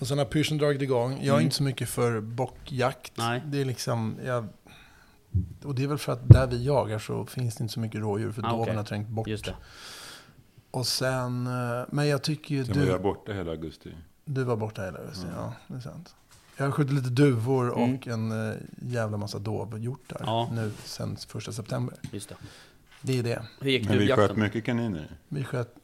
Och 0.00 0.06
sen 0.06 0.18
har 0.18 0.24
pyrschen 0.24 0.58
dragit 0.58 0.82
igång. 0.82 1.12
Jag 1.12 1.26
är 1.26 1.32
Mm. 1.32 1.44
inte 1.44 1.56
så 1.56 1.62
mycket 1.62 1.88
för 1.88 2.20
bockjakt. 2.20 3.12
Nej. 3.16 3.42
Det 3.46 3.60
är 3.60 3.64
liksom, 3.64 4.16
jag, 4.24 4.46
och 5.64 5.74
det 5.74 5.82
är 5.82 5.86
väl 5.86 5.98
för 5.98 6.12
att 6.12 6.28
där 6.28 6.46
vi 6.46 6.64
jagar 6.64 6.98
så 6.98 7.26
finns 7.26 7.56
det 7.56 7.62
inte 7.62 7.74
så 7.74 7.80
mycket 7.80 8.00
rådjur 8.00 8.32
för 8.32 8.42
Ah, 8.46 8.50
doven 8.50 8.76
har 8.76 8.84
trängt 8.84 9.08
bort. 9.08 9.28
Just 9.28 9.44
det. 9.44 9.54
Och 10.70 10.86
sen, 10.86 11.46
eh, 11.46 11.84
men 11.90 12.06
jag 12.08 12.22
tycker 12.22 12.54
ju 12.54 12.64
Sen 12.64 12.80
var 12.80 12.86
jag 12.86 12.98
du, 12.98 13.02
borta 13.02 13.32
hela 13.32 13.50
augusti. 13.50 13.94
du 14.24 14.44
var 14.44 14.56
borta 14.56 14.84
hela 14.84 14.98
hösten. 14.98 15.30
Ja, 15.36 15.52
det 15.66 15.74
är 15.76 15.80
sant. 15.80 16.14
Jag 16.56 16.64
har 16.64 16.72
skjutit 16.72 16.92
lite 16.94 17.10
duvor 17.10 17.76
Mm. 17.78 17.94
och 17.94 18.06
en 18.06 18.48
eh, 18.50 18.56
jävla 18.82 19.16
massa 19.16 19.38
dovhjortar 19.38 20.20
Ja. 20.26 20.48
nu 20.52 20.72
sen 20.84 21.16
första 21.16 21.52
september. 21.52 21.94
Just 22.12 22.28
det. 22.28 22.34
Det 23.02 23.18
är 23.18 23.22
det. 23.22 23.42
Hur 23.60 23.70
gick 23.70 23.88
Men 23.88 23.98
vi 23.98 24.08
sköt 24.08 24.36
mycket 24.36 24.64
kaniner. 24.64 25.16
Vi 25.28 25.44
sköt 25.44 25.74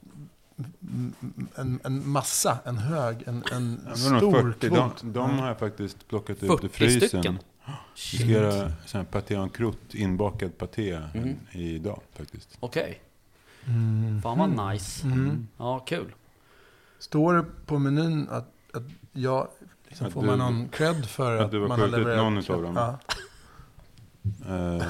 en, 1.56 1.80
en 1.84 2.08
massa, 2.08 2.58
en 2.64 2.78
hög, 2.78 3.22
en, 3.26 3.44
en 3.52 3.80
stor 3.96 4.32
40. 4.42 4.68
kvot. 4.68 5.00
De, 5.00 5.12
de 5.12 5.38
har 5.38 5.48
jag 5.48 5.58
faktiskt 5.58 6.08
plockat 6.08 6.36
ut 6.36 6.42
ur 6.42 6.48
40 6.56 6.68
frysen. 6.68 7.08
stycken? 7.08 7.38
Vi 8.12 8.18
ska 8.18 8.26
göra 8.26 8.72
sån 8.86 8.98
här 9.00 9.04
paté 9.04 9.34
en 9.34 9.48
croûte, 9.50 9.96
inbakad 9.96 10.58
paté 10.58 10.98
Mm. 11.14 11.36
idag 11.52 12.00
faktiskt. 12.16 12.56
Okej. 12.60 13.00
Mm. 13.66 14.22
Fan 14.22 14.38
vad 14.56 14.72
nice. 14.72 15.06
Mm. 15.06 15.48
Ja, 15.56 15.78
kul. 15.78 16.14
Står 16.98 17.34
det 17.34 17.44
på 17.66 17.78
menyn 17.78 18.28
att, 18.30 18.48
att 18.74 18.82
jag, 19.12 19.48
liksom, 19.88 20.06
Att 20.06 20.12
får 20.12 20.20
du- 20.20 20.26
man 20.26 20.38
någon 20.38 20.68
cred 20.68 21.06
för 21.06 21.36
att 21.36 21.44
att, 21.44 21.50
du 21.50 21.60
har 21.60 21.68
man 21.68 21.80
har 21.80 21.86
skjutit 21.86 21.98
levererat? 22.00 22.24
någon 22.24 22.38
utav 22.38 22.62
dem? 22.62 22.76
Ja. 22.76 22.98
Uh, 24.48 24.82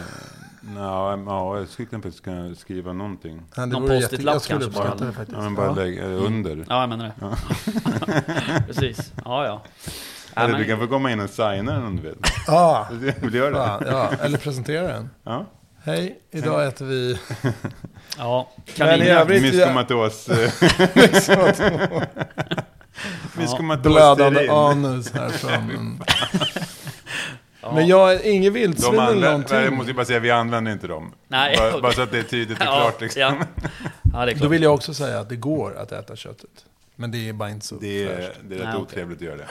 ja, 0.77 1.19
ja, 1.27 1.59
jag 1.59 1.69
skulle 1.69 1.89
faktiskt 1.91 2.21
kunna 2.25 2.55
skriva 2.55 2.93
någonting. 2.93 3.43
Ja, 3.57 3.67
det 3.67 3.73
Någon 3.73 3.89
post-it-lapp 3.89 4.35
Jag 4.35 4.43
skulle 4.43 4.61
kanske 4.61 4.81
bara. 5.05 5.15
Ja, 5.33 5.41
men 5.41 5.55
bara 5.55 5.67
Ja. 5.67 5.75
lägg 5.75 5.99
eh, 5.99 6.25
under. 6.27 6.65
Ja, 6.69 6.81
jag 6.81 6.89
menar 6.89 7.13
det. 7.19 8.65
Precis. 8.67 9.13
Ja, 9.25 9.47
ja. 9.47 9.63
Eller 10.37 10.49
men- 10.49 10.61
du 10.61 10.67
kan 10.67 10.79
få 10.79 10.87
komma 10.87 11.13
in 11.13 11.21
och 11.21 11.31
signa 11.31 11.73
den 11.73 11.85
om 11.85 11.97
du 11.97 12.03
vill. 12.03 12.15
Ja, 12.47 12.89
Vill 13.21 13.35
göra 13.35 13.79
det? 13.79 13.91
ja, 13.91 14.11
eller 14.21 14.39
presentera 14.39 14.87
den. 14.87 15.11
Ja. 15.25 15.47
Hej, 15.85 16.19
idag 16.31 16.67
äter 16.67 16.85
vi 16.85 17.19
Ja, 18.19 18.51
Men 18.79 19.03
i 19.03 19.09
övrigt- 19.09 19.43
Miskomatos. 19.43 20.29
eh, 23.49 23.77
blödande 23.83 24.49
anus 24.49 25.13
här 25.13 25.29
från. 25.29 26.01
Ja. 27.63 27.73
Men 27.75 27.87
jag 27.87 28.13
är 28.15 28.27
ingen 28.27 28.53
De 28.53 28.61
vildsvin 28.61 29.01
eller 29.01 29.27
någonting. 29.31 29.57
jag 29.57 29.73
måste 29.73 29.93
bara 29.95 30.05
säga, 30.05 30.19
vi 30.19 30.31
använder 30.31 30.73
inte 30.73 30.87
dem. 30.87 31.13
Nej, 31.29 31.57
bara, 31.57 31.81
bara 31.81 31.93
så 31.93 32.03
att 32.03 32.11
det 32.11 32.19
är 32.19 32.23
tydligt 32.23 32.59
och 32.61 32.67
Ja, 32.67 32.81
klart 32.81 33.01
liksom. 33.01 33.21
ja. 33.23 33.35
ja, 34.13 34.25
det 34.27 34.31
är 34.33 34.35
Då 34.35 34.39
klart. 34.41 34.53
vill 34.53 34.63
jag 34.63 34.75
också 34.75 34.95
säga 34.95 35.21
att 35.21 35.29
det 35.29 35.37
går 35.37 35.77
att 35.79 35.93
äta 35.93 36.17
köttet. 36.17 36.51
Men 36.97 37.11
det 37.11 37.29
är 37.29 37.33
bara 37.33 37.51
inte 37.51 37.67
så 37.67 37.75
Det 37.75 38.05
är, 38.05 38.17
fräscht. 38.17 38.41
det 38.49 38.55
är 38.55 38.59
rätt 38.59 38.69
Nej, 38.69 38.77
otrevligt 38.77 39.19
att 39.19 39.25
göra 39.25 39.37
det. 39.37 39.47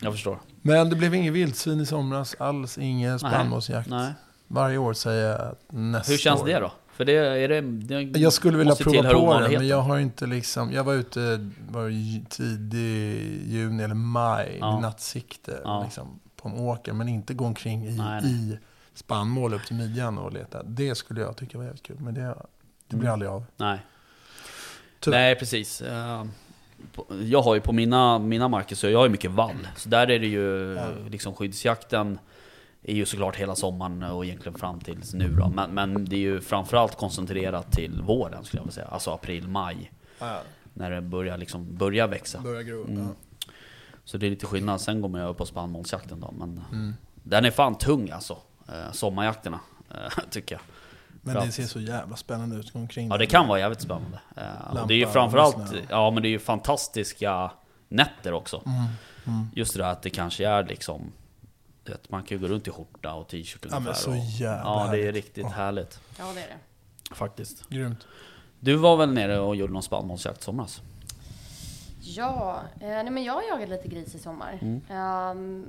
Jag 0.00 0.12
förstår. 0.12 0.38
Men 0.62 0.90
det 0.90 0.96
blev 0.96 1.14
ingen 1.14 1.32
vildsvin 1.34 1.80
i 1.80 1.86
somras 1.86 2.34
alls. 2.38 2.78
Ingen 2.78 3.18
spannmålsjakt. 3.18 3.88
Nej. 3.88 4.12
Varje 4.48 4.78
år 4.78 4.92
säger 4.92 5.30
jag 5.30 5.40
att 5.40 5.62
nästa 5.68 6.12
Hur 6.12 6.18
känns 6.18 6.40
år. 6.40 6.46
det 6.46 6.58
då? 6.58 6.72
För 6.92 7.04
det 7.04 7.12
är 7.12 7.48
det... 7.48 7.60
det 8.04 8.18
Jag 8.18 8.32
skulle 8.32 8.58
vilja 8.58 8.74
prova 8.74 9.12
på 9.12 9.48
det, 9.48 9.58
men 9.58 9.68
jag 9.68 9.80
har 9.82 9.98
inte 9.98 10.26
liksom... 10.26 10.72
Jag 10.72 10.84
var 10.84 10.94
ute 10.94 11.50
var 11.68 11.88
tidig 12.28 13.42
juni 13.46 13.82
eller 13.82 13.94
maj 13.94 14.56
Ja. 14.60 14.80
nattsikte 14.80 15.60
Ja. 15.64 15.82
liksom, 15.84 16.20
på 16.36 16.48
en 16.48 16.54
åker. 16.58 16.92
Men 16.92 17.08
inte 17.08 17.34
gå 17.34 17.44
omkring 17.44 17.86
i, 17.86 17.96
Nej, 17.96 18.20
nej. 18.22 18.32
i 18.32 18.58
spannmål 18.94 19.54
upp 19.54 19.66
till 19.66 19.76
midjan 19.76 20.18
och 20.18 20.32
leta. 20.32 20.62
Det 20.62 20.94
skulle 20.94 21.20
jag 21.20 21.36
tycka 21.36 21.58
var 21.58 21.64
jävligt 21.64 21.82
kul, 21.82 21.96
men 22.00 22.14
det, 22.14 22.20
det 22.88 22.96
blir 22.96 23.00
Mm. 23.08 23.12
aldrig 23.12 23.30
av. 23.30 23.44
Nej. 23.56 23.78
Tyvärr. 25.00 25.18
Nej, 25.18 25.34
precis. 25.36 25.82
Jag 27.24 27.42
har 27.42 27.54
ju 27.54 27.60
på 27.60 27.72
mina, 27.72 28.18
mina 28.18 28.48
marker 28.48 28.76
så 28.76 28.86
jag 28.90 28.98
har 28.98 29.06
ju 29.06 29.10
mycket 29.12 29.30
vall. 29.30 29.68
Så 29.76 29.88
där 29.88 30.10
är 30.10 30.18
det 30.18 30.26
ju 30.26 30.78
liksom 31.10 31.34
skyddsjakten 31.34 32.18
är 32.82 32.94
ju 32.94 33.06
såklart 33.06 33.36
hela 33.36 33.54
sommaren 33.54 34.02
och 34.02 34.24
egentligen 34.24 34.58
fram 34.58 34.80
tills 34.80 35.14
nu 35.14 35.28
då. 35.28 35.48
Men, 35.48 35.70
men 35.74 36.04
det 36.04 36.16
är 36.16 36.20
ju 36.20 36.40
framförallt 36.40 36.96
koncentrerat 36.96 37.72
till 37.72 38.02
våren 38.02 38.44
skulle 38.44 38.58
jag 38.60 38.64
vilja 38.64 38.74
säga. 38.74 38.86
Alltså 38.86 39.10
april, 39.10 39.48
maj. 39.48 39.92
När 40.74 40.90
det 40.90 41.00
börjar 41.00 41.38
liksom 41.38 41.76
börja 41.76 42.06
växa. 42.06 42.40
Börja 42.40 42.62
gro. 42.62 42.84
Mm. 42.88 43.08
Så 44.04 44.18
det 44.18 44.26
är 44.26 44.30
lite 44.30 44.46
skillnad. 44.46 44.80
Sen 44.80 45.00
går 45.00 45.08
man 45.08 45.20
över 45.20 45.32
på 45.32 45.46
spannmålsjakten 45.46 46.20
då. 46.20 46.34
Men 46.38 46.60
Mm. 46.72 46.94
den 47.14 47.44
är 47.44 47.50
fan 47.50 47.74
tung 47.78 48.10
alltså. 48.10 48.38
Eh, 48.68 48.92
sommarjakterna, 48.92 49.60
tycker 50.30 50.54
jag. 50.54 50.62
Men 51.34 51.46
det 51.46 51.52
ser 51.52 51.62
så 51.62 51.80
jävla 51.80 52.16
spännande 52.16 52.56
ut 52.56 52.74
omkring. 52.74 53.08
Ja 53.08 53.16
det 53.18 53.26
kan 53.26 53.48
vara 53.48 53.58
jävligt 53.58 53.80
spännande. 53.80 54.20
Eh, 54.36 54.68
och 54.68 54.74
Lampa 54.74 54.88
det 54.88 54.94
är 54.94 54.98
ju 54.98 55.06
och 55.06 55.12
framförallt, 55.12 55.74
ja 55.90 56.10
men 56.10 56.22
det 56.22 56.28
är 56.28 56.30
ju 56.30 56.38
fantastiska 56.38 57.50
nätter 57.88 58.32
också. 58.32 58.62
Mm. 58.66 58.84
Mm. 59.26 59.48
Just 59.54 59.72
det 59.72 59.82
där 59.82 59.90
att 59.90 60.02
det 60.02 60.10
kanske 60.10 60.48
är 60.48 60.64
liksom, 60.64 61.12
du 61.84 61.92
vet, 61.92 62.10
man 62.10 62.22
kan 62.22 62.38
ju 62.38 62.42
gå 62.42 62.48
runt 62.48 62.68
i 62.68 62.70
skjorta 62.70 63.14
och 63.14 63.28
t-shirt 63.28 63.58
Ja, 63.62 63.68
men 63.70 63.78
ungefär. 63.78 64.00
så 64.00 64.10
och, 64.10 64.16
jävla 64.16 64.62
Ja 64.64 64.88
det 64.92 65.06
är 65.08 65.12
riktigt 65.12 65.44
Åh. 65.44 65.52
härligt. 65.52 66.00
Ja, 66.18 66.24
det 66.34 66.40
är 66.40 66.46
det. 66.46 67.14
Faktiskt. 67.14 67.68
Grymt. 67.68 68.06
Du 68.60 68.76
var 68.76 68.96
väl 68.96 69.12
nere 69.12 69.38
och 69.38 69.56
gjorde 69.56 69.72
någon 69.72 69.82
spannmålsjakt 69.82 70.42
somras? 70.42 70.82
Ja, 72.00 72.60
eh, 72.80 72.88
nej, 72.88 73.10
men 73.10 73.24
jag 73.24 73.42
jagat 73.48 73.68
lite 73.68 73.88
gris 73.88 74.14
i 74.14 74.18
sommar. 74.18 74.58
Mm. 74.62 74.80
Ehm, 74.90 75.66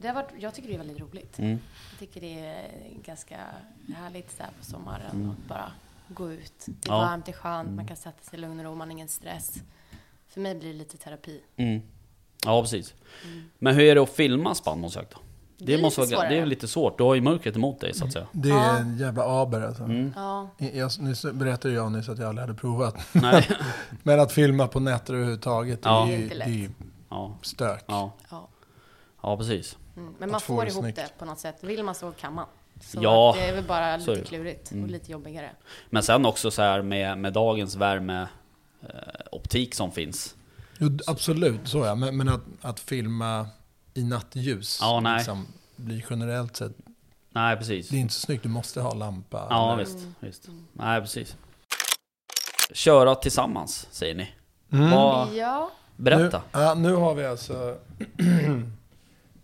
det 0.00 0.08
har 0.08 0.14
varit, 0.14 0.30
jag 0.38 0.54
tycker 0.54 0.68
det 0.68 0.74
är 0.74 0.78
väldigt 0.78 1.00
roligt. 1.00 1.38
Mm. 1.38 1.58
Jag 1.90 1.98
tycker 1.98 2.20
det 2.20 2.38
är 2.40 2.70
ganska 3.04 3.36
härligt 3.96 4.36
så 4.36 4.42
här 4.42 4.50
på 4.58 4.64
sommaren 4.64 5.10
Mm. 5.16 5.30
att 5.30 5.48
bara 5.48 5.72
gå 6.08 6.32
ut. 6.32 6.52
Det 6.66 6.88
är 6.88 6.92
Ja. 6.92 6.98
varmt, 6.98 7.26
det 7.26 7.32
är 7.32 7.36
skönt, 7.36 7.66
Mm. 7.66 7.76
man 7.76 7.86
kan 7.86 7.96
sätta 7.96 8.30
sig 8.30 8.38
i 8.38 8.42
lugn 8.42 8.58
och 8.58 8.64
ro, 8.64 8.74
man 8.74 8.88
har 8.88 8.92
ingen 8.92 9.08
stress. 9.08 9.54
För 10.28 10.40
mig 10.40 10.54
blir 10.54 10.72
det 10.72 10.78
lite 10.78 10.96
terapi. 10.96 11.40
Mm. 11.56 11.80
Ja 12.44 12.62
precis. 12.62 12.94
Mm. 13.24 13.44
Men 13.58 13.74
hur 13.74 13.82
är 13.84 13.94
det 13.94 14.02
att 14.02 14.10
filma 14.10 14.54
spannmålsjakt 14.54 15.10
då? 15.14 15.18
Det, 15.58 15.64
Det 15.64 15.74
är 15.74 15.82
måste 15.82 16.00
lite 16.00 16.16
vara, 16.16 16.28
det 16.28 16.38
är 16.38 16.46
lite 16.46 16.68
svårt. 16.68 16.98
Du 16.98 17.04
har 17.04 17.14
ju 17.14 17.20
mörkret 17.20 17.56
emot 17.56 17.80
dig 17.80 17.94
så 17.94 18.04
att 18.04 18.12
säga. 18.12 18.26
Det 18.32 18.48
är 18.50 18.54
Ja. 18.54 18.78
en 18.78 18.98
jävla 18.98 19.24
aber 19.24 19.60
alltså. 19.60 19.82
Mm. 19.82 20.12
Ja, 20.16 20.48
Jag, 20.58 20.90
nyss 21.00 21.22
berättade 21.32 21.74
jag 21.74 21.92
nyss 21.92 22.08
att 22.08 22.18
jag 22.18 22.28
aldrig 22.28 22.46
hade 22.48 22.58
provat. 22.58 22.96
Nej. 23.12 23.48
Men 24.02 24.20
att 24.20 24.32
filma 24.32 24.68
på 24.68 24.80
nätter 24.80 25.14
överhuvudtaget, 25.14 25.80
Ja. 25.82 26.08
är 26.08 26.28
Det 26.28 26.34
är 26.42 26.48
ju 26.48 26.70
Ja. 27.08 27.34
stök. 27.42 27.84
Ja. 27.86 28.12
ja. 28.30 28.48
ja 29.22 29.36
precis. 29.36 29.76
Mm. 29.98 30.14
Men 30.18 30.30
man 30.30 30.40
får 30.40 30.66
ihop 30.66 30.82
snyggt. 30.82 30.96
det 30.96 31.08
på 31.18 31.24
något 31.24 31.38
sätt. 31.38 31.56
Vill 31.60 31.82
man 31.84 31.94
så 31.94 32.10
kan 32.12 32.34
man. 32.34 32.46
Så 32.80 32.98
Ja, 33.02 33.34
det 33.38 33.44
är 33.44 33.54
väl 33.54 33.64
bara 33.64 33.96
lite 33.96 34.14
det. 34.14 34.24
klurigt 34.24 34.70
Mm. 34.72 34.84
och 34.84 34.90
lite 34.90 35.12
jobbigare. 35.12 35.50
Men 35.90 36.02
sen 36.02 36.26
också 36.26 36.50
så 36.50 36.62
här 36.62 36.82
med, 36.82 37.18
med 37.18 37.32
dagens 37.32 37.74
värme 37.76 38.28
eh, 38.82 38.88
optik 39.32 39.74
som 39.74 39.92
finns. 39.92 40.34
Jo, 40.78 40.98
absolut, 41.06 41.60
så 41.68 41.78
ja. 41.78 41.94
Men, 41.94 42.16
men 42.16 42.28
att, 42.28 42.40
att 42.62 42.80
filma 42.80 43.48
i 43.94 44.04
nattljus 44.04 44.78
Ja, 44.80 45.00
nej. 45.00 45.16
liksom, 45.16 45.46
blir 45.76 46.04
generellt 46.10 46.56
sett, 46.56 46.72
Nej 47.30 47.56
precis. 47.56 47.88
det 47.88 47.96
är 47.96 48.00
inte 48.00 48.14
så 48.14 48.20
snyggt. 48.20 48.42
Du 48.42 48.48
måste 48.48 48.80
ha 48.80 48.94
lampa. 48.94 49.46
Ja 49.50 49.72
eller- 49.72 49.84
visst, 49.84 49.98
visst. 50.20 50.48
Nej 50.72 51.00
precis. 51.00 51.36
Köra 52.72 53.14
tillsammans 53.14 53.88
säger 53.90 54.14
ni. 54.14 54.32
Mm. 54.72 54.90
Vad, 54.90 55.34
Ja, 55.34 55.70
berätta. 55.96 56.42
Nu, 56.54 56.60
ja, 56.60 56.74
nu 56.74 56.94
har 56.94 57.14
vi 57.14 57.26
alltså 57.26 57.78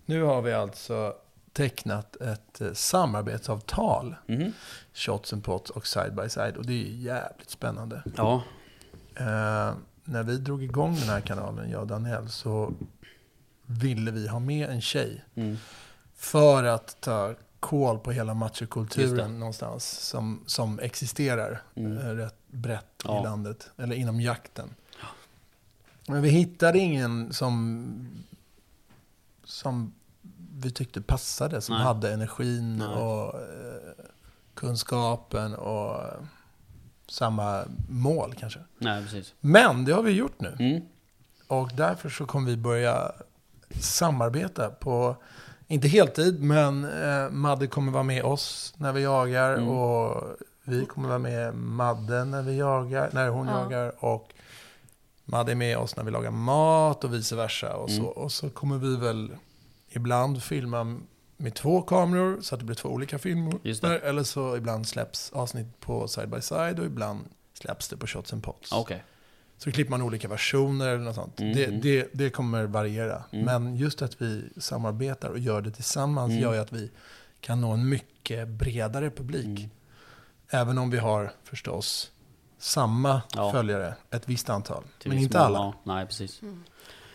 Nu 0.07 0.23
har 0.23 0.43
vi 0.43 0.53
alltså 0.53 1.15
tecknat 1.53 2.17
ett 2.17 2.61
eh, 2.61 2.73
samarbetsavtal. 2.73 4.15
Mhm. 4.27 4.53
Shots 4.95 5.33
and 5.33 5.45
Pots 5.45 5.71
och 5.71 5.87
Side 5.87 6.15
by 6.15 6.29
Side. 6.29 6.57
Och 6.57 6.67
det 6.67 6.73
är 6.73 6.87
jävligt 6.89 7.51
spännande. 7.51 8.03
Ja. 8.17 8.43
Eh, 9.17 9.75
när 10.05 10.23
vi 10.23 10.37
drog 10.37 10.63
igång 10.63 10.95
den 10.95 11.09
här 11.09 11.21
kanalen, 11.21 11.71
jag 11.71 11.81
och 11.81 11.87
Daniel, 11.87 12.29
så 12.29 12.73
ville 13.67 14.11
vi 14.11 14.29
ha 14.29 14.39
med 14.39 14.71
en 14.71 14.81
tjej. 14.81 15.25
Mm. 15.35 15.57
För 16.17 16.65
att 16.65 16.97
ta 17.01 17.35
koll 17.61 17.99
på 17.99 18.13
hela 18.13 18.35
machokulturen 18.35 19.39
någonstans. 19.39 19.85
Som, 19.91 20.43
som 20.47 20.79
existerar 20.79 21.63
Mm. 21.75 21.99
eh, 21.99 22.05
rätt 22.15 22.37
brett 22.49 23.03
Ja. 23.05 23.21
i 23.21 23.23
landet. 23.25 23.71
Eller 23.77 23.97
inom 23.97 24.21
jakten. 24.21 24.75
Men 26.09 26.23
vi 26.23 26.29
hittade 26.29 26.79
ingen 26.79 27.33
som, 27.33 27.87
som 29.45 29.95
vi 30.61 30.71
tyckte 30.71 31.01
passade. 31.03 31.61
Som 31.61 31.75
Nej. 31.77 31.85
hade 31.85 32.13
energin 32.13 32.77
Nej. 32.77 32.89
och 32.89 33.35
eh, 33.35 34.05
kunskapen 34.55 35.55
och 35.55 35.95
eh, 36.03 36.21
samma 37.09 37.65
mål 37.89 38.35
kanske. 38.39 38.61
Nej 38.79 39.03
precis. 39.03 39.35
Men 39.41 39.85
det 39.85 39.93
har 39.93 40.03
vi 40.03 40.11
gjort 40.13 40.41
nu. 40.41 40.57
Mm. 40.61 40.83
Och 41.49 41.71
därför 41.77 42.09
så 42.09 42.27
kommer 42.27 42.51
vi 42.51 42.57
börja 42.57 43.13
samarbeta 43.81 44.71
på, 44.71 45.17
inte 45.67 45.89
heltid, 45.89 46.43
men 46.43 46.85
eh, 46.85 47.31
Madde 47.31 47.67
kommer 47.67 47.93
vara 47.93 48.03
med 48.03 48.25
oss 48.25 48.75
när 48.77 48.93
vi 48.93 49.03
jagar. 49.03 49.55
Mm. 49.55 49.69
Och 49.69 50.23
vi 50.65 50.87
kommer 50.87 51.09
vara 51.09 51.19
med 51.19 51.55
Madde 51.55 52.25
när 52.25 52.43
vi 52.43 52.57
jagar, 52.59 53.11
när 53.13 53.29
hon 53.29 53.47
Ja. 53.47 53.61
jagar. 53.61 54.05
Och 54.05 54.29
Madde 55.25 55.53
är 55.53 55.57
med 55.57 55.79
oss 55.79 55.97
när 55.97 56.05
vi 56.05 56.11
lagar 56.11 56.31
mat 56.31 57.05
och 57.05 57.15
vice 57.15 57.37
versa. 57.37 57.77
Och, 57.77 57.91
så, 57.91 57.97
Mm. 58.01 58.07
och 58.09 58.33
så 58.33 58.51
kommer 58.51 58.79
vi 58.79 58.97
väl 58.97 59.37
ibland 59.91 60.43
filma 60.43 61.01
med 61.37 61.55
två 61.55 61.83
kameror 61.83 62.39
så 62.41 62.55
att 62.55 62.59
det 62.59 62.65
blir 62.65 62.77
två 62.77 62.89
olika 62.89 63.19
filmer. 63.19 63.59
Eller 64.05 64.23
så 64.23 64.57
ibland 64.57 64.89
släpps 64.89 65.33
avsnitt 65.33 65.81
på 65.81 66.09
side 66.09 66.29
by 66.29 66.41
side 66.41 66.79
och 66.79 66.87
ibland 66.87 67.21
släpps 67.55 67.89
det 67.89 67.97
på 67.97 68.07
shots 68.07 68.33
and 68.33 68.43
pots. 68.43 68.73
Okej. 68.73 69.05
Så 69.59 69.73
klipper 69.73 69.91
man 69.91 70.03
olika 70.03 70.29
versioner 70.29 70.89
eller 70.89 71.05
något 71.05 71.15
sånt. 71.15 71.41
Mm, 71.41 71.53
det, 71.55 71.67
det, 71.67 72.09
det 72.13 72.31
kommer 72.31 72.65
variera. 72.65 73.25
Mm. 73.33 73.45
Men 73.45 73.77
just 73.77 74.03
att 74.03 74.23
vi 74.23 74.45
samarbetar 74.57 75.29
och 75.29 75.39
gör 75.39 75.61
det 75.63 75.71
tillsammans 75.71 76.31
Mm. 76.31 76.43
gör 76.43 76.55
ju 76.55 76.61
att 76.61 76.73
vi 76.73 76.91
kan 77.41 77.61
nå 77.61 77.71
en 77.73 77.89
mycket 77.89 78.49
bredare 78.49 79.11
publik. 79.11 79.45
Mm. 79.59 79.71
Även 80.51 80.79
om 80.79 80.91
vi 80.91 80.99
har 80.99 81.33
förstås 81.45 82.11
samma 82.65 83.23
Ja. 83.37 83.53
följare, 83.53 83.95
ett 84.11 84.23
visst 84.29 84.51
antal. 84.51 84.83
Till 84.99 85.09
men 85.11 85.19
inte 85.19 85.41
alla. 85.41 85.59
Ja. 85.59 85.73
Nej 85.83 86.07
precis. 86.07 86.43
Mm. 86.43 86.65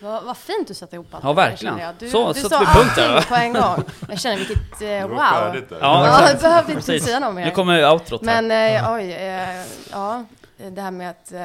Vad, 0.02 0.24
vad 0.24 0.38
fint 0.38 0.68
du 0.68 0.74
satte 0.74 0.96
ihop 0.96 1.08
allt 1.14 1.24
Ja, 1.24 1.34
verkligen. 1.34 1.80
Du, 2.00 2.10
Så, 2.10 2.34
du 2.34 2.40
sa 2.40 2.60
vi 2.60 2.66
punkt 2.66 2.96
där, 2.96 3.16
allting 3.16 3.30
på 3.30 3.36
en 3.36 3.54
gång. 3.54 3.84
Jag 4.10 4.20
känner 4.20 4.38
vilket, 4.38 4.58
eh, 4.82 5.08
wow. 5.08 5.18
Ja, 5.20 5.78
Ja, 5.82 6.30
jag 6.30 6.40
behövde 6.42 6.72
inte 6.72 6.86
Precis. 6.86 7.06
säga 7.06 7.20
något 7.20 7.36
mer. 7.36 7.46
Nu 7.46 7.52
kommer 7.52 7.92
outrot 7.92 8.26
här. 8.26 8.42
Men 8.42 8.76
eh, 8.76 8.94
oj, 8.94 9.12
eh, 9.12 9.66
ja, 9.92 10.26
det 10.72 10.82
här 10.82 10.92
med 10.92 11.10
att 11.10 11.32
eh, 11.32 11.42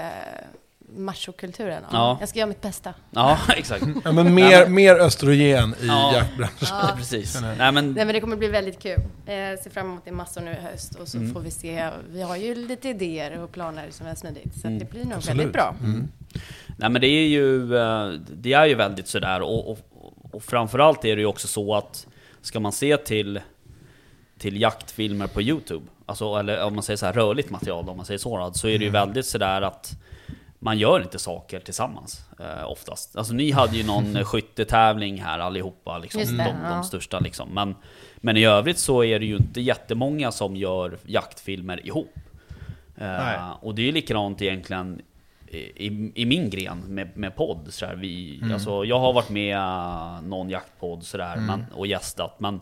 machokulturen. 0.97 1.83
Ja. 1.83 1.89
Ja. 1.93 2.17
Jag 2.21 2.29
ska 2.29 2.39
göra 2.39 2.49
mitt 2.49 2.61
bästa. 2.61 2.95
Ja, 3.11 3.39
exakt. 3.57 3.85
Ja, 4.05 4.13
men 4.13 4.35
mer, 4.35 4.67
mer 4.69 4.95
östrogen 4.97 5.75
i 5.83 5.87
Ja. 5.87 6.13
jaktbranschen. 6.15 6.69
Ja. 6.71 6.91
Precis. 6.97 7.35
Jag. 7.35 7.43
Nej 7.59 7.73
men, 7.73 7.93
Nej 7.93 8.05
men 8.05 8.15
det 8.15 8.21
kommer 8.21 8.37
bli 8.37 8.49
väldigt 8.49 8.79
kul. 8.83 8.99
Eh, 9.27 9.35
ser 9.63 9.71
fram 9.71 9.87
emot 9.87 10.05
det 10.05 10.13
massor 10.13 10.41
nu 10.41 10.51
i 10.51 10.55
höst 10.73 10.95
och 10.95 11.09
så 11.09 11.19
Mm. 11.19 11.33
får 11.33 11.41
vi 11.41 11.51
se. 11.51 11.89
Vi 12.11 12.23
har 12.23 12.37
ju 12.37 12.55
lite 12.55 12.89
idéer 12.89 13.39
och 13.43 13.53
planer 13.53 13.87
som 13.91 14.07
är 14.07 14.15
smidigt. 14.15 14.61
Så 14.61 14.67
Mm. 14.67 14.79
det 14.79 14.91
blir 14.91 15.05
nog 15.05 15.13
Absolut. 15.13 15.39
väldigt 15.39 15.53
bra. 15.53 15.75
Mm. 15.81 16.09
nej 16.77 16.91
men 16.91 17.01
det 17.01 17.09
är 17.09 17.27
ju, 17.29 17.77
eh, 17.77 18.09
det 18.37 18.53
är 18.53 18.67
ju 18.67 18.75
väldigt 18.75 19.09
sådär 19.09 19.41
och, 19.43 19.71
och, 19.71 19.79
och 20.33 20.43
framförallt 20.43 21.05
är 21.05 21.17
det 21.17 21.21
ju 21.23 21.27
också 21.27 21.49
så 21.49 21.75
att 21.75 22.07
ska 22.43 22.61
man 22.61 22.73
se 22.73 22.97
till, 22.97 23.41
till 24.39 24.61
jaktfilmer 24.61 25.27
på 25.27 25.43
Youtube, 25.43 25.87
alltså 26.07 26.35
eller 26.37 26.65
om 26.65 26.75
man 26.75 26.83
säger 26.83 26.97
så 26.97 27.07
här 27.07 27.13
rörligt 27.13 27.51
material 27.51 27.89
om 27.89 27.97
man 27.97 28.07
säger 28.07 28.19
så, 28.19 28.51
så 28.55 28.69
är 28.69 28.79
det 28.79 28.85
ju 28.85 28.91
väldigt 28.91 29.27
sådär 29.27 29.63
att 29.63 29.93
man 30.65 30.79
gör 30.79 31.03
inte 31.03 31.19
saker 31.19 31.61
tillsammans 31.61 32.25
eh, 32.41 32.71
oftast. 32.71 33.17
Alltså 33.17 33.35
ni 33.35 33.51
hade 33.51 33.77
ju 33.77 33.87
någon 33.87 34.25
skyttetävling 34.25 35.23
här 35.23 35.39
allihopa, 35.39 35.99
liksom, 35.99 36.21
de, 36.21 36.27
det, 36.27 36.45
de 36.45 36.57
ja. 36.65 36.83
största 36.83 37.21
liksom. 37.21 37.49
Men, 37.55 37.75
men 38.17 38.37
i 38.37 38.45
övrigt 38.45 38.79
så 38.79 39.05
är 39.05 39.19
det 39.19 39.27
ju 39.27 39.37
inte 39.37 39.61
jättemånga 39.61 40.33
som 40.33 40.57
gör 40.57 40.99
jaktfilmer 41.07 41.87
ihop. 41.87 42.19
Eh, 42.97 43.51
och 43.51 43.75
det 43.75 43.83
är 43.83 43.87
ju 43.87 43.93
likadant 43.93 44.43
egentligen 44.43 45.03
i, 45.47 46.13
i, 46.15 46.27
min 46.27 46.51
gren 46.51 46.79
med, 46.79 47.17
med 47.17 47.37
podd. 47.37 47.67
Så 47.71 47.87
här, 47.87 47.95
vi, 47.95 48.43
alltså, 48.53 48.85
jag 48.85 48.99
har 48.99 49.13
varit 49.13 49.31
med 49.31 49.59
någon 50.23 50.51
jaktpodd 50.51 51.05
sådär, 51.05 51.37
men, 51.37 51.65
och 51.73 51.87
gästat, 51.87 52.41
men 52.41 52.61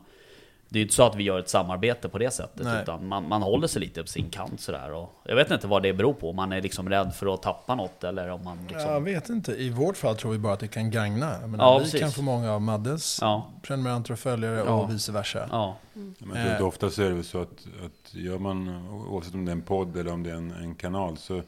det 0.73 0.79
är 0.79 0.81
ju 0.81 0.83
inte 0.83 0.95
så 0.95 1.03
att 1.03 1.17
vi 1.17 1.23
gör 1.23 1.39
ett 1.39 1.49
samarbete 1.49 2.09
på 2.09 2.19
det 2.19 2.31
sättet, 2.31 2.65
Nej. 2.65 2.83
utan 2.83 3.07
man, 3.09 3.29
man 3.29 3.43
håller 3.43 3.67
sig 3.69 3.81
lite 3.81 4.03
på 4.03 4.09
sin 4.09 4.31
kant 4.31 4.61
sådär. 4.61 4.93
Och 4.93 5.11
jag 5.25 5.37
vet 5.37 5.51
inte 5.51 5.67
vad 5.67 5.83
det 5.83 5.93
beror 5.93 6.13
på, 6.15 6.31
om 6.31 6.37
man 6.37 6.53
är 6.53 6.63
liksom 6.63 6.89
rädd 6.89 7.15
för 7.15 7.35
att 7.35 7.43
tappa 7.43 7.75
något 7.75 8.05
eller 8.05 8.29
om 8.31 8.45
man 8.45 8.59
liksom... 8.69 8.91
Jag 8.91 9.01
vet 9.01 9.29
inte. 9.29 9.53
I 9.53 9.71
vårt 9.71 9.97
fall 9.97 10.17
tror 10.17 10.33
vi 10.33 10.39
bara 10.39 10.53
att 10.53 10.61
det 10.61 10.69
kan 10.69 10.91
gagna. 10.91 11.39
Menar, 11.47 11.65
Ja, 11.65 11.79
vi 11.79 11.85
precis. 11.85 12.01
kan 12.01 12.11
få 12.11 12.23
många 12.23 12.53
av 12.53 12.63
Maddes 12.63 13.19
Ja, 13.21 13.51
prenumeranter 13.63 14.13
och 14.13 14.19
följare 14.19 14.57
Ja. 14.67 14.73
och 14.73 14.91
vice 14.93 15.13
versa. 15.13 15.49
ja, 15.51 15.77
Men 16.19 16.47
jag 16.47 16.57
tror 16.59 16.69
ofta 16.69 16.91
så 16.91 17.03
är 17.03 17.09
det 17.09 17.15
väl 17.15 17.25
så 17.25 17.43
att, 17.43 17.67
att 17.85 18.15
gör 18.15 18.39
man, 18.39 18.87
oavsett 19.11 19.35
om 19.35 19.45
det 19.45 19.51
är 19.51 19.57
en 19.57 19.63
podd 19.63 19.97
eller 19.97 20.13
om 20.13 20.23
det 20.23 20.31
är 20.31 20.35
en, 20.35 20.51
en 20.51 20.75
kanal, 20.75 21.17
så 21.17 21.43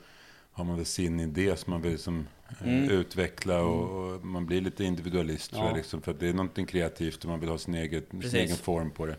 har 0.53 0.65
man 0.65 0.77
väl 0.77 0.87
sin 0.87 1.21
idé 1.21 1.57
som 1.57 1.71
man 1.71 1.83
vill 1.83 1.93
liksom, 1.93 2.27
Mm. 2.65 2.91
utveckla 2.91 3.61
och, 3.63 4.15
och 4.15 4.25
man 4.27 4.47
blir 4.47 4.61
lite 4.61 4.85
individualist 4.85 5.51
tror 5.51 5.63
Ja. 5.65 5.69
jag, 5.71 5.77
liksom, 5.77 6.03
för 6.03 6.11
att 6.13 6.21
det 6.21 6.29
är 6.29 6.33
någonting 6.33 6.67
kreativt 6.67 7.25
och 7.25 7.31
man 7.31 7.41
vill 7.41 7.49
ha 7.49 7.59
sin, 7.59 7.75
eget, 7.75 8.09
sin 8.11 8.35
egen 8.35 8.57
form 8.57 8.91
på 8.91 9.07
det. 9.07 9.17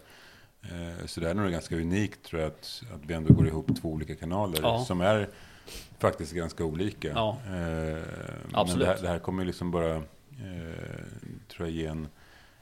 Eh, 0.62 1.06
Så 1.06 1.20
det 1.20 1.30
är 1.30 1.34
nog 1.34 1.52
ganska 1.52 1.76
unikt 1.76 2.24
tror 2.26 2.42
jag 2.42 2.48
att, 2.52 2.84
att 2.94 3.02
vi 3.08 3.14
ändå 3.14 3.34
går 3.34 3.48
ihop 3.48 3.82
två 3.82 3.90
olika 3.90 4.16
kanaler 4.16 4.60
Ja. 4.62 4.86
som 4.86 5.02
är 5.02 5.30
faktiskt 6.00 6.32
ganska 6.34 6.64
olika. 6.66 7.08
Ja. 7.08 7.38
Eh, 7.46 7.52
Men 7.52 8.02
Absolut. 8.54 8.88
det 8.88 8.94
här, 8.94 9.02
det 9.02 9.08
här 9.08 9.20
kommer 9.20 9.44
ju 9.44 9.48
liksom 9.48 9.72
bara, 9.72 9.96
eh, 9.96 10.02
tror 11.56 11.68
jag, 11.68 11.70
ge 11.70 11.86
en, 11.86 12.08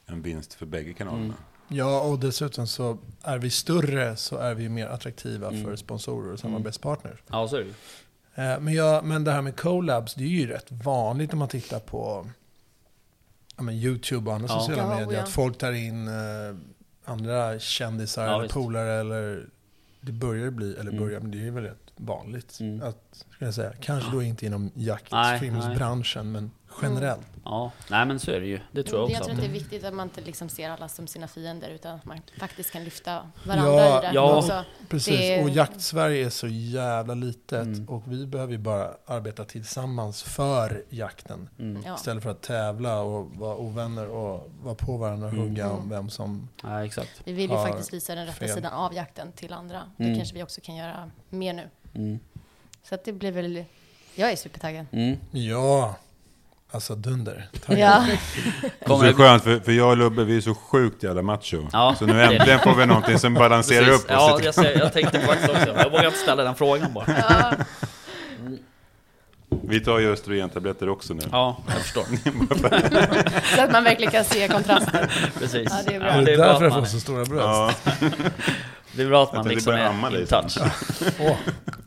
en 0.06 0.22
vinst 0.22 0.54
för 0.54 0.66
bägge 0.66 0.92
kanalerna. 0.92 1.24
Mm. 1.24 1.34
Ja, 1.68 2.00
och 2.00 2.18
dessutom 2.18 2.66
så 2.66 2.98
är 3.22 3.38
vi 3.38 3.50
större 3.50 4.16
så 4.16 4.36
är 4.36 4.54
vi 4.54 4.68
mer 4.68 4.86
attraktiva 4.86 5.48
Mm. 5.48 5.64
för 5.64 5.76
sponsorer 5.76 6.32
och 6.32 6.38
samarbetspartners. 6.38 7.18
ja 7.30 7.48
så 7.48 7.56
är 7.56 7.60
det. 7.60 7.66
Eh, 7.68 7.74
Men, 8.36 8.74
jag, 8.74 9.04
men 9.04 9.24
det 9.24 9.32
här 9.32 9.42
med 9.42 9.56
collabs, 9.56 10.14
det 10.14 10.24
är 10.24 10.28
ju 10.28 10.46
rätt 10.46 10.66
vanligt 10.72 11.32
när 11.32 11.38
man 11.38 11.48
tittar 11.48 11.78
på 11.80 12.26
ja, 13.56 13.62
men 13.62 13.74
YouTube 13.74 14.30
och 14.30 14.36
andra 14.36 14.48
Ja. 14.48 14.60
sociala 14.60 14.82
Ja, 14.82 14.98
medier. 14.98 15.12
ja. 15.18 15.22
Att 15.22 15.28
folk 15.28 15.58
tar 15.58 15.72
in 15.72 16.08
eh, 16.08 16.56
andra 17.04 17.58
kändisar 17.58 18.26
Ja, 18.26 18.38
eller 18.38 18.48
polare 18.48 18.92
eller 19.00 19.46
det 20.00 20.12
börjar 20.12 20.50
bli, 20.50 20.72
eller 20.74 20.90
Mm. 20.90 21.04
börjar, 21.04 21.20
men 21.20 21.30
det 21.30 21.46
är 21.46 21.50
väl 21.50 21.64
rätt 21.64 21.92
vanligt. 21.96 22.60
Mm. 22.60 22.82
Att, 22.88 23.24
ska 23.36 23.44
jag 23.44 23.54
säga, 23.54 23.72
kanske 23.80 24.10
då 24.12 24.22
inte 24.22 24.46
inom 24.46 24.70
jaktfilmsbranschen, 24.74 26.32
men 26.32 26.50
generellt. 26.82 27.26
Ja, 27.44 27.70
nej 27.90 28.06
men 28.06 28.20
så 28.20 28.30
är 28.30 28.40
det 28.40 28.46
ju. 28.46 28.60
Det 28.72 28.82
tror 28.82 29.00
jag 29.00 29.10
jag 29.10 29.16
också. 29.16 29.24
tror 29.24 29.34
att 29.34 29.40
det 29.40 29.46
är 29.46 29.52
viktigt 29.52 29.84
att 29.84 29.94
man 29.94 30.06
inte 30.08 30.20
liksom 30.20 30.48
ser 30.48 30.70
alla 30.70 30.88
som 30.88 31.06
sina 31.06 31.28
fiender 31.28 31.68
utan 31.68 31.94
att 31.94 32.04
man 32.04 32.20
faktiskt 32.38 32.70
kan 32.70 32.84
lyfta 32.84 33.30
varandra 33.46 33.72
Ja, 33.74 33.98
i 33.98 34.06
det. 34.06 34.12
ja. 34.14 34.36
Också. 34.38 34.64
Precis, 34.88 35.18
Det- 35.20 35.42
och 35.42 35.50
jakt-Sverige 35.50 36.26
är 36.26 36.30
så 36.30 36.46
jävla 36.48 37.14
litet 37.14 37.52
Mm. 37.66 37.88
och 37.88 38.02
vi 38.06 38.26
behöver 38.26 38.52
ju 38.52 38.58
bara 38.58 38.90
arbeta 39.06 39.44
tillsammans 39.44 40.22
för 40.22 40.84
jakten. 40.88 41.48
Mm. 41.58 41.94
Istället 41.94 42.22
för 42.22 42.30
att 42.30 42.42
tävla 42.42 43.00
och 43.00 43.30
vara 43.30 43.56
ovänner 43.56 44.08
och 44.08 44.50
vara 44.62 44.74
på 44.74 44.96
varandra 44.96 45.26
och 45.26 45.32
Mm. 45.34 45.48
hugga 45.48 45.70
om 45.70 45.76
Mm. 45.76 45.88
vem 45.88 46.10
som... 46.10 46.48
Ja, 46.62 46.84
exakt. 46.84 47.20
Vi 47.24 47.32
vill 47.32 47.50
ju 47.50 47.56
faktiskt 47.56 47.92
visa 47.92 48.14
den 48.14 48.26
rätta 48.26 48.38
fel. 48.38 48.48
sidan 48.48 48.72
av 48.72 48.94
jakten 48.94 49.32
till 49.32 49.52
andra. 49.52 49.82
Mm. 49.98 50.12
Det 50.12 50.18
kanske 50.18 50.34
vi 50.34 50.42
också 50.42 50.60
kan 50.60 50.76
göra 50.76 51.10
mer 51.28 51.52
nu. 51.52 51.68
Mm. 51.94 52.18
Så 52.82 52.94
att 52.94 53.04
det 53.04 53.12
blir 53.12 53.32
väl... 53.32 53.64
Jag 54.14 54.32
är 54.32 54.36
supertaggad. 54.36 54.86
Mm. 54.92 55.16
Ja, 55.30 55.94
alltså 56.74 56.94
dunder. 56.94 57.48
Tack. 57.66 57.78
Ja. 57.78 58.04
Så 58.86 59.00
är 59.00 59.02
det 59.04 59.08
det- 59.10 59.14
skönt, 59.14 59.42
för, 59.42 59.60
för 59.60 59.72
jag 59.72 59.88
och 59.90 59.96
Lubbe, 59.96 60.24
vi 60.24 60.36
är 60.36 60.40
så 60.40 60.54
sjukt 60.54 61.02
jävla 61.02 61.22
macho. 61.22 61.68
Ja, 61.72 61.94
så 61.98 62.06
nu 62.06 62.12
det 62.12 62.22
är 62.22 62.28
det. 62.28 62.36
äntligen 62.36 62.58
får 62.60 62.74
vi 62.74 62.86
någonting 62.86 63.18
som 63.18 63.34
balanserar 63.34 63.84
Precis. 63.84 64.04
upp 64.04 64.10
oss. 64.10 64.16
Ja, 64.16 64.40
jag, 64.44 64.54
ser, 64.54 64.78
jag 64.78 64.92
tänkte 64.92 65.20
faktiskt 65.20 65.48
också. 65.50 65.68
Jag 65.76 65.90
vågar 65.90 66.06
inte 66.06 66.18
ställa 66.18 66.42
den 66.44 66.54
frågan 66.54 66.92
bara. 66.92 67.04
ja. 67.28 67.52
Vi 69.68 69.80
tar 69.80 69.98
ju 69.98 70.12
östrogentabletter 70.12 70.88
också 70.88 71.14
nu. 71.14 71.22
Ja, 71.32 71.56
jag 71.66 71.76
förstår. 71.76 72.04
Så 73.56 73.62
att 73.62 73.72
man 73.72 73.84
verkligen 73.84 74.12
kan 74.12 74.24
se 74.24 74.48
kontrasten. 74.48 75.08
Precis. 75.38 75.68
Ja, 75.70 75.76
det 75.86 75.94
är 75.94 76.00
bra. 76.00 76.08
Ja, 76.08 76.14
Ja, 76.16 76.22
det 76.22 76.32
är 76.32 76.38
därför 76.38 76.64
jag 76.64 76.74
får 76.74 76.84
så 76.84 77.00
stora 77.00 77.24
bröst. 77.24 77.44
Ja, 77.44 77.70
det 78.96 79.02
är 79.02 79.06
bra 79.08 79.22
att 79.22 79.32
man 79.32 79.48
liksom 79.48 79.74
är 79.74 80.20
in 80.20 80.26
touch. 80.26 80.58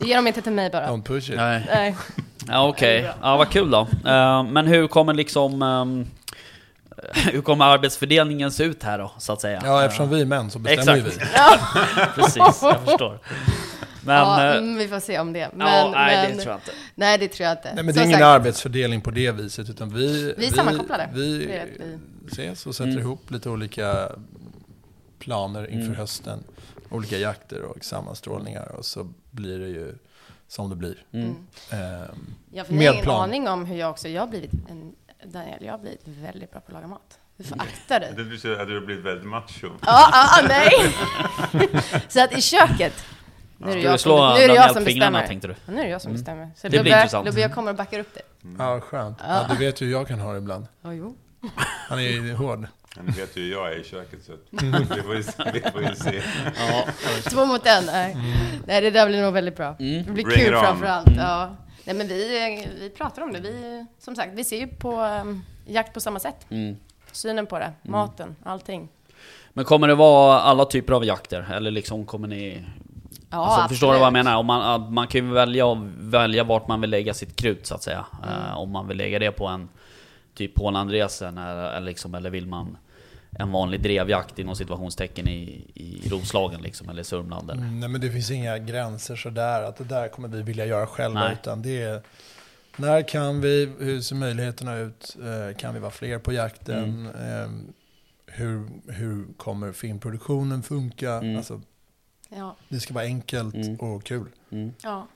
Ge 0.00 0.16
dem 0.16 0.26
inte 0.26 0.42
till 0.42 0.52
mig 0.52 0.70
bara. 0.70 0.88
don't 0.88 1.02
push 1.02 1.30
it. 1.30 1.36
Nej. 1.36 1.66
Nej. 1.74 1.96
Ja, 2.48 2.68
okej. 2.68 3.10
Ja, 3.22 3.36
vad 3.36 3.50
kul 3.50 3.70
då. 3.70 3.80
Eh, 4.06 4.42
men 4.42 4.66
hur 4.66 4.88
kommer 4.88 5.14
liksom... 5.14 5.62
ehm, 5.62 6.06
hur 7.14 7.42
kommer 7.42 7.64
arbetsfördelningen 7.64 8.50
se 8.50 8.64
ut 8.64 8.82
här 8.82 8.98
då, 8.98 9.12
så 9.18 9.32
att 9.32 9.40
säga? 9.40 9.60
Ja, 9.64 9.84
eftersom 9.84 10.10
vi 10.10 10.20
är 10.20 10.24
män 10.24 10.50
så 10.50 10.58
bestämmer 10.58 11.06
Exakt. 11.06 11.22
vi. 11.22 12.04
Precis, 12.22 12.36
jag 12.62 12.80
förstår. 12.84 13.18
Men... 14.04 14.16
ja, 14.16 14.44
eh, 14.44 14.56
mm, 14.56 14.76
vi 14.76 14.88
får 14.88 15.00
se 15.00 15.18
om 15.18 15.32
det. 15.32 15.48
Men, 15.54 15.66
ja, 15.66 15.90
nej, 15.94 16.16
men, 16.28 16.36
det 16.36 16.42
tror 16.42 16.52
jag 16.52 16.56
inte. 16.58 16.70
nej, 16.94 17.18
det 17.18 17.28
tror 17.28 17.44
jag 17.48 17.52
inte. 17.56 17.72
Nej, 17.74 17.84
men 17.84 17.94
det 17.94 18.00
är 18.00 18.04
ingen 18.04 18.18
sagt, 18.18 18.24
arbetsfördelning 18.24 19.00
på 19.00 19.10
det 19.10 19.30
viset, 19.30 19.70
utan 19.70 19.94
vi... 19.94 20.34
Vi 20.38 20.46
är 20.46 20.50
sammankopplade. 20.50 21.08
Vi, 21.12 21.38
vi- 21.38 21.98
ses 22.32 22.66
och 22.66 22.74
sätter 22.74 22.90
Mm. 22.90 23.02
ihop 23.02 23.30
lite 23.30 23.50
olika 23.50 24.08
planer 25.18 25.66
inför 25.70 25.86
Mm. 25.86 25.96
hösten. 25.96 26.44
Olika 26.90 27.18
jakter 27.18 27.62
och 27.62 27.84
sammanstrålningar 27.84 28.72
och 28.72 28.84
så 28.84 29.08
blir 29.30 29.58
det 29.58 29.68
ju 29.68 29.94
som 30.48 30.70
det 30.70 30.76
blir. 30.76 31.04
Mm. 31.12 31.34
Ehm, 31.70 32.34
Jag 32.52 32.64
har 32.64 32.72
ingen 32.74 33.02
plan. 33.02 33.22
aning 33.22 33.48
om 33.48 33.64
hur 33.64 33.76
jag 33.76 33.90
också... 33.90 34.08
Jag 34.08 34.22
har 34.22 34.28
blivit 34.28 34.50
en... 34.70 34.94
Daniel, 35.24 35.64
jag 35.64 35.72
har 35.72 35.78
blivit 35.78 36.00
väldigt 36.04 36.50
bra 36.50 36.60
på 36.60 36.66
att 36.66 36.72
laga 36.72 36.86
mat. 36.86 37.18
Du 37.36 37.44
får 37.44 37.60
akta 37.60 37.98
dig. 37.98 38.12
det 38.16 38.24
betyder 38.24 38.58
att 38.58 38.68
du 38.68 38.74
har 38.74 38.86
blivit 38.86 39.04
väldigt 39.04 39.26
macho. 39.26 39.66
Ja, 39.66 40.08
ja, 40.12 40.28
ja, 40.42 40.48
nej! 40.48 40.94
Så 42.08 42.24
att 42.24 42.32
i 42.38 42.40
köket, 42.42 42.92
nu 43.58 43.70
är 43.70 43.74
det 43.76 43.80
Ska 43.80 43.80
du 43.80 43.86
jag 43.86 44.00
slå 44.00 44.16
som, 44.18 44.34
nu 44.38 44.40
är 44.44 44.48
det 44.48 44.54
jag 44.54 44.72
som 44.74 44.84
bestämmer. 44.84 45.26
tänkte 45.26 45.48
du? 45.48 45.54
Ja, 45.66 45.72
nu 45.72 45.80
är 45.80 45.84
det 45.84 45.90
jag 45.90 46.02
som 46.02 46.08
Mm. 46.10 46.20
bestämmer. 46.20 46.50
Så 46.56 46.66
Det 46.66 46.70
blir 46.70 46.78
Lubbe, 46.78 46.90
intressant. 46.90 47.26
Lubbe, 47.26 47.40
jag 47.40 47.54
kommer 47.54 47.70
och 47.70 47.76
backar 47.76 47.98
upp 48.00 48.14
dig. 48.14 48.22
Ja, 48.58 48.80
skönt. 48.80 49.18
Ja, 49.28 49.46
du 49.50 49.56
vet 49.56 49.80
ju 49.80 49.86
hur 49.86 49.92
jag 49.92 50.08
kan 50.08 50.20
ha 50.20 50.32
det 50.32 50.38
ibland. 50.38 50.66
Ja, 50.82 50.92
jo. 50.92 51.16
Han 51.88 51.98
är 51.98 52.02
ju 52.02 52.34
hård. 52.34 52.66
Ja, 52.98 53.12
Ni 53.12 53.20
vet 53.20 53.36
ju 53.36 53.42
hur 53.42 53.52
jag 53.52 53.72
är 53.72 53.76
i 53.80 53.84
köket 53.84 54.24
så 54.24 54.32
att 54.32 54.40
vi 54.96 55.02
får 55.02 55.16
ju 55.16 55.22
se. 55.22 55.42
Vi 55.52 55.60
får 55.60 55.82
ju 55.82 55.94
se. 55.94 56.22
Ja. 56.56 56.84
Två 57.30 57.44
mot 57.46 57.66
en. 57.66 57.84
Nej. 57.86 58.16
nej, 58.66 58.80
det 58.80 58.90
där 58.90 59.06
blir 59.06 59.22
nog 59.22 59.32
väldigt 59.34 59.56
bra. 59.56 59.76
Mm. 59.78 60.04
Det 60.04 60.12
blir 60.12 60.24
Bring 60.24 60.38
kul 60.38 60.46
it 60.46 60.54
on. 60.54 60.60
framför 60.60 60.86
allt. 60.86 61.16
Ja. 61.16 61.56
Nej, 61.84 61.96
men 61.96 62.08
vi, 62.08 62.68
vi 62.80 62.90
pratar 62.90 63.22
om 63.22 63.32
det. 63.32 63.40
Vi, 63.40 63.86
som 63.98 64.16
sagt, 64.16 64.30
vi 64.34 64.44
ser 64.44 64.58
ju 64.58 64.66
på 64.66 65.02
um, 65.02 65.44
jakt 65.66 65.94
på 65.94 66.00
samma 66.00 66.18
sätt. 66.18 66.46
Mm. 66.50 66.76
Synen 67.12 67.46
på 67.46 67.58
det, 67.58 67.72
maten, 67.82 68.36
allting. 68.44 68.88
Men 69.52 69.64
kommer 69.64 69.88
det 69.88 69.94
vara 69.94 70.40
alla 70.40 70.64
typer 70.64 70.92
av 70.92 71.04
jakter? 71.04 71.46
Eller 71.52 71.70
liksom 71.70 72.06
kommer 72.06 72.28
ni... 72.28 72.64
Ja, 73.30 73.46
alltså, 73.46 73.68
förstår 73.68 73.92
du 73.92 73.98
vad 73.98 74.06
jag 74.06 74.12
menar? 74.12 74.36
Om 74.36 74.46
man, 74.46 74.92
man 74.94 75.06
kan 75.06 75.26
ju 75.26 75.32
välja, 75.32 75.64
välja 75.98 76.44
vart 76.44 76.68
man 76.68 76.80
vill 76.80 76.90
lägga 76.90 77.14
sitt 77.14 77.36
krut 77.36 77.66
så 77.66 77.74
att 77.74 77.82
säga. 77.82 78.06
Eh, 78.24 78.58
om 78.58 78.70
man 78.70 78.88
vill 78.88 78.96
lägga 78.96 79.18
det 79.18 79.30
på 79.32 79.46
en 79.46 79.68
typ 80.34 80.58
Hålandresen 80.58 81.38
eller, 81.38 81.70
eller, 81.72 81.86
liksom, 81.86 82.14
eller 82.14 82.30
vill 82.30 82.46
man 82.46 82.76
en 83.38 83.52
vanlig 83.52 83.80
drevjakt 83.82 84.38
inom 84.38 84.56
situationstecken 84.56 85.28
i, 85.28 85.70
i 85.74 86.08
Roslagen 86.08 86.62
liksom, 86.62 86.88
eller 86.88 87.02
Sörmland 87.02 87.50
eller? 87.50 87.62
Mm, 87.62 87.80
nej, 87.80 87.88
men 87.88 88.00
det 88.00 88.10
finns 88.10 88.30
inga 88.30 88.58
gränser 88.58 89.16
sådär, 89.16 89.62
att 89.62 89.76
det 89.76 89.84
där 89.84 90.08
kommer 90.08 90.28
vi 90.28 90.42
vilja 90.42 90.66
göra 90.66 90.86
själva. 90.86 91.20
Nej. 91.20 91.32
Utan 91.42 91.62
det 91.62 91.82
är, 91.82 92.02
när 92.76 93.08
kan 93.08 93.40
vi, 93.40 93.72
hur 93.78 94.00
ser 94.00 94.14
möjligheterna 94.16 94.76
ut, 94.76 95.16
Eh, 95.22 95.56
kan 95.56 95.74
vi 95.74 95.80
vara 95.80 95.90
fler 95.90 96.18
på 96.18 96.32
jakten, 96.32 97.06
Eh, 97.06 97.50
hur, 98.26 98.68
hur 98.92 99.24
kommer 99.36 99.72
filmproduktionen 99.72 100.62
funka? 100.62 101.12
Mm. 101.12 101.36
Alltså, 101.36 101.60
Ja, 102.30 102.56
det 102.68 102.80
ska 102.80 102.94
vara 102.94 103.04
enkelt 103.04 103.54
Mm. 103.54 103.76
och 103.76 104.04
kul. 104.04 104.26
Mm. 104.50 104.72
ja. 104.82 105.06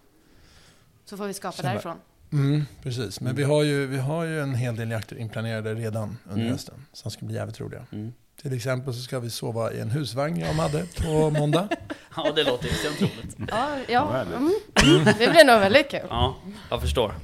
Så 1.05 1.17
får 1.17 1.27
vi 1.27 1.35
skapa 1.35 1.53
Sen 1.57 1.63
bara- 1.65 1.73
därifrån. 1.73 1.97
Mm, 2.33 2.65
precis, 2.83 3.21
men 3.21 3.35
vi 3.37 3.43
har, 3.43 3.63
ju, 3.63 3.87
vi 3.87 3.99
har 3.99 4.25
ju 4.25 4.41
en 4.41 4.55
hel 4.55 4.77
del 4.77 4.91
jakter 4.91 5.17
inplanerade 5.17 5.75
redan 5.75 6.19
under 6.25 6.41
Mm. 6.41 6.53
hösten. 6.53 6.87
Som 6.93 7.11
ska 7.11 7.27
bli 7.27 7.35
jävligt 7.35 7.61
roliga. 7.61 7.87
Mm. 7.93 8.13
Till 8.43 8.53
exempel 8.57 8.95
så 8.95 9.01
ska 9.01 9.21
vi 9.21 9.31
sova 9.31 9.73
i 9.73 9.81
en 9.81 9.91
husvagn 9.91 10.41
jag 10.41 10.53
hade 10.55 10.85
på 11.03 11.31
måndag. 11.31 11.69
Ja, 12.17 12.33
det 12.37 12.45
låter 12.45 12.67
extremt 12.69 13.01
roligt. 13.01 13.37
Ja, 13.51 13.69
ja. 13.89 14.21
Mm. 14.23 15.05
Det 15.05 15.31
blir 15.31 15.45
nog 15.45 15.61
väldigt 15.61 15.91
kul. 15.91 16.01
Ja, 16.11 16.37
jag 16.71 16.81
förstår. 16.81 17.15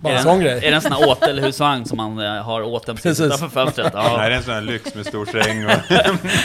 Bara 0.00 0.12
är, 0.12 0.16
en 0.16 0.22
sån 0.22 0.38
är 0.40 0.42
grej. 0.44 0.60
det 0.60 0.66
en 0.68 0.80
sån 0.82 0.92
här 0.92 1.08
åtelhusvagn 1.08 1.84
som 1.86 1.96
man 1.96 2.18
eh, 2.18 2.42
har 2.42 2.62
åten 2.62 2.96
precis 2.96 3.18
Precis. 3.18 3.26
utanför 3.26 3.48
fönstret? 3.48 3.92
Nej, 3.94 4.04
Ja, 4.12 4.18
det 4.18 4.24
är 4.24 4.30
en 4.30 4.42
sån 4.42 4.54
här 4.54 4.60
lyx 4.60 4.94
med 4.94 5.06
stor 5.06 5.26
säng 5.26 5.64
och... 5.66 5.72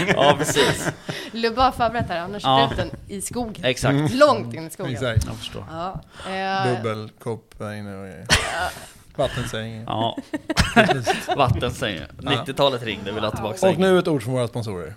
ja 0.16 0.36
precis. 0.38 0.90
Lubbe 1.32 1.62
har 1.62 1.72
förberett 1.72 2.10
här, 2.10 2.20
han 2.20 2.34
har 2.34 2.42
Ja. 2.44 2.72
den 2.78 2.90
i 3.08 3.22
skogen. 3.22 3.66
Exakt. 3.66 4.14
Långt 4.14 4.54
in 4.54 4.68
i 4.68 4.70
skogen. 4.70 4.94
Exakt. 4.94 5.26
Jag 5.26 5.36
förstår. 5.36 5.64
Ja. 5.72 6.02
Eh, 6.34 6.76
Dubbelkopp 6.76 7.54
där 7.60 7.74
inne 7.74 7.96
och 7.96 8.04
grejer. 8.08 8.26
Vattensäng. 9.16 9.84
Ja, 9.88 10.18
vattensäng. 11.38 12.00
90-talet 12.22 12.84
ringde, 12.84 13.12
vill 13.12 13.24
ha 13.24 13.32
tillbaka 13.32 13.54
Och 13.54 13.60
sängen. 13.60 13.82
nu 13.82 14.00
ett 14.00 14.08
ord 14.08 14.24
från 14.24 14.34
våra 14.34 14.48
sponsorer. 14.48 14.94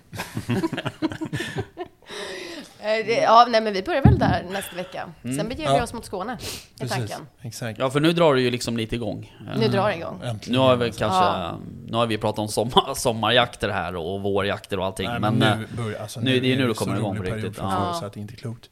Eh, 2.83 3.09
ja, 3.22 3.47
nej 3.51 3.61
men 3.61 3.72
vi 3.72 3.83
börjar 3.83 4.03
väl 4.03 4.18
där 4.18 4.45
nästa 4.51 4.76
vecka. 4.76 5.09
Mm. 5.24 5.37
Sen 5.37 5.49
beger 5.49 5.72
vi 5.72 5.76
Ja. 5.76 5.83
oss 5.83 5.93
mot 5.93 6.05
Skåne, 6.05 6.33
är 6.33 6.37
Precis. 6.37 6.97
tanken. 6.97 7.20
Exakt. 7.43 7.78
Ja, 7.78 7.91
för 7.91 8.01
nu 8.01 8.12
drar 8.12 8.35
det 8.35 8.41
ju 8.41 8.51
liksom 8.51 8.76
lite 8.76 8.95
igång. 8.95 9.33
Eh, 9.53 9.59
Nu 9.59 9.68
drar 9.68 9.89
det 9.89 9.95
igång. 9.97 10.20
Äntligen. 10.24 10.53
Nu 10.61 10.66
har 10.66 10.76
vi 10.76 10.85
kanske, 10.93 11.07
Ja. 11.18 11.59
nu 11.87 11.97
har 11.97 12.07
vi 12.07 12.18
pratat 12.18 12.39
om 12.39 12.49
sommar, 12.49 12.95
sommarjakter 12.97 13.68
här 13.68 13.97
och 13.97 14.22
vårjakter 14.22 14.78
och 14.78 14.87
allting. 14.87 15.09
Nej, 15.09 15.20
men, 15.20 15.35
men 15.35 15.53
eh, 15.53 15.59
nu, 15.59 15.83
börjar, 15.83 16.01
alltså, 16.01 16.20
nu- 16.20 16.41
det 16.41 16.53
är 16.53 16.57
nu 16.57 16.68
det 16.68 16.74
så 16.74 16.85
kommer 16.85 16.97
igång 16.99 17.16
på 17.16 17.22
riktigt. 17.22 17.57
Ja. 17.59 17.97
Så 18.01 18.07
att 18.07 18.12
det 18.12 18.20
inte 18.20 18.35
är 18.35 18.37
klokt. 18.37 18.70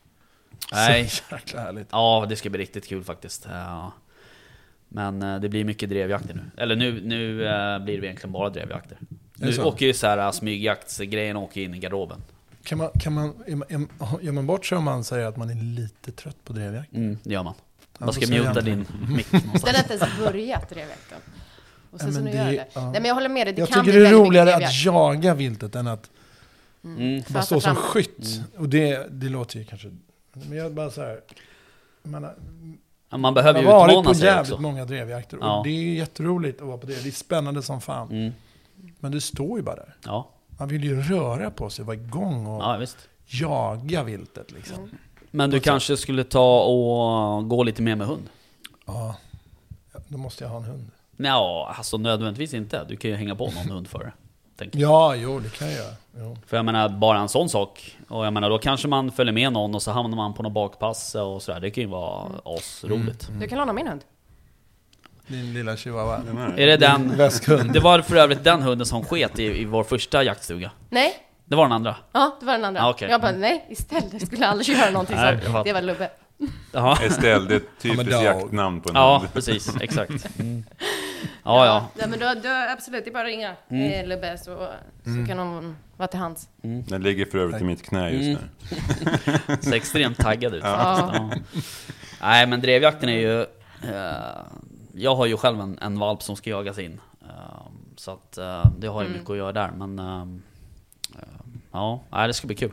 nej. 0.72 1.09
Så 1.09 1.22
jäkla 1.34 1.61
härligt. 1.61 1.88
Ja, 1.92 2.26
det 2.28 2.36
ska 2.36 2.50
bli 2.50 2.61
riktigt 2.61 2.88
kul 2.88 3.04
faktiskt. 3.04 3.46
Ja. 3.50 3.92
Men 4.88 5.22
eh, 5.22 5.40
det 5.40 5.48
blir 5.48 5.64
mycket 5.64 5.88
drevjakter 5.88 6.34
nu. 6.34 6.62
Eller 6.62 6.76
nu, 6.76 7.00
nu 7.04 7.46
eh, 7.46 7.78
blir 7.78 8.00
det 8.00 8.06
egentligen 8.06 8.32
bara 8.32 8.48
drevjakter. 8.50 8.98
Nu 9.34 9.59
åker 9.62 9.86
ju 9.86 9.92
så 9.94 10.06
här 10.06 10.32
smygjaktsgrejen 10.32 11.36
åker 11.36 11.61
in 11.61 11.74
i 11.74 11.78
garderoben. 11.78 12.22
Kan 12.68 12.78
man, 12.78 12.90
kan 13.00 13.12
man, 13.12 13.34
man- 13.48 13.88
gör 14.22 14.32
man 14.32 14.46
bort 14.46 14.66
sig 14.66 14.78
om 14.78 14.84
man 14.84 15.04
säger 15.04 15.26
att 15.26 15.36
man 15.36 15.50
är 15.50 15.54
lite 15.54 16.12
trött 16.12 16.36
på 16.44 16.52
drevjakt? 16.52 16.92
Mm, 16.94 17.18
det 17.22 17.32
gör 17.32 17.42
man. 17.42 17.54
Jag 17.98 18.14
ska 18.14 18.26
muta 18.26 18.44
jag 18.54 18.64
din 18.64 18.86
mick 19.08 19.30
Den 19.30 19.40
någonstans. 19.44 19.76
har 19.76 19.82
inte 19.82 19.94
ens 20.04 20.18
börjat 20.18 20.68
drevjakten. 20.70 21.18
Och 21.90 22.00
sen 22.00 22.08
Ja, 22.08 22.14
så 22.14 22.20
nu 22.24 22.30
gör 22.30 22.44
det- 22.44 22.50
det. 22.50 22.66
ja. 22.72 22.80
Nej 22.80 22.92
men 23.00 23.04
jag 23.04 23.14
håller 23.14 23.28
med 23.28 23.46
dig, 23.46 23.54
det 23.54 23.60
Jag 23.60 23.68
kan 23.68 23.84
tycker 23.84 24.00
det 24.00 24.08
är 24.08 24.12
roligare 24.12 24.54
att 24.56 24.84
jaga 24.84 25.34
viltet 25.34 25.74
än 25.74 25.86
att 25.86 26.10
Mm. 26.84 27.22
bara 27.28 27.42
stå 27.42 27.60
som 27.60 27.74
skytt. 27.74 28.40
Och 28.56 28.68
det, 28.68 29.06
det 29.10 29.28
låter 29.28 29.58
ju 29.58 29.64
kanske... 29.64 29.90
Men 30.32 30.58
jag 30.58 30.74
bara 30.74 30.90
så 30.90 31.00
här... 31.00 31.20
Man 32.02 32.24
har, 32.24 32.34
Man 33.10 33.20
man 33.20 33.34
behöver 33.34 33.54
har 33.54 33.62
ju 33.62 33.68
varit 33.68 33.90
utmana 33.92 34.08
på 34.08 34.14
sig 34.14 34.24
jävligt 34.24 34.52
också. 34.52 34.62
många 34.62 34.84
drevjakter. 34.84 35.38
Ja. 35.40 35.58
Och 35.58 35.64
det 35.64 35.70
är 35.70 35.82
ju 35.82 35.94
jätteroligt 35.96 36.60
att 36.60 36.66
vara 36.66 36.78
på 36.78 36.86
det. 36.86 37.02
Det 37.02 37.08
är 37.08 37.12
spännande 37.12 37.62
som 37.62 37.80
fan. 37.80 38.10
Mm. 38.10 38.32
Men 39.00 39.12
du 39.12 39.20
står 39.20 39.58
ju 39.58 39.62
bara 39.64 39.76
där. 39.76 39.96
Ja. 40.04 40.30
Man 40.59 40.68
vill 40.68 40.84
ju 40.84 41.02
röra 41.02 41.50
på 41.50 41.70
sig, 41.70 41.84
vara 41.84 41.96
igång 41.96 42.46
och 42.46 42.62
ja, 42.62 42.76
visst. 42.76 42.96
jaga 43.26 44.02
viltet 44.02 44.52
liksom. 44.52 44.78
Mm. 44.78 44.90
Men 45.30 45.50
du 45.50 45.61
kanske 45.61 45.96
skulle 45.96 46.24
ta 46.24 46.61
och 46.61 47.48
gå 47.48 47.62
lite 47.62 47.82
mer 47.82 47.96
med 47.96 48.06
hund? 48.06 48.28
Ja. 48.86 49.16
Då 50.09 50.18
måste 50.18 50.44
jag 50.44 50.50
ha 50.50 50.56
en 50.59 50.64
hund. 50.64 50.90
Ja, 51.16 51.74
alltså 51.78 51.96
nödvändigtvis 51.96 52.54
inte. 52.54 52.84
Du 52.84 52.96
kan 52.96 53.11
ju 53.11 53.16
hänga 53.16 53.34
på 53.34 53.44
någon 53.44 53.70
hund 53.70 53.88
för 53.88 53.98
det. 53.98 54.12
Ja, 54.72 55.14
jo, 55.14 55.40
det 55.40 55.50
kan 55.50 55.70
jag. 55.70 55.92
Jo. 56.16 56.36
För 56.46 56.56
jag 56.56 56.64
menar, 56.64 56.88
bara 56.88 57.18
en 57.18 57.28
sån 57.28 57.48
sak. 57.48 57.96
Och 58.09 58.26
jag 58.26 58.32
menar, 58.32 58.50
då 58.50 58.59
kanske 58.59 58.88
man 58.88 59.12
följer 59.12 59.32
med 59.32 59.52
någon 59.52 59.74
och 59.74 59.82
så 59.82 59.90
hamnar 59.90 60.16
man 60.16 60.34
på 60.34 60.42
något 60.42 60.52
bakpass 60.52 61.14
och 61.14 61.42
sådär. 61.42 61.61
Det 61.61 61.70
kan 61.70 61.82
ju 61.82 61.88
vara 61.90 62.30
asroligt. 62.44 63.28
Du 63.40 63.48
kan 63.48 63.59
låna 63.59 63.72
min 63.72 63.86
hund. 63.86 64.00
Din 65.29 65.53
lilla 65.55 65.76
chihuahua. 65.76 66.20
Är 66.57 66.66
det 66.66 66.76
den? 66.76 67.16
Väskhund. 67.16 67.72
Det 67.72 67.81
var 67.81 68.01
för 68.01 68.16
övrigt 68.16 68.45
den 68.45 68.62
hunden 68.62 68.87
som 68.87 69.05
sket 69.05 69.39
i, 69.39 69.45
i 69.45 69.64
vår 69.64 69.85
första 69.85 70.22
jaktstuga. 70.22 70.70
Nej, 70.91 71.12
Det 71.45 71.57
var 71.57 71.64
den 71.64 71.72
andra. 71.72 71.97
ja 72.12 72.37
det 72.41 72.47
var 72.47 72.53
den 72.53 72.64
andra. 72.64 72.83
Ah, 72.83 72.91
okej. 72.91 73.11
Jag 73.11 73.20
bara, 73.20 73.33
nej 73.33 73.66
istället 73.70 74.26
skulle 74.26 74.43
jag 74.43 74.51
aldrig 74.51 74.76
göra 74.79 74.91
någonting 74.91 75.16
Nej, 75.16 75.39
sånt. 75.45 75.64
Det 75.64 75.72
var 75.72 75.83
Lubbe. 75.83 76.11
Jaha. 76.72 76.99
Estelle, 77.03 77.49
det 77.49 77.55
är 77.55 77.57
ett 77.57 77.62
Ja, 77.83 77.91
typiskt 77.91 78.11
dog. 78.11 78.22
jaktnamn 78.24 78.81
på 78.81 78.89
en 78.89 78.95
Ja, 78.95 79.18
hund. 79.18 79.33
precis. 79.35 79.76
Exakt. 79.81 80.11
Mm. 80.39 80.64
Ja, 81.45 81.66
ja. 81.66 81.87
Nej 81.95 82.09
men 82.09 82.18
då, 82.18 82.26
då 82.43 82.49
absolut, 82.72 83.05
det 83.05 83.11
är 83.11 83.12
bara 83.12 83.22
att 83.22 83.29
ringa 83.29 83.55
Mm. 83.70 83.93
mm. 83.93 84.09
Lubbe 84.09 84.39
så, 84.39 84.68
så 85.05 85.26
kan 85.29 85.39
hon 85.39 85.76
vara 85.97 86.07
till 86.09 86.18
hands. 86.18 86.49
Den 86.62 87.03
ligger 87.03 87.26
för 87.26 87.39
övrigt 87.39 87.61
i 87.61 87.64
mitt 87.64 87.83
knä 87.83 88.11
just 88.11 88.41
Mm. 88.41 88.51
nu. 89.47 89.57
Ser 89.61 89.72
extremt 89.74 90.18
taggad 90.18 90.55
ut 90.55 90.62
Ja. 90.64 91.11
Ja. 91.14 91.31
Nej 92.20 92.47
men 92.47 92.61
drevjakten 92.61 93.09
är 93.09 93.18
ju... 93.18 93.41
eh, 93.41 93.47
jag 94.99 95.16
har 95.16 95.26
ju 95.26 95.36
själv 95.36 95.61
en, 95.61 95.78
en 95.78 95.99
valp 95.99 96.22
som 96.22 96.36
ska 96.36 96.51
jagas 96.51 96.78
in. 96.78 97.01
Eh, 97.22 97.66
så 97.96 98.11
att 98.11 98.38
eh, 98.38 98.64
det 98.78 98.86
har 98.86 99.01
ju 99.03 99.07
Mm. 99.07 99.18
mycket 99.18 99.30
att 99.30 99.36
göra 99.36 99.53
där. 99.53 99.70
Men 99.76 99.99
eh, 99.99 100.22
eh, 101.18 101.28
ja, 101.72 102.01
det 102.26 102.34
ska 102.34 102.46
bli 102.46 102.57
kul. 102.57 102.72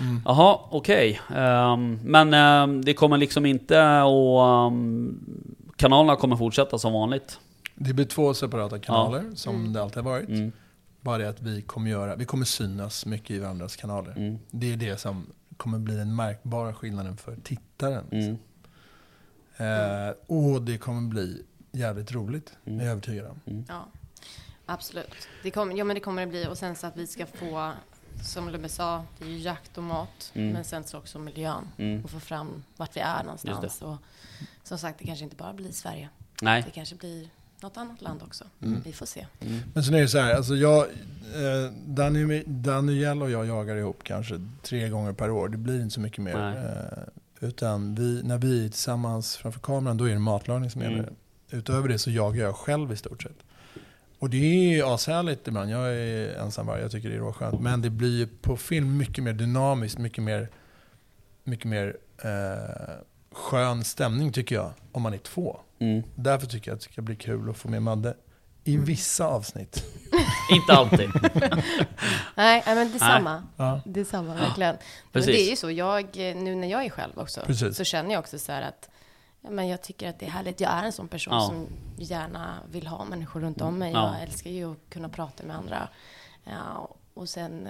Mm. 0.00 0.20
Jaha, 0.24 0.58
okej. 0.70 1.20
Ehm, 1.34 1.98
men 2.04 2.34
ehm, 2.34 2.84
det 2.84 2.94
kommer 2.94 3.16
liksom 3.18 3.46
inte 3.46 4.00
att... 4.02 4.68
Um, 4.72 5.56
kanalerna 5.76 6.16
kommer 6.16 6.36
fortsätta 6.36 6.78
som 6.78 6.92
vanligt. 6.92 7.38
Det 7.74 7.92
blir 7.94 8.04
två 8.04 8.34
separata 8.34 8.78
kanaler, 8.78 9.24
som 9.34 9.54
Mm. 9.56 9.72
det 9.72 9.82
alltid 9.82 10.02
har 10.04 10.10
varit. 10.10 10.28
Mm, 10.28 10.52
Bara 11.00 11.18
det 11.18 11.28
att 11.28 11.42
vi 11.42 11.62
kommer, 11.62 11.90
göra, 11.90 12.16
vi 12.16 12.24
kommer 12.24 12.44
synas 12.44 13.06
mycket 13.06 13.30
i 13.30 13.38
varandras 13.38 13.76
kanaler. 13.76 14.12
mm, 14.16 14.38
Det 14.50 14.72
är 14.72 14.76
det 14.76 15.00
som 15.00 15.26
kommer 15.56 15.78
bli 15.78 15.94
den 15.96 16.16
märkbara 16.16 16.74
skillnaden 16.74 17.16
för 17.16 17.36
tittaren. 17.44 18.04
mm, 18.12 18.36
Eh, 19.56 20.14
och 20.26 20.62
det 20.62 20.78
kommer 20.78 21.08
bli 21.08 21.42
jävligt 21.72 22.12
roligt, 22.12 22.52
Mm. 22.64 22.80
är 22.80 22.84
jag 22.84 22.92
övertygad 22.92 23.26
om. 23.26 23.64
Ja, 23.68 23.88
absolut. 24.66 25.28
Det 25.42 25.50
kommer, 25.50 25.74
ja 25.76 25.84
men 25.84 25.94
det 25.94 26.00
kommer 26.00 26.22
det 26.22 26.28
bli 26.28 26.46
och 26.46 26.58
sen 26.58 26.76
så 26.76 26.86
att 26.86 26.96
vi 26.96 27.06
ska 27.06 27.26
få, 27.26 27.72
som 28.24 28.48
Lubbe 28.48 28.68
sa, 28.68 29.04
det 29.18 29.24
är 29.24 29.28
ju 29.28 29.38
jakt 29.38 29.78
och 29.78 29.84
mat, 29.84 30.32
Mm. 30.34 30.52
men 30.52 30.64
sen 30.64 30.84
så 30.84 30.98
också 30.98 31.18
miljön 31.18 31.68
mm. 31.78 32.04
och 32.04 32.10
få 32.10 32.20
fram 32.20 32.62
vart 32.76 32.96
vi 32.96 33.00
är 33.00 33.22
någonstans. 33.24 33.82
Och 33.82 33.96
som 34.62 34.78
sagt, 34.78 34.98
det 34.98 35.04
kanske 35.06 35.24
inte 35.24 35.36
bara 35.36 35.52
blir 35.52 35.72
Sverige. 35.72 36.08
Nej. 36.42 36.62
Det 36.62 36.70
kanske 36.70 36.94
blir 36.94 37.28
något 37.60 37.76
annat 37.76 38.02
land 38.02 38.22
också. 38.22 38.44
Mm. 38.62 38.82
Vi 38.84 38.92
får 38.92 39.06
se. 39.06 39.26
Mm. 39.40 39.60
Men 39.74 39.84
sen 39.84 39.94
är 39.94 40.00
det 40.00 40.08
så 40.08 40.18
här, 40.18 40.34
alltså 40.34 40.54
jag, 40.54 40.82
eh, 41.34 41.72
Danny, 41.86 42.42
Daniel 42.46 43.22
och 43.22 43.30
jag 43.30 43.46
jagar 43.46 43.76
ihop 43.76 44.00
kanske 44.04 44.40
tre 44.62 44.88
gånger 44.88 45.12
per 45.12 45.30
år. 45.30 45.48
Det 45.48 45.56
blir 45.56 45.80
inte 45.82 45.94
så 45.94 46.00
mycket 46.00 46.18
mer. 46.18 46.36
Nej. 46.38 46.56
Eh, 46.56 47.02
utan 47.42 47.94
vi, 47.94 48.22
när 48.22 48.38
vi 48.38 48.64
är 48.64 48.68
tillsammans 48.68 49.36
framför 49.36 49.60
kameran, 49.60 49.96
då 49.96 50.04
är 50.04 50.12
det 50.12 50.18
matlagning 50.18 50.70
som 50.70 50.82
gäller. 50.82 50.98
Mm. 50.98 51.14
Utöver 51.50 51.88
det 51.88 51.98
så 51.98 52.10
jagar 52.10 52.44
jag 52.44 52.56
själv 52.56 52.92
i 52.92 52.96
stort 52.96 53.22
sett. 53.22 53.44
Och 54.18 54.30
det 54.30 54.36
är 54.36 54.94
ashärligt 54.94 55.48
ibland. 55.48 55.70
Jag 55.70 55.94
är 55.94 56.34
ensam 56.36 56.66
bara, 56.66 56.80
jag 56.80 56.90
tycker 56.90 57.08
det 57.08 57.14
är 57.14 57.18
råskönt. 57.18 57.60
Men 57.60 57.82
det 57.82 57.90
blir 57.90 58.18
ju 58.18 58.26
på 58.26 58.56
film 58.56 58.96
mycket 58.96 59.24
mer 59.24 59.32
dynamiskt, 59.32 59.98
mycket 59.98 60.24
mer, 60.24 60.48
mycket 61.44 61.66
mer 61.66 61.96
eh, 62.24 62.94
skön 63.32 63.84
stämning 63.84 64.32
tycker 64.32 64.54
jag, 64.54 64.72
om 64.92 65.02
man 65.02 65.14
är 65.14 65.18
två. 65.18 65.60
Mm. 65.78 66.02
Därför 66.14 66.46
tycker 66.46 66.70
jag 66.70 66.76
att 66.76 66.80
det 66.80 66.92
ska 66.92 67.02
bli 67.02 67.16
kul 67.16 67.50
att 67.50 67.56
få 67.56 67.68
med 67.68 67.82
Madde. 67.82 68.14
I 68.64 68.76
vissa 68.76 69.26
avsnitt. 69.26 69.84
Inte 70.50 70.72
alltid. 70.72 71.10
Nej, 72.34 72.62
nej, 72.66 72.74
men 72.74 72.92
detsamma. 72.92 73.42
Ja. 73.56 73.80
Detsamma, 73.84 74.34
verkligen. 74.34 74.74
Men 74.76 74.82
Precis. 75.12 75.26
det 75.34 75.40
är 75.46 75.50
ju 75.50 75.56
så, 75.56 75.70
jag, 75.70 76.16
nu 76.16 76.54
när 76.54 76.68
jag 76.68 76.84
är 76.84 76.90
själv 76.90 77.18
också, 77.18 77.40
Precis. 77.40 77.76
så 77.76 77.84
känner 77.84 78.10
jag 78.12 78.20
också 78.20 78.38
så 78.38 78.52
här 78.52 78.62
att 78.62 78.88
ja, 79.40 79.50
men 79.50 79.68
jag 79.68 79.82
tycker 79.82 80.08
att 80.08 80.18
det 80.18 80.26
är 80.26 80.30
härligt. 80.30 80.60
Jag 80.60 80.72
är 80.72 80.84
en 80.84 80.92
sån 80.92 81.08
person 81.08 81.34
Ja. 81.34 81.46
som 81.46 81.66
gärna 81.96 82.58
vill 82.70 82.86
ha 82.86 83.04
människor 83.04 83.40
runt 83.40 83.60
om 83.60 83.78
mig. 83.78 83.92
Ja. 83.92 84.12
Jag 84.14 84.22
älskar 84.22 84.50
ju 84.50 84.72
att 84.72 84.78
kunna 84.90 85.08
prata 85.08 85.44
med 85.46 85.56
andra. 85.56 85.88
Ja, 86.44 86.94
och 87.14 87.28
sen 87.28 87.68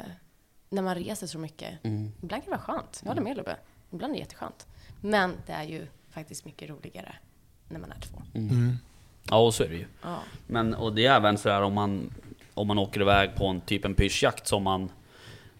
när 0.71 0.83
man 0.83 0.95
reser 0.95 1.27
så 1.27 1.39
mycket, 1.39 1.85
Mm. 1.85 2.13
ibland 2.23 2.43
kan 2.45 2.51
det 2.53 2.57
vara 2.67 2.77
skönt. 2.79 3.01
Jag 3.03 3.09
håller 3.09 3.23
med 3.23 3.37
Lubbe. 3.37 3.57
Ibland 3.91 4.11
är 4.13 4.15
det 4.17 4.21
jätteskönt. 4.21 4.67
Men 5.01 5.37
det 5.47 5.53
är 5.53 5.63
ju 5.65 5.87
faktiskt 6.11 6.45
mycket 6.45 6.71
roligare 6.71 7.15
när 7.69 7.79
man 7.81 7.93
är 7.93 8.01
två. 8.01 8.23
Mm. 8.35 8.79
Ja, 9.31 9.37
och 9.37 9.55
så 9.55 9.65
är 9.65 9.69
det 9.69 9.75
ju. 9.75 9.87
Ja. 10.03 10.17
Men, 10.47 10.75
och 10.75 10.93
det 10.93 11.07
är 11.07 11.17
även 11.17 11.39
sådär 11.39 11.63
om 11.63 11.75
man, 11.75 12.11
om 12.55 12.67
man 12.67 12.79
åker 12.79 13.01
iväg 13.01 13.35
på 13.37 13.47
en 13.47 13.61
typ 13.61 13.85
en 13.85 13.95
pyrschjakt 13.95 14.47
som 14.47 14.63
man 14.63 14.91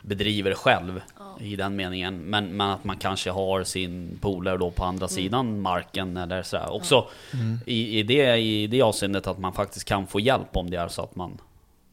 bedriver 0.03 0.55
själv 0.55 1.01
Ja. 1.19 1.37
i 1.41 1.57
den 1.57 1.77
meningen. 1.77 2.19
Men, 2.19 2.57
men 2.57 2.71
att 2.71 2.85
man 2.85 2.97
kanske 2.97 3.31
har 3.31 3.65
sin 3.65 4.19
polare 4.21 4.57
då 4.59 4.71
på 4.71 4.85
andra 4.85 5.09
sidan 5.09 5.61
marken 5.61 6.17
eller 6.17 6.43
sådär. 6.43 6.73
Också 6.73 7.09
Mm. 7.35 7.59
i, 7.67 7.99
i, 7.99 8.03
det, 8.03 8.37
i 8.37 8.67
det 8.67 8.83
avseendet 8.83 9.27
att 9.27 9.39
man 9.39 9.53
faktiskt 9.53 9.85
kan 9.85 10.07
få 10.07 10.21
hjälp 10.21 10.57
om 10.57 10.71
det 10.71 10.77
är 10.77 10.89
så 10.89 11.03
att 11.03 11.17
man 11.17 11.39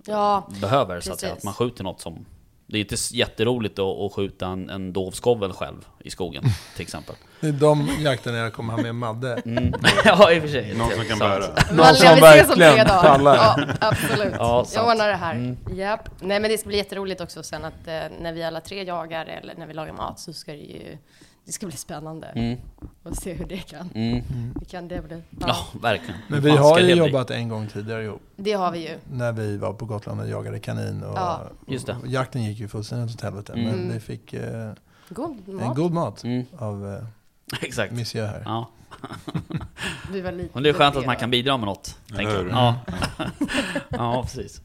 ja, 0.05 0.49
behöver. 0.61 0.99
Så 1.01 1.11
att, 1.13 1.19
säga. 1.19 1.29
Precis. 1.33 1.37
att 1.37 1.43
man 1.43 1.53
skjuter 1.53 1.83
något 1.83 2.01
som... 2.01 2.25
Det 2.71 2.77
är 2.77 2.81
inte 2.81 2.95
s- 2.95 3.11
jätteroligt 3.11 3.79
att, 3.79 3.85
att 3.99 4.13
skjuta 4.13 4.47
en, 4.47 4.69
en 4.69 4.93
dovskovel 4.93 5.53
själv 5.53 5.87
i 5.99 6.09
skogen 6.09 6.43
till 6.75 6.81
exempel. 6.81 7.15
Det 7.41 7.47
är 7.47 7.51
de 7.51 7.89
jakterna 7.99 8.37
jag 8.37 8.53
kommer 8.53 8.73
ha 8.73 8.81
med 8.81 8.95
Madde. 8.95 9.41
Mm. 9.45 9.73
ja, 10.05 10.31
i 10.31 10.37
och 10.37 10.41
för 10.41 10.49
sig. 10.49 10.73
Någon 10.77 10.89
som 10.91 11.05
kan 11.05 11.19
bära. 11.19 11.45
Någon 11.71 11.95
som 11.95 12.19
verkligen 12.19 12.87
pallar. 12.87 13.35
Ja, 13.35 13.59
absolut. 13.81 14.33
Ja, 14.37 14.65
jag 14.75 14.87
ordnar 14.87 15.07
det 15.07 15.15
här. 15.15 15.35
Mm. 15.35 15.57
Japp. 15.77 16.09
Nej, 16.21 16.39
men 16.39 16.51
det 16.51 16.57
ska 16.57 16.67
bli 16.67 16.77
jätteroligt 16.77 17.21
också 17.21 17.43
sen 17.43 17.65
att 17.65 17.87
eh, 17.87 17.93
när 18.21 18.33
vi 18.33 18.43
alla 18.43 18.61
tre 18.61 18.83
jagar 18.83 19.25
eller 19.25 19.55
när 19.55 19.67
vi 19.67 19.73
lagar 19.73 19.93
mat 19.93 20.19
så 20.19 20.33
ska 20.33 20.51
det 20.51 20.57
ju, 20.57 20.97
det 21.49 21.53
ska 21.53 21.65
bli 21.67 21.77
spännande 21.77 22.27
Mm, 22.27 22.57
att 23.03 23.21
se 23.21 23.33
hur 23.33 23.45
det 23.45 23.57
kan, 23.57 23.89
mm. 23.95 24.23
hur 24.59 24.65
kan 24.65 24.87
det 24.87 25.01
bli. 25.01 25.21
Ja, 25.29 25.47
Ja, 25.47 25.79
verkligen. 25.81 26.19
Men 26.27 26.41
vi 26.41 26.49
har 26.49 26.79
ju 26.79 26.93
jobbat 26.95 27.31
en 27.31 27.49
gång 27.49 27.67
tidigare 27.67 28.03
ihop. 28.03 28.21
det 28.35 28.53
har 28.53 28.71
vi 28.71 28.79
ju. 28.89 28.97
När 29.11 29.31
vi 29.31 29.57
var 29.57 29.73
på 29.73 29.85
Gotland 29.85 30.21
och 30.21 30.29
jagade 30.29 30.59
kanin. 30.59 31.03
Och, 31.03 31.17
Ja, 31.17 31.41
just 31.67 31.85
det. 31.85 31.95
och 32.01 32.07
jakten 32.07 32.43
gick 32.43 32.59
ju 32.59 32.67
fullständigt 32.67 33.15
åt 33.15 33.21
helvete. 33.21 33.53
Mm. 33.53 33.65
Men 33.65 33.93
vi 33.93 33.99
fick 33.99 34.33
eh, 34.33 34.71
God 35.09 35.37
en 35.47 35.55
mat. 35.55 35.75
god 35.75 35.91
mat 35.93 36.23
Mm, 36.23 36.45
av 36.57 36.93
eh, 36.95 37.03
exakt. 37.61 37.93
Monsieur 37.93 38.27
här. 38.27 38.41
Ja. 38.45 38.69
Vi 40.11 40.21
var 40.21 40.31
lite 40.31 40.53
Och 40.53 40.61
det 40.63 40.69
är 40.69 40.73
skönt 40.73 40.95
att 40.95 41.05
man 41.05 41.15
kan 41.15 41.31
bidra 41.31 41.57
med 41.57 41.65
något. 41.67 41.97
Tänker 42.15 42.33
jag. 42.35 42.49
Ja. 42.49 42.75
ja, 43.89 44.21
precis. 44.23 44.61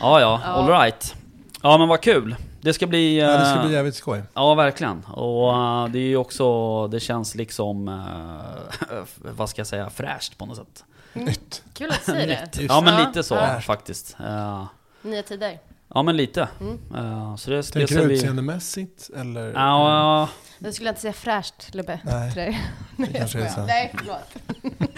Ja, 0.00 0.20
ja, 0.20 0.40
Ja. 0.44 0.48
alright. 0.50 1.14
Ja, 1.62 1.78
men 1.78 1.88
vad 1.88 2.00
kul. 2.00 2.36
Det 2.60 2.72
ska 2.72 2.86
bli... 2.86 3.18
Ja, 3.20 3.38
det 3.38 3.46
ska 3.46 3.54
eh, 3.58 3.64
bli 3.66 3.74
jävligt 3.74 3.94
skoj. 3.94 4.22
Ja, 4.34 4.54
verkligen. 4.54 5.04
Och 5.04 5.54
eh, 5.54 5.88
det 5.88 5.98
är 5.98 6.02
ju 6.08 6.16
också, 6.16 6.88
det 6.88 7.00
känns 7.00 7.34
liksom, 7.34 7.88
eh, 7.88 8.96
vad 9.16 9.48
ska 9.50 9.60
jag 9.60 9.66
säga, 9.66 9.90
fräscht 9.90 10.38
på 10.38 10.46
något 10.46 10.56
sätt. 10.56 10.84
Nytt. 11.12 11.62
Kul 11.74 11.90
att 11.90 12.02
säga 12.04 12.26
det. 12.52 12.62
Ja, 12.62 12.80
men 12.80 13.06
lite 13.06 13.22
så 13.22 13.34
Ja. 13.34 13.60
faktiskt. 13.60 14.16
Eh, 14.20 14.64
Nya 15.02 15.22
tider. 15.22 15.58
Ja, 15.94 16.02
men 16.02 16.16
lite. 16.16 16.48
Mm. 16.60 16.78
Eh, 16.96 17.36
Så 17.36 17.50
det, 17.50 17.56
det 17.56 17.62
Tänker 17.62 17.86
ska 17.86 18.00
du 18.00 18.06
bli... 18.06 18.14
utseendemässigt 18.16 19.10
eller? 19.16 19.52
Ja, 19.52 20.28
Jag 20.58 20.74
skulle 20.74 20.88
inte 20.88 21.00
säga 21.00 21.12
fräscht, 21.12 21.74
Lubbe. 21.74 22.00
Nej, 22.04 22.32
dig. 22.34 22.60
det 22.96 23.06
kanske 23.18 23.38
är 23.42 23.48
så. 23.48 23.60
Nej, 23.60 23.94
förlåt. 23.98 24.36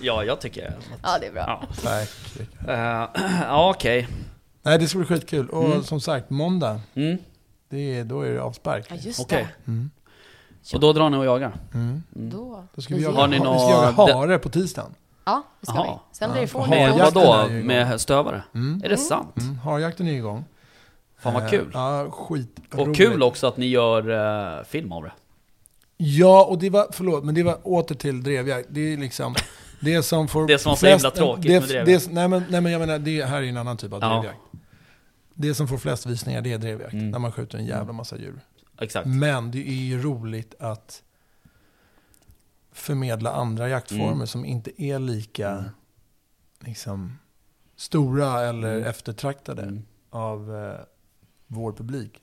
ja, 0.00 0.24
jag 0.24 0.40
tycker 0.40 0.66
att... 0.68 0.74
Ja, 1.02 1.18
det 1.20 1.26
är 1.26 1.32
bra. 1.32 1.44
Ja, 1.46 1.68
Tack. 1.82 2.08
Eh, 2.68 3.08
ja 3.48 3.70
okej. 3.70 4.08
Nej, 4.62 4.78
det 4.78 4.88
ska 4.88 4.98
bli 4.98 5.06
skitkul. 5.06 5.48
Och 5.48 5.64
Mm. 5.64 5.82
som 5.82 6.00
sagt, 6.00 6.30
måndag, 6.30 6.80
Mm. 6.94 7.18
det 7.68 7.98
är, 7.98 8.04
då 8.04 8.20
är 8.20 8.32
det 8.32 8.42
avspark. 8.42 8.86
Ja, 8.90 8.96
just 8.96 9.20
Okej. 9.20 9.46
Mm. 9.66 9.90
Och 10.74 10.80
då 10.80 10.92
drar 10.92 11.10
ni 11.10 11.16
och 11.16 11.24
jagar? 11.24 11.52
Mm. 11.74 12.02
det. 12.10 12.36
Då. 12.36 12.64
Då 12.74 12.82
ska 12.82 12.94
vi 12.94 13.02
Ja. 13.02 13.08
jaga, 13.08 13.20
Har 13.20 13.28
ni 13.28 13.38
ha- 13.38 13.52
vi 13.52 13.58
ska 13.94 14.02
jaga 14.02 14.14
hare 14.14 14.38
på 14.38 14.48
tisdagen. 14.48 14.94
Ja, 15.24 15.42
det 15.60 15.66
ska 15.66 15.74
Jaha. 15.76 15.98
vi. 16.10 16.16
Sen 16.18 16.32
blir 16.32 16.40
det 16.40 16.46
fågel. 16.46 16.98
vadå? 16.98 17.48
Med 17.50 18.00
stövare? 18.00 18.42
Mm. 18.54 18.80
Är 18.84 18.88
det 18.88 18.96
sant? 18.96 19.36
Mm. 19.36 19.58
Harjakten 19.58 20.06
är 20.08 20.12
igång. 20.12 20.44
Fan 21.18 21.34
vad 21.34 21.42
Eh, 21.44 21.50
kul. 21.50 21.70
Ja, 21.72 22.10
skit. 22.10 22.58
Och 22.74 22.96
kul 22.96 23.22
också 23.22 23.46
att 23.46 23.56
ni 23.56 23.66
gör 23.66 24.10
eh, 24.58 24.64
film 24.64 24.92
av 24.92 25.02
det. 25.02 25.12
Ja, 25.96 26.44
och 26.44 26.58
det 26.58 26.70
var, 26.70 26.86
förlåt, 26.92 27.24
men 27.24 27.34
det 27.34 27.42
var 27.42 27.58
åter 27.62 27.94
till 27.94 28.22
drevjakt. 28.22 28.68
Det 28.70 28.92
är 28.92 28.96
liksom 28.96 29.34
det 29.82 30.02
som 30.02 30.28
får 30.28 30.46
Det 30.46 30.58
som 30.58 30.70
var 30.70 30.76
så 30.76 30.86
himla 30.86 31.10
tråkigt 31.10 31.46
det, 31.46 31.60
med 31.60 31.68
drevjakt. 31.68 32.04
Det, 32.06 32.12
nej, 32.12 32.28
men, 32.28 32.44
nej 32.50 32.60
men 32.60 32.72
jag 32.72 32.78
menar, 32.78 32.98
det 32.98 33.24
här 33.24 33.42
är 33.42 33.46
en 33.46 33.56
annan 33.56 33.76
typ 33.76 33.92
av 33.92 34.00
Ja. 34.02 34.08
drevjakt. 34.14 34.38
Det 35.34 35.54
som 35.54 35.68
får 35.68 35.78
flest 35.78 36.06
visningar 36.06 36.40
det 36.42 36.52
är 36.52 36.58
drevjakt. 36.58 36.92
Mm. 36.92 37.10
När 37.10 37.18
man 37.18 37.32
skjuter 37.32 37.58
en 37.58 37.66
jävla 37.66 37.92
massa 37.92 38.18
djur. 38.18 38.40
Exakt. 38.80 39.06
Men 39.06 39.50
det 39.50 39.68
är 39.68 39.72
ju 39.84 40.02
roligt 40.02 40.54
att 40.58 41.02
förmedla 42.72 43.32
andra 43.32 43.68
jaktformer 43.68 44.12
Mm. 44.12 44.26
som 44.26 44.44
inte 44.44 44.82
är 44.82 44.98
lika 44.98 45.64
liksom, 46.60 47.18
stora 47.76 48.40
eller 48.40 48.74
Mm. 48.76 48.88
eftertraktade 48.88 49.62
Mm. 49.62 49.82
av 50.10 50.56
eh, 50.56 50.80
vår 51.46 51.72
publik. 51.72 52.22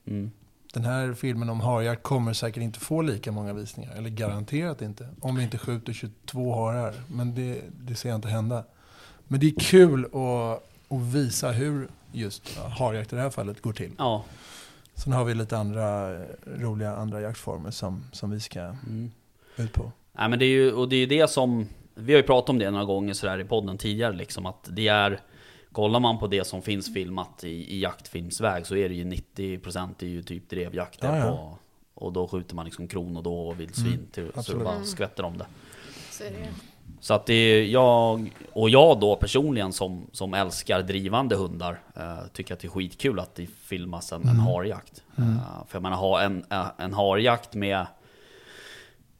Den 0.72 0.84
här 0.84 1.14
filmen 1.14 1.48
om 1.50 1.60
harjakt 1.60 2.02
kommer 2.02 2.32
säkert 2.32 2.62
inte 2.62 2.80
få 2.80 3.02
lika 3.02 3.32
många 3.32 3.52
visningar. 3.52 3.92
Eller 3.96 4.10
garanterat 4.10 4.82
inte. 4.82 5.08
Om 5.20 5.36
vi 5.36 5.42
inte 5.42 5.58
skjuter 5.58 5.92
22 5.92 6.54
harar. 6.54 6.94
Men 7.06 7.34
det, 7.34 7.60
det 7.80 7.94
ser 7.94 8.08
jag 8.08 8.16
inte 8.16 8.28
hända. 8.28 8.64
Men 9.28 9.40
det 9.40 9.46
är 9.46 9.60
kul 9.60 10.04
att, 10.04 10.62
att 10.96 11.02
visa 11.14 11.50
hur 11.50 11.88
just 12.12 12.58
harjakt 12.58 13.12
i 13.12 13.16
det 13.16 13.22
här 13.22 13.30
fallet 13.30 13.62
går 13.62 13.72
till. 13.72 13.90
Ja. 13.98 14.24
Sen 14.94 15.12
har 15.12 15.24
vi 15.24 15.34
lite 15.34 15.58
andra 15.58 16.16
roliga 16.44 16.96
andra 16.96 17.20
jaktformer 17.20 17.70
som, 17.70 18.04
som 18.12 18.30
vi 18.30 18.40
ska 18.40 18.60
Mm. 18.60 19.10
ut 19.56 19.72
på. 19.72 19.92
Nej 20.12 20.28
men 20.28 20.38
det 20.38 20.44
är 20.44 20.48
ju, 20.48 20.72
och 20.72 20.88
det 20.88 20.96
är 20.96 21.06
det 21.06 21.30
som, 21.30 21.66
vi 21.94 22.12
har 22.12 22.20
ju 22.20 22.26
pratat 22.26 22.48
om 22.50 22.58
det 22.58 22.70
några 22.70 22.84
gånger 22.84 23.14
sådär 23.14 23.38
i 23.38 23.44
podden 23.44 23.78
tidigare 23.78 24.12
liksom 24.12 24.46
att 24.46 24.68
det 24.70 24.88
är 24.88 25.20
Kollar 25.72 26.00
man 26.00 26.18
på 26.18 26.26
det 26.26 26.44
som 26.46 26.62
finns 26.62 26.94
filmat 26.94 27.44
i, 27.44 27.48
i 27.48 27.80
jaktfilmsväg 27.80 28.66
så 28.66 28.76
är 28.76 28.88
det 28.88 28.94
ju 28.94 29.04
90% 29.04 29.88
är 29.98 30.06
ju 30.06 30.22
typ 30.22 30.50
drevjakter 30.50 31.08
Ja, 31.08 31.26
ja. 31.26 31.30
på 31.30 31.58
Och 32.04 32.12
då 32.12 32.28
skjuter 32.28 32.54
man 32.54 32.64
liksom 32.64 32.88
kron 32.88 33.16
och 33.16 33.22
då 33.22 33.48
och 33.48 33.60
vildsvin 33.60 33.92
Mm, 33.94 34.06
till, 34.06 34.42
så 34.42 34.52
det 34.52 34.64
bara 34.64 34.84
skvätter 34.84 35.22
om 35.22 35.38
det 35.38 35.46
Så 36.10 36.24
är 36.24 36.30
det. 36.30 36.48
Så 37.00 37.14
att 37.14 37.26
det 37.26 37.34
är 37.34 37.64
jag, 37.64 38.30
och 38.52 38.70
jag 38.70 39.00
då 39.00 39.16
personligen 39.16 39.72
som, 39.72 40.06
som 40.12 40.34
älskar 40.34 40.82
drivande 40.82 41.36
hundar 41.36 41.80
eh, 41.96 42.18
Tycker 42.32 42.54
att 42.54 42.60
det 42.60 42.66
är 42.66 42.70
skitkul 42.70 43.20
att 43.20 43.34
det 43.34 43.46
filmas 43.46 44.12
en, 44.12 44.22
en 44.22 44.28
Mm. 44.28 44.40
harjakt 44.40 45.02
Mm. 45.18 45.30
Eh, 45.36 45.42
För 45.68 45.76
jag 45.76 45.82
menar 45.82 45.96
ha 45.96 46.22
en, 46.22 46.44
eh, 46.50 46.66
en 46.78 46.94
harjakt 46.94 47.54
med 47.54 47.86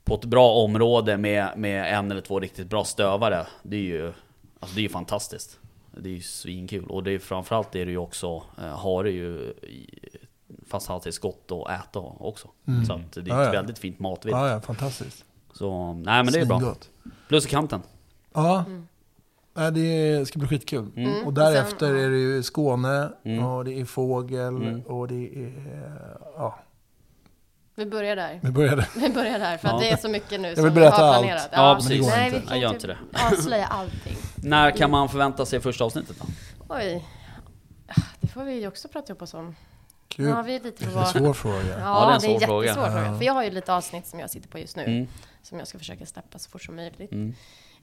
På 0.05 0.14
ett 0.14 0.24
bra 0.24 0.53
område 0.55 1.16
med, 1.16 1.48
med 1.57 1.94
en 1.98 2.11
eller 2.11 2.20
två 2.20 2.40
riktigt 2.40 2.66
bra 2.66 2.84
stövare 2.84 3.46
Det 3.62 3.76
är 3.76 3.80
ju 3.80 4.12
Alltså 4.61 4.74
det 4.74 4.80
är 4.80 4.82
ju 4.82 4.88
fantastiskt 4.88 5.59
Det 5.97 6.09
är 6.09 6.12
ju 6.12 6.20
svinkul 6.20 6.84
och 6.91 7.03
det 7.03 7.12
är 7.12 7.18
framförallt 7.18 7.74
är 7.76 7.84
det 7.86 7.91
ju 7.93 7.99
också 7.99 8.43
eh, 8.59 8.64
Hare 8.78 9.09
är 9.09 9.12
ju 9.12 9.38
i- 9.62 9.99
Fast 10.66 10.91
alltid 10.91 11.20
gott 11.20 11.51
att 11.53 11.70
äta 11.84 11.99
också 12.01 12.49
Mm. 12.68 12.84
Så 12.84 12.93
att 12.93 13.12
det 13.12 13.20
är 13.20 13.24
Ja, 13.28 13.41
ett 13.43 13.47
ja. 13.47 13.53
väldigt 13.53 13.78
fint 13.78 13.99
matvilt 13.99 14.36
Ja, 14.36 14.49
ja, 14.51 14.61
fantastiskt. 14.61 15.24
Så 15.53 15.93
nej 15.93 16.24
men 16.24 16.32
det 16.32 16.41
är 16.41 16.45
bra 16.47 16.59
Svingott. 16.59 16.91
Plus 17.28 17.47
i 17.47 17.49
kanten 17.49 17.82
Ja, 18.34 18.64
Mm. 18.66 18.86
Nej, 19.55 19.72
det 19.72 20.28
ska 20.28 20.38
bli 20.38 20.49
skitkul. 20.49 20.86
Mm. 20.97 21.11
Mm. 21.12 21.26
Och 21.26 21.32
därefter 21.34 21.72
Och 21.74 21.78
sen, 21.80 21.97
ja. 22.01 22.05
är 22.07 22.11
det 22.11 22.18
ju 22.18 22.43
Skåne 22.43 23.12
Mm. 23.24 23.45
och 23.45 23.64
det 23.64 23.80
är 23.80 23.84
fågel 23.84 24.57
Mm. 24.57 24.80
och 24.80 25.09
det 25.09 25.14
är... 25.45 25.53
Ja, 26.36 26.59
Vi 27.74 27.86
börjar 27.86 28.16
där. 28.16 28.41
vi 28.43 28.51
började. 28.51 28.86
Vi 28.97 29.09
börjar 29.09 29.38
där, 29.38 29.57
för 29.57 29.68
Ja. 29.68 29.74
att 29.74 29.80
det 29.80 29.91
är 29.91 29.97
så 29.97 30.09
mycket 30.09 30.41
nu 30.41 30.55
som 30.57 30.74
vi 30.74 30.84
har 30.84 30.91
allt. 30.91 31.18
planerat. 31.22 31.49
Ja, 31.53 31.74
men 31.80 31.82
det 31.82 31.88
precis. 31.88 32.07
Nej, 32.16 32.30
vi 32.30 32.36
kan 32.36 32.47
Nej, 32.51 32.61
gör 32.61 32.74
inte 32.74 32.86
inte 32.93 32.99
det. 33.12 33.26
avslöja 33.32 33.66
allting. 33.66 34.16
När 34.43 34.70
kan 34.76 34.91
man 34.91 35.09
förvänta 35.09 35.47
sig 35.47 35.61
första 35.61 35.84
avsnittet 35.84 36.16
då? 36.20 36.26
Oj. 36.68 37.05
Det 38.20 38.26
får 38.28 38.45
vi 38.45 38.61
ju 38.61 38.66
också 38.68 38.88
prata 38.88 39.12
ihop 39.12 39.22
oss 39.22 39.34
om. 39.34 39.55
Kul. 40.09 40.28
Ja, 40.28 40.43
vi 40.43 40.55
är 40.57 40.61
lite 40.61 40.84
Det 40.84 40.91
på 40.91 40.99
är 40.99 41.03
en 41.03 41.07
svår 41.07 41.32
fråga. 41.32 41.68
Ja, 41.68 41.78
Ja, 41.78 42.07
det 42.07 42.12
är 42.12 42.14
en 42.14 42.20
det 42.20 42.26
är 42.26 42.34
en 42.34 42.41
svår 42.41 42.47
fråga. 42.47 42.66
jättesvår 42.66 42.84
fråga. 42.91 43.07
Ja. 43.07 43.18
För 43.18 43.24
jag 43.24 43.32
har 43.32 43.45
ju 43.45 43.51
lite 43.51 43.74
avsnitt 43.74 44.07
som 44.07 44.20
jag 44.20 44.30
sitter 44.30 44.49
på 44.49 44.59
just 44.59 44.76
nu. 44.76 44.84
Mm. 44.84 45.07
Som 45.43 45.59
jag 45.59 45.68
ska 45.68 45.78
försöka 45.78 46.07
släppa 46.07 46.38
så 46.38 46.51
fort 46.51 46.62
som 46.62 46.76
möjligt. 46.76 47.12
Mm. 47.12 47.34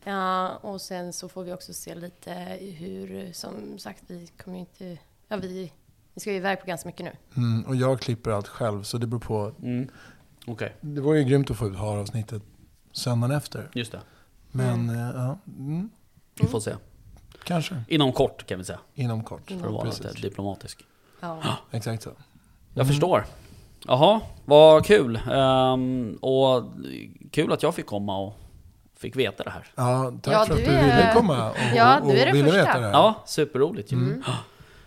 Ja, 0.04 0.50
och 0.56 0.82
sen 0.82 1.14
så 1.14 1.30
får 1.30 1.44
vi 1.44 1.54
också 1.54 1.74
se 1.74 1.96
lite 1.96 2.34
hur, 2.78 3.32
som 3.34 3.80
sagt, 3.80 4.04
vi 4.08 4.28
kommer 4.44 4.58
ju 4.58 4.60
inte... 4.60 5.02
Ja, 5.28 5.38
vi, 5.38 5.72
vi 6.14 6.20
ska 6.22 6.32
ju 6.32 6.38
iväg 6.38 6.60
på 6.62 6.68
ganska 6.68 6.90
mycket 6.90 7.06
nu. 7.06 7.12
Mm, 7.38 7.66
och 7.66 7.76
jag 7.76 8.00
klipper 8.02 8.32
allt 8.32 8.48
själv, 8.48 8.84
så 8.84 8.98
det 8.98 9.08
beror 9.08 9.20
på. 9.20 9.52
Mm. 9.64 9.90
Okej, 10.48 10.76
Det 10.82 11.02
var 11.02 11.14
ju 11.14 11.24
grymt 11.24 11.52
att 11.52 11.58
få 11.58 11.68
ut 11.68 11.76
har-avsnittet 11.78 12.42
söndagen 12.92 13.38
efter. 13.38 13.70
just 13.74 13.92
det. 13.92 14.02
Men 14.52 14.90
eh, 14.90 14.96
ja, 15.16 15.38
mm, 15.58 15.90
Vi 16.40 16.48
får 16.48 16.60
se. 16.60 16.74
kanske 17.44 17.82
Inom 17.88 18.12
kort 18.14 18.46
kan 18.48 18.58
vi 18.58 18.64
säga. 18.66 18.80
inom 18.96 19.24
kort. 19.24 19.50
Mm. 19.52 19.62
För 19.62 19.68
att 19.70 19.74
vara 19.76 19.84
Precis. 19.86 20.04
lite 20.06 20.22
diplomatisk. 20.22 20.86
Ja. 21.20 21.40
Exakt 21.72 22.04
så. 22.04 22.10
Jag 22.74 22.84
Mm. 22.84 22.88
förstår. 22.88 23.26
Jaha, 23.88 24.22
vad 24.46 24.86
kul. 24.86 25.20
Ehm, 25.32 26.18
och 26.22 26.64
kul 27.32 27.52
att 27.54 27.64
jag 27.64 27.76
fick 27.76 27.86
komma 27.86 28.18
och 28.20 28.34
fick 28.98 29.16
veta 29.16 29.44
det 29.44 29.50
här. 29.50 29.66
Ja, 29.76 30.12
tack 30.22 30.34
Ja, 30.34 30.46
för 30.46 30.54
att 30.54 30.60
du 30.60 30.66
du 30.66 30.72
är- 30.72 30.84
ville 30.98 31.14
komma 31.14 31.50
och, 31.50 31.56
Ja, 31.76 32.00
och 32.00 32.08
du 32.12 32.20
är 32.20 32.26
den 32.26 32.36
ville 32.36 32.48
första. 32.50 32.66
veta 32.66 32.80
det 32.80 32.86
här. 32.86 32.92
Ja, 32.94 33.24
superroligt 33.26 33.92
ju. 33.92 33.96
Mm. 33.98 34.24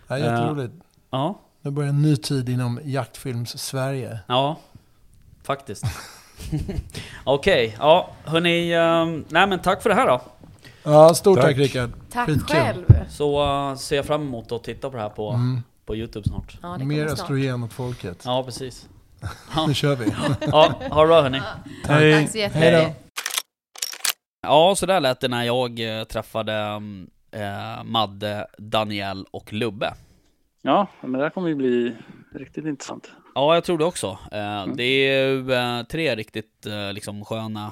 Ja, 0.07 0.17
jätteroligt. 0.17 0.73
Ja, 1.11 1.39
Nu 1.61 1.71
börjar 1.71 1.89
en 1.89 2.01
ny 2.01 2.15
tid 2.15 2.49
inom 2.49 2.79
jaktfilms-Sverige. 2.83 4.19
ja, 4.27 4.55
faktiskt. 5.43 5.83
Okej, 7.23 7.75
ja 7.79 8.09
hörni, 8.25 8.75
um, 8.75 9.25
nej 9.29 9.47
men 9.47 9.59
tack 9.59 9.81
för 9.81 9.89
det 9.89 9.95
här 9.95 10.07
då. 10.07 10.21
Ja, 10.83 11.13
stort 11.13 11.37
tack, 11.37 11.45
Tack. 11.45 11.57
Rickard. 11.57 11.89
Tack 12.11 12.25
Skitkul. 12.29 12.47
själv! 12.55 12.85
Så 13.09 13.43
uh, 13.69 13.75
ser 13.75 13.95
jag 13.95 14.05
fram 14.05 14.21
emot 14.21 14.51
att 14.51 14.63
titta 14.63 14.89
på 14.89 14.95
det 14.97 15.01
här 15.03 15.09
på, 15.09 15.29
Mm. 15.29 15.61
på 15.85 15.95
Youtube 15.95 16.27
snart. 16.29 16.57
Ja, 16.61 16.77
Mer 16.77 17.07
snart. 17.07 17.19
östrogen 17.19 17.63
åt 17.63 17.73
folket. 17.73 18.21
Ja, 18.25 18.43
precis. 18.43 18.89
Nu 19.67 19.73
kör 19.73 19.95
vi. 19.95 20.13
Ja, 20.51 20.73
ha 20.91 21.01
det 21.01 21.07
bra 21.07 21.21
hörni. 21.21 21.39
Tack 21.85 21.87
så 21.87 21.93
Hej 21.93 22.29
då. 22.33 22.37
jättemycket. 22.39 22.97
Ja, 24.41 24.73
så 24.77 24.85
där 24.85 24.99
lät 24.99 25.19
det 25.19 25.27
när 25.27 25.43
jag 25.43 25.99
eh, 25.99 26.03
träffade 26.03 26.53
mm, 26.53 27.09
eh, 27.31 27.83
Madde, 27.83 28.47
Daniel 28.57 29.25
och 29.31 29.53
Lubbe. 29.53 29.93
Ja, 30.61 30.87
men 31.01 31.11
det 31.11 31.19
här 31.23 31.29
kommer 31.29 31.47
ju 31.49 31.55
bli 31.55 31.95
riktigt 32.35 32.65
intressant. 32.65 33.11
Ja, 33.35 33.53
jag 33.53 33.63
tror 33.63 33.77
det 33.77 33.85
också. 33.85 34.07
Eh, 34.31 34.65
Det 34.75 34.83
är 34.83 35.27
ju 35.27 35.53
eh, 35.53 35.83
tre 35.83 36.15
riktigt 36.15 36.65
eh, 36.65 36.93
liksom 36.93 37.25
sköna, 37.25 37.71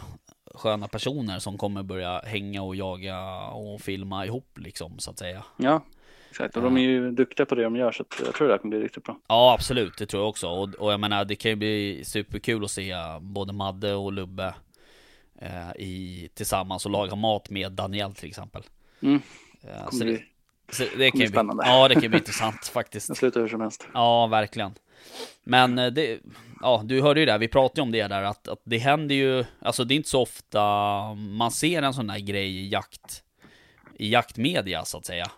sköna 0.60 0.88
personer 0.88 1.40
som 1.40 1.58
kommer 1.58 1.84
börja 1.84 2.20
hänga 2.20 2.62
och 2.62 2.76
jaga 2.76 3.40
och 3.48 3.82
filma 3.82 4.26
ihop 4.26 4.58
liksom, 4.58 5.00
så 5.00 5.12
att 5.12 5.20
säga. 5.20 5.44
Ja, 5.58 5.86
exakt. 6.30 6.58
Och 6.58 6.64
de 6.64 6.78
är 6.78 6.82
ju 6.82 7.12
duktiga 7.12 7.46
på 7.46 7.56
det 7.56 7.64
de 7.64 7.76
gör, 7.76 7.92
så 7.92 8.06
jag 8.26 8.34
tror 8.34 8.48
det 8.48 8.54
här 8.54 8.58
kommer 8.58 8.78
bli 8.78 8.86
riktigt 8.86 9.04
bra. 9.04 9.20
Ja, 9.28 9.54
absolut, 9.54 9.98
det 9.98 10.06
tror 10.06 10.24
jag 10.24 10.30
också. 10.30 10.48
Och, 10.48 10.70
och 10.76 10.92
jag 10.94 11.00
menar, 11.00 11.26
det 11.26 11.36
kan 11.36 11.52
ju 11.52 11.56
bli 11.56 12.02
superkul 12.06 12.64
att 12.64 12.72
se 12.72 12.96
både 13.22 13.54
Madde 13.54 13.94
och 13.94 14.14
Lubbe 14.14 14.54
eh, 15.42 15.72
i, 15.76 16.30
tillsammans 16.34 16.86
och 16.86 16.92
laga 16.92 17.16
mat 17.16 17.50
med 17.50 17.72
Daniel 17.72 18.16
till 18.16 18.30
exempel. 18.30 18.64
Mm. 19.02 19.22
Eh, 19.62 19.70
Kommer 19.70 19.92
så 19.92 20.04
bli, 20.04 20.14
det, 20.14 20.74
så 20.76 20.84
det 20.84 20.90
kan 20.90 20.98
bli 20.98 21.06
ju 21.06 21.12
bli, 21.12 21.28
spännande. 21.28 21.64
ja, 21.66 21.88
det 21.88 21.94
kan 21.94 22.10
bli 22.10 22.20
intressant 22.20 22.68
faktiskt. 22.74 23.08
det 23.08 23.16
slutar 23.16 23.42
hur 23.42 23.48
som 23.48 23.62
helst. 23.62 23.88
Ja, 23.94 24.28
verkligen. 24.28 24.74
Men 25.44 25.80
eh, 25.80 25.88
det, 25.88 26.20
ja 26.62 26.82
du 26.86 27.02
hörde 27.02 27.20
ju 27.20 27.26
det, 27.26 27.38
vi 27.38 27.48
pratade 27.48 27.82
ju 27.82 27.84
om 27.84 27.92
det 27.92 28.08
där 28.08 28.24
att, 28.24 28.48
att 28.48 28.62
det 28.64 28.78
händer 28.78 29.16
ju, 29.16 29.46
alltså 29.60 29.84
det 29.84 29.94
är 29.94 29.96
inte 29.96 30.10
så 30.10 30.22
ofta 30.22 30.62
man 31.14 31.52
ser 31.52 31.82
en 31.82 31.94
sån 31.94 32.10
här 32.10 32.20
grej 32.20 32.50
i 32.58 32.70
jakt, 32.70 33.24
i 33.98 34.12
jaktmedia 34.12 34.86
så 34.86 34.98
att 34.98 35.06
säga. 35.06 35.32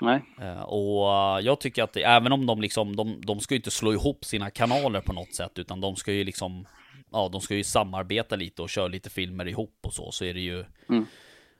Nej, 0.00 0.20
Eh, 0.40 0.60
Och 0.62 1.42
jag 1.42 1.60
tycker 1.60 1.82
att 1.82 1.92
det, 1.92 2.02
även 2.02 2.32
om 2.32 2.46
de 2.46 2.60
liksom, 2.60 2.96
de, 2.96 3.20
de 3.20 3.40
ska 3.40 3.54
ju 3.54 3.58
inte 3.58 3.70
slå 3.70 3.92
ihop 3.92 4.24
sina 4.24 4.50
kanaler 4.50 5.00
på 5.00 5.12
något 5.12 5.34
sätt, 5.34 5.58
utan 5.58 5.80
de 5.80 5.96
ska 5.96 6.12
ju 6.12 6.24
liksom, 6.24 6.66
ja, 7.12 7.28
de 7.32 7.40
ska 7.40 7.54
ju 7.54 7.64
samarbeta 7.64 8.36
lite 8.36 8.62
och 8.62 8.70
köra 8.70 8.88
lite 8.88 9.10
filmer 9.10 9.48
ihop 9.48 9.78
och 9.82 9.94
så, 9.94 10.12
så 10.12 10.24
är 10.24 10.34
det 10.34 10.40
ju... 10.40 10.64
Mm. 10.88 11.06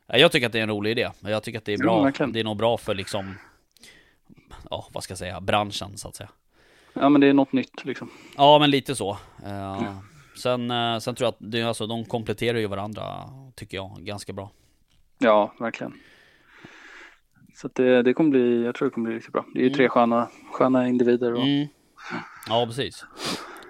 Ja, 0.06 0.16
Jag 0.18 0.32
tycker 0.32 0.46
att 0.46 0.52
det 0.52 0.58
är 0.58 0.62
en 0.62 0.68
rolig 0.68 0.90
idé. 0.90 1.10
Jag 1.20 1.42
tycker 1.42 1.58
att 1.58 1.64
det 1.64 1.72
är 1.72 1.78
bra. 1.78 2.02
verkligen. 2.02 2.32
det 2.32 2.40
är 2.40 2.44
nog 2.44 2.56
bra 2.56 2.76
för 2.78 2.94
liksom, 2.94 3.34
ja, 4.70 4.88
vad 4.92 5.02
ska 5.02 5.12
jag 5.12 5.18
säga, 5.18 5.40
branschen 5.40 5.98
så 5.98 6.08
att 6.08 6.16
säga. 6.16 6.30
Ja 6.94 7.08
men 7.08 7.20
det 7.20 7.26
är 7.26 7.32
något 7.34 7.52
nytt 7.52 7.84
liksom. 7.84 8.10
Ja, 8.36 8.58
men 8.58 8.70
lite 8.70 8.94
så. 8.94 9.10
Eh, 9.46 9.92
sen, 10.42 10.70
eh, 10.70 10.98
sen 10.98 11.14
tror 11.14 11.26
jag 11.26 11.32
att 11.32 11.52
det, 11.52 11.62
alltså, 11.62 11.86
de 11.86 12.04
kompletterar 12.04 12.58
ju 12.58 12.66
varandra, 12.66 13.04
tycker 13.56 13.76
jag, 13.76 13.96
ganska 14.00 14.32
bra. 14.32 14.50
Ja, 15.18 15.54
verkligen. 15.60 15.92
Så 17.54 17.68
det, 17.72 18.02
det 18.02 18.14
kommer 18.14 18.30
bli, 18.30 18.64
jag 18.64 18.74
tror 18.74 18.88
det 18.88 18.94
kommer 18.94 19.06
bli 19.08 19.16
riktigt 19.16 19.32
bra. 19.32 19.44
Det 19.54 19.60
är 19.60 19.64
ju 19.64 19.70
tre 19.70 19.88
sköna, 19.88 20.28
sköna 20.52 20.88
individer 20.88 21.32
och 21.34 21.42
Mm. 21.42 21.68
Ja, 22.48 22.66
precis. 22.66 23.04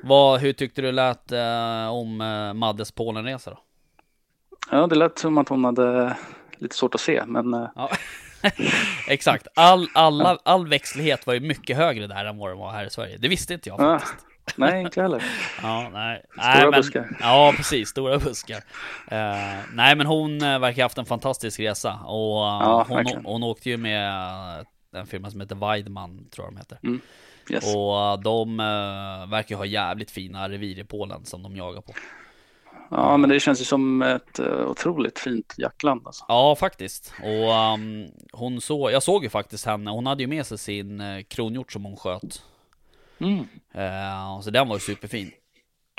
Vad, 0.02 0.40
hur 0.40 0.52
tyckte 0.52 0.82
du 0.82 0.92
lät 0.92 1.32
eh, 1.32 1.88
om 1.92 2.20
eh, 2.20 2.54
Maddes 2.54 2.92
Polenresa 2.92 3.50
då? 3.50 3.58
ja, 4.70 4.86
det 4.86 4.94
lät 4.94 5.18
som 5.18 5.38
att 5.38 5.48
hon 5.48 5.64
hade 5.64 6.16
lite 6.58 6.76
svårt 6.76 6.94
att 6.94 7.00
se, 7.00 7.22
men 7.26 7.54
eh, 7.54 7.68
Ja. 7.74 7.90
Exakt. 9.08 9.46
All, 9.56 9.88
alla, 9.94 10.38
all 10.44 10.68
växtlighet 10.68 11.26
var 11.26 11.34
ju 11.34 11.40
mycket 11.40 11.76
högre 11.76 12.06
där 12.06 12.24
än 12.24 12.38
vad 12.38 12.50
den 12.50 12.58
var 12.58 12.72
här 12.72 12.84
i 12.86 12.90
Sverige. 12.90 13.16
Det 13.18 13.28
visste 13.28 13.54
inte 13.54 13.68
jag 13.68 13.80
Ja. 13.80 13.98
faktiskt. 13.98 14.26
nej, 14.58 14.82
inte 14.82 15.02
heller. 15.02 15.22
Ja, 15.62 15.88
nej. 15.92 16.22
Stora 16.32 16.46
nej, 16.54 16.62
men, 16.62 16.70
buskar. 16.72 17.16
Ja, 17.20 17.52
precis. 17.56 17.88
Stora 17.88 18.18
buskar. 18.18 18.56
Eh, 19.10 19.58
nej, 19.72 19.96
men 19.96 20.06
hon 20.06 20.42
uh, 20.42 20.58
verkar 20.58 20.82
ha 20.82 20.84
haft 20.84 20.98
en 20.98 21.04
fantastisk 21.06 21.60
resa. 21.60 21.92
Och 21.94 22.46
eh, 22.46 22.58
Ja, 22.60 22.84
hon, 22.88 22.96
verkligen. 22.96 23.24
hon 23.24 23.42
åkte 23.42 23.70
ju 23.70 23.76
med 23.76 24.10
uh, 24.60 25.00
en 25.00 25.06
firma 25.06 25.30
som 25.30 25.40
heter 25.40 25.54
Weidman, 25.56 26.28
tror 26.30 26.46
jag 26.46 26.54
de 26.54 26.58
heter. 26.58 26.78
Yes. 27.50 27.74
Och 27.74 28.00
eh, 28.00 28.20
de 28.20 28.60
uh, 28.60 29.30
verkar 29.30 29.56
ha 29.56 29.64
jävligt 29.64 30.10
fina 30.10 30.48
revir 30.48 30.78
i 30.78 30.84
Polen 30.84 31.24
som 31.24 31.42
de 31.42 31.56
jagar 31.56 31.80
på. 31.80 31.92
Ja, 32.90 33.16
men 33.16 33.30
det 33.30 33.40
känns 33.40 33.60
ju 33.60 33.64
som 33.64 34.02
ett 34.02 34.38
eh, 34.38 34.68
otroligt 34.68 35.18
fint 35.18 35.54
jaktland 35.58 36.06
alltså. 36.06 36.24
Ja, 36.28 36.56
faktiskt. 36.56 37.12
Och 37.22 37.54
ehm, 37.54 38.06
hon 38.32 38.60
så, 38.60 38.90
jag 38.90 39.02
såg 39.02 39.22
ju 39.24 39.30
faktiskt 39.30 39.66
henne, 39.66 39.90
hon 39.90 40.06
hade 40.06 40.22
ju 40.22 40.26
med 40.26 40.46
sig 40.46 40.58
sin 40.58 41.00
uh, 41.00 41.22
kronhjort 41.22 41.72
som 41.72 41.84
hon 41.84 41.96
sköt. 41.96 42.42
Mm. 43.18 43.38
Eh, 43.74 44.40
så 44.40 44.50
den 44.50 44.68
var 44.68 44.76
ju 44.76 44.80
superfin. 44.80 45.30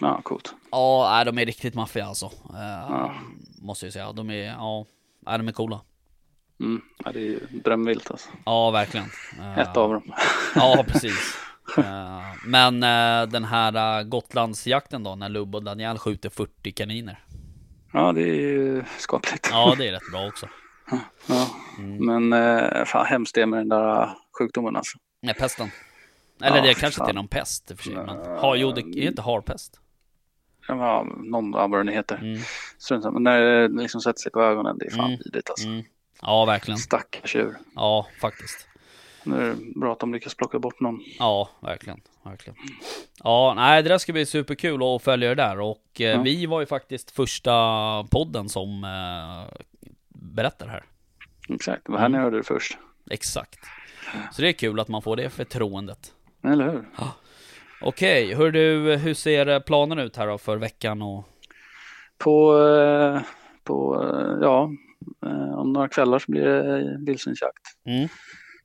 Ja, 0.01 0.21
coolt. 0.23 0.53
Ja, 0.71 1.23
de 1.25 1.37
är 1.37 1.45
riktigt 1.45 1.73
maffiga 1.75 2.05
alltså. 2.05 2.25
Eh, 2.25 2.85
Ja. 2.89 3.13
Måste 3.61 3.85
jag 3.85 3.93
säga. 3.93 4.11
De 4.11 4.29
är, 4.29 4.45
ja, 4.45 4.85
de 5.37 5.47
är 5.47 5.51
coola. 5.51 5.81
Mm. 6.59 6.81
Ja, 7.05 7.11
det 7.11 7.19
är 7.19 7.23
ju 7.23 7.39
drömvilt 7.51 8.11
alltså. 8.11 8.29
Ja, 8.45 8.71
verkligen. 8.71 9.05
Eh, 9.39 9.59
Ett 9.59 9.77
av 9.77 9.93
dem. 9.93 10.13
Ja, 10.55 10.83
precis. 10.87 11.35
Eh, 11.77 12.21
men 12.45 12.83
eh, 12.83 13.29
den 13.29 13.43
här 13.45 13.99
uh, 13.99 14.07
Gotlandsjakten 14.07 15.03
då, 15.03 15.15
när 15.15 15.29
Lubbe 15.29 15.57
och 15.57 15.63
Daniel 15.63 15.97
skjuter 15.97 16.29
40 16.29 16.71
kaniner. 16.71 17.19
Ja, 17.93 18.11
det 18.11 18.21
är 18.21 18.35
ju 18.35 18.83
skapligt. 18.97 19.49
Ja, 19.51 19.75
det 19.77 19.87
är 19.87 19.91
rätt 19.91 20.11
bra 20.11 20.27
också. 20.27 20.47
Ja. 21.27 21.47
Men 21.99 22.33
eh, 22.33 22.85
fan 22.85 23.05
hemskt 23.05 23.35
det 23.35 23.45
med 23.45 23.59
den 23.59 23.69
där 23.69 24.01
eh, 24.03 24.09
sjukdomen 24.39 24.75
alltså. 24.75 24.97
Nej, 25.21 25.33
pesten. 25.35 25.69
Eller 26.43 26.57
Ja, 26.57 26.63
det 26.63 26.73
kanske 26.73 26.97
fan. 26.97 27.05
inte 27.05 27.11
är 27.11 27.15
någon 27.21 27.27
pest 27.27 27.71
i 27.71 27.73
och 27.73 27.77
för 27.77 27.83
sig. 27.83 27.93
Men, 27.95 28.07
har, 28.39 28.55
jo, 28.55 28.71
det 28.71 28.81
är 28.81 29.07
inte 29.07 29.21
harpest. 29.21 29.79
Ja, 30.67 31.07
någon 31.17 31.55
av 31.55 31.69
vad 31.69 31.79
den 31.79 31.87
heter. 31.87 32.15
Mm. 32.17 33.13
Men 33.13 33.23
när 33.23 33.39
det 33.41 33.67
liksom 33.81 34.01
sätter 34.01 34.19
sig 34.19 34.31
på 34.31 34.41
ögonen, 34.41 34.77
det 34.77 34.85
är 34.85 34.89
fan 34.89 35.05
Mm. 35.05 35.19
vidrigt 35.23 35.49
alltså. 35.49 35.67
Mm. 35.67 35.83
Ja, 36.21 36.45
verkligen. 36.45 36.77
Stackars 36.77 37.35
djur. 37.35 37.57
Ja, 37.75 38.07
faktiskt. 38.21 38.67
Nu 39.23 39.35
är 39.35 39.49
det 39.49 39.79
bra 39.79 39.91
att 39.93 39.99
de 39.99 40.13
lyckas 40.13 40.35
plocka 40.35 40.59
bort 40.59 40.79
någon. 40.79 40.99
Ja, 41.19 41.49
verkligen. 41.59 42.01
verkligen. 42.23 42.57
Ja, 43.23 43.53
nej, 43.55 43.83
det 43.83 43.89
där 43.89 43.97
ska 43.97 44.13
bli 44.13 44.25
superkul 44.25 44.83
att 44.95 45.03
följa 45.03 45.29
det 45.29 45.35
där. 45.35 45.59
Och 45.59 46.01
eh, 46.01 46.05
Ja. 46.09 46.21
vi 46.21 46.45
var 46.45 46.59
ju 46.59 46.65
faktiskt 46.65 47.11
första 47.11 47.51
podden 48.11 48.49
som 48.49 48.83
eh, 48.83 49.57
berättar 50.09 50.67
här. 50.67 50.83
Exakt, 51.49 51.85
det 51.85 51.91
var 51.91 51.99
här 51.99 52.09
ni 52.09 52.15
Mm. 52.15 52.23
hörde 52.23 52.37
det 52.37 52.43
först. 52.43 52.77
Exakt. 53.09 53.59
Så 54.31 54.41
det 54.41 54.47
är 54.47 54.53
kul 54.53 54.79
att 54.79 54.87
man 54.87 55.01
får 55.01 55.15
det 55.15 55.29
förtroendet. 55.29 56.13
Eller 56.43 56.71
hur? 56.71 56.85
Okej, 57.81 58.33
hör 58.35 58.51
du, 58.51 58.95
hur 58.95 59.13
ser 59.13 59.47
eh, 59.47 59.59
planen 59.59 59.99
ut 59.99 60.17
här 60.17 60.27
då 60.27 60.37
för 60.37 60.57
veckan 60.57 61.01
och... 61.01 61.23
På, 62.17 62.57
eh, 62.67 63.21
på 63.63 64.03
eh, 64.03 64.37
ja, 64.41 64.71
om 65.57 65.73
några 65.73 65.87
kvällar 65.87 66.19
så 66.19 66.31
blir 66.31 66.45
det 66.45 66.97
vildsvinsjakt. 67.05 67.61
Mm. 67.85 68.07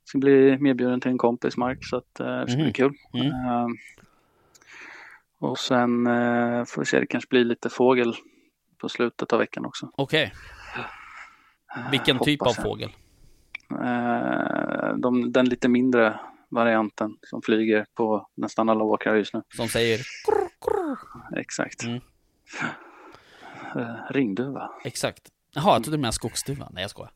Ska 0.07 0.17
bli 0.17 0.57
medbjuden 0.57 1.01
till 1.01 1.11
en 1.11 1.17
kompis 1.17 1.57
mark 1.57 1.77
så 1.85 1.97
att 1.97 2.19
eh, 2.19 2.25
det 2.25 2.47
ska 2.47 2.57
Mhm. 2.57 2.63
bli 2.65 2.73
kul. 2.73 2.93
Mm. 3.13 3.27
Eh, 3.27 3.67
och 5.39 5.59
sen 5.59 6.07
eh, 6.07 6.65
får 6.65 6.81
vi 6.81 6.85
se, 6.85 6.99
det 6.99 7.05
kanske 7.07 7.29
blir 7.29 7.45
lite 7.45 7.69
fågel 7.69 8.15
på 8.77 8.89
slutet 8.89 9.33
av 9.33 9.39
veckan 9.39 9.65
också. 9.65 9.89
Okej, 9.95 10.33
vilken 11.91 12.19
typ 12.19 12.41
av 12.41 12.53
jag. 12.57 12.63
fågel? 12.63 12.89
Eh, 13.71 14.95
de, 14.97 15.31
den 15.31 15.49
lite 15.49 15.67
mindre 15.67 16.19
varianten 16.49 17.17
som 17.21 17.41
flyger 17.41 17.85
på 17.93 18.27
nästan 18.35 18.69
alla 18.69 18.83
åkrar 18.83 19.15
just 19.15 19.33
nu. 19.33 19.41
Som 19.55 19.67
säger 19.67 19.99
Exakt. 21.37 21.83
Mm. 21.83 22.01
Eh, 23.75 23.95
ringduva. 24.11 24.71
exakt. 24.83 25.27
Jaha, 25.53 25.73
jag 25.73 25.83
trodde 25.83 25.97
du 25.97 26.01
menade 26.01 26.13
skogsduvan. 26.13 26.71
Nej, 26.73 26.81
jag 26.83 26.89
skojar. 26.91 27.11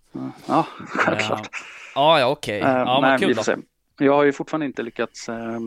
Ja, 0.47 0.67
självklart. 0.87 1.49
Ja, 1.95 2.19
ja, 2.19 2.27
okej. 2.27 2.59
Eh, 2.59 2.67
Ja, 2.69 2.99
nej, 3.01 3.09
men 3.11 3.19
kul 3.19 3.35
då. 3.35 3.55
Jag 4.05 4.13
har 4.13 4.23
ju 4.23 4.33
fortfarande 4.33 4.65
inte 4.65 4.83
lyckats 4.83 5.29
eh, 5.29 5.59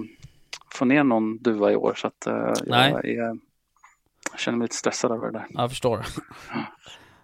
få 0.74 0.84
ner 0.84 1.04
någon 1.04 1.38
duva 1.38 1.72
i 1.72 1.76
år 1.76 1.94
så 1.96 2.06
att 2.06 2.26
eh, 2.26 2.52
Nej. 2.66 2.90
jag, 2.90 3.04
är, 3.04 3.38
jag 4.30 4.40
känner 4.40 4.58
mig 4.58 4.64
lite 4.64 4.76
stressad 4.76 5.12
över 5.12 5.26
det 5.26 5.32
där. 5.32 5.46
Jag 5.50 5.70
förstår. 5.70 6.04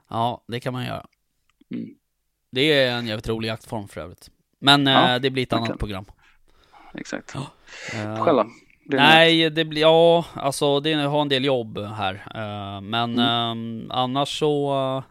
Ja, 0.09 0.45
det 0.49 0.61
kan 0.61 0.73
man 0.73 0.85
göra. 0.85 1.07
Mm. 1.75 1.89
Det 2.53 2.61
är 2.73 2.93
en 2.93 3.07
jävligt 3.07 3.29
rolig 3.29 3.49
jaktform 3.49 3.89
för 3.89 4.01
övrigt. 4.01 4.31
Men 4.61 4.87
Ja, 4.87 5.15
eh, 5.15 5.21
det 5.21 5.31
blir 5.31 5.43
ett 5.43 5.53
annat 5.53 5.63
verkligen. 5.63 5.79
program. 5.79 6.05
Exakt. 6.95 7.35
Eh, 7.35 8.25
Själv 8.25 8.45
det 8.85 8.97
Nej, 8.97 9.51
det 9.51 9.65
blir, 9.65 9.83
ja, 9.83 10.25
alltså 10.35 10.81
det 10.81 10.93
har 10.95 11.23
en 11.23 11.29
del 11.29 11.45
jobb 11.45 11.79
här. 11.79 12.23
Men 12.81 13.19
Mm. 13.19 13.81
eh, 13.91 13.97
annars 13.97 14.39
så... 14.39 15.03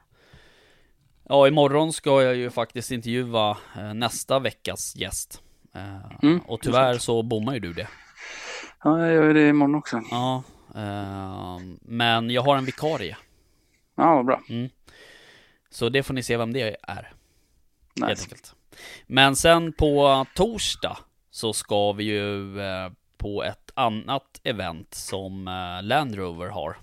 ja, 1.30 1.48
imorgon 1.48 1.94
ska 1.94 2.24
jag 2.24 2.36
ju 2.36 2.50
faktiskt 2.50 2.92
intervjua 2.92 3.58
eh, 3.78 3.94
nästa 3.94 4.40
veckas 4.40 4.96
gäst. 4.96 5.42
Eh, 5.76 6.12
Mm, 6.24 6.40
och 6.40 6.62
tyvärr 6.62 6.98
så 6.98 7.24
bommar 7.24 7.54
ju 7.54 7.60
du 7.60 7.74
det. 7.74 7.88
Ja, 8.84 9.00
jag 9.00 9.14
gör 9.14 9.34
det 9.34 9.48
imorgon 9.50 9.76
också. 9.76 10.02
Ja, 10.12 10.44
eh, 10.76 11.58
men 11.82 12.30
jag 12.30 12.42
har 12.42 12.58
en 12.58 12.66
vikarie. 12.66 13.18
Ja, 13.96 14.16
vad 14.16 14.26
bra. 14.26 14.42
Så 15.70 15.90
det 15.90 16.04
får 16.04 16.14
ni 16.14 16.24
se 16.24 16.38
vem 16.38 16.54
det 16.54 16.62
är. 16.88 16.96
Helt 16.96 18.10
Nice. 18.10 18.24
enkelt. 18.24 18.54
Men 19.08 19.36
sen 19.36 19.74
på 19.74 20.26
torsdag 20.36 20.98
så 21.32 21.54
ska 21.54 21.92
vi 21.92 22.04
ju 22.04 22.60
eh, 22.62 22.92
på 23.18 23.44
ett 23.44 23.72
annat 23.74 24.42
event 24.44 24.94
som 24.94 25.46
Land 25.84 26.16
Rover 26.16 26.48
har. 26.48 26.78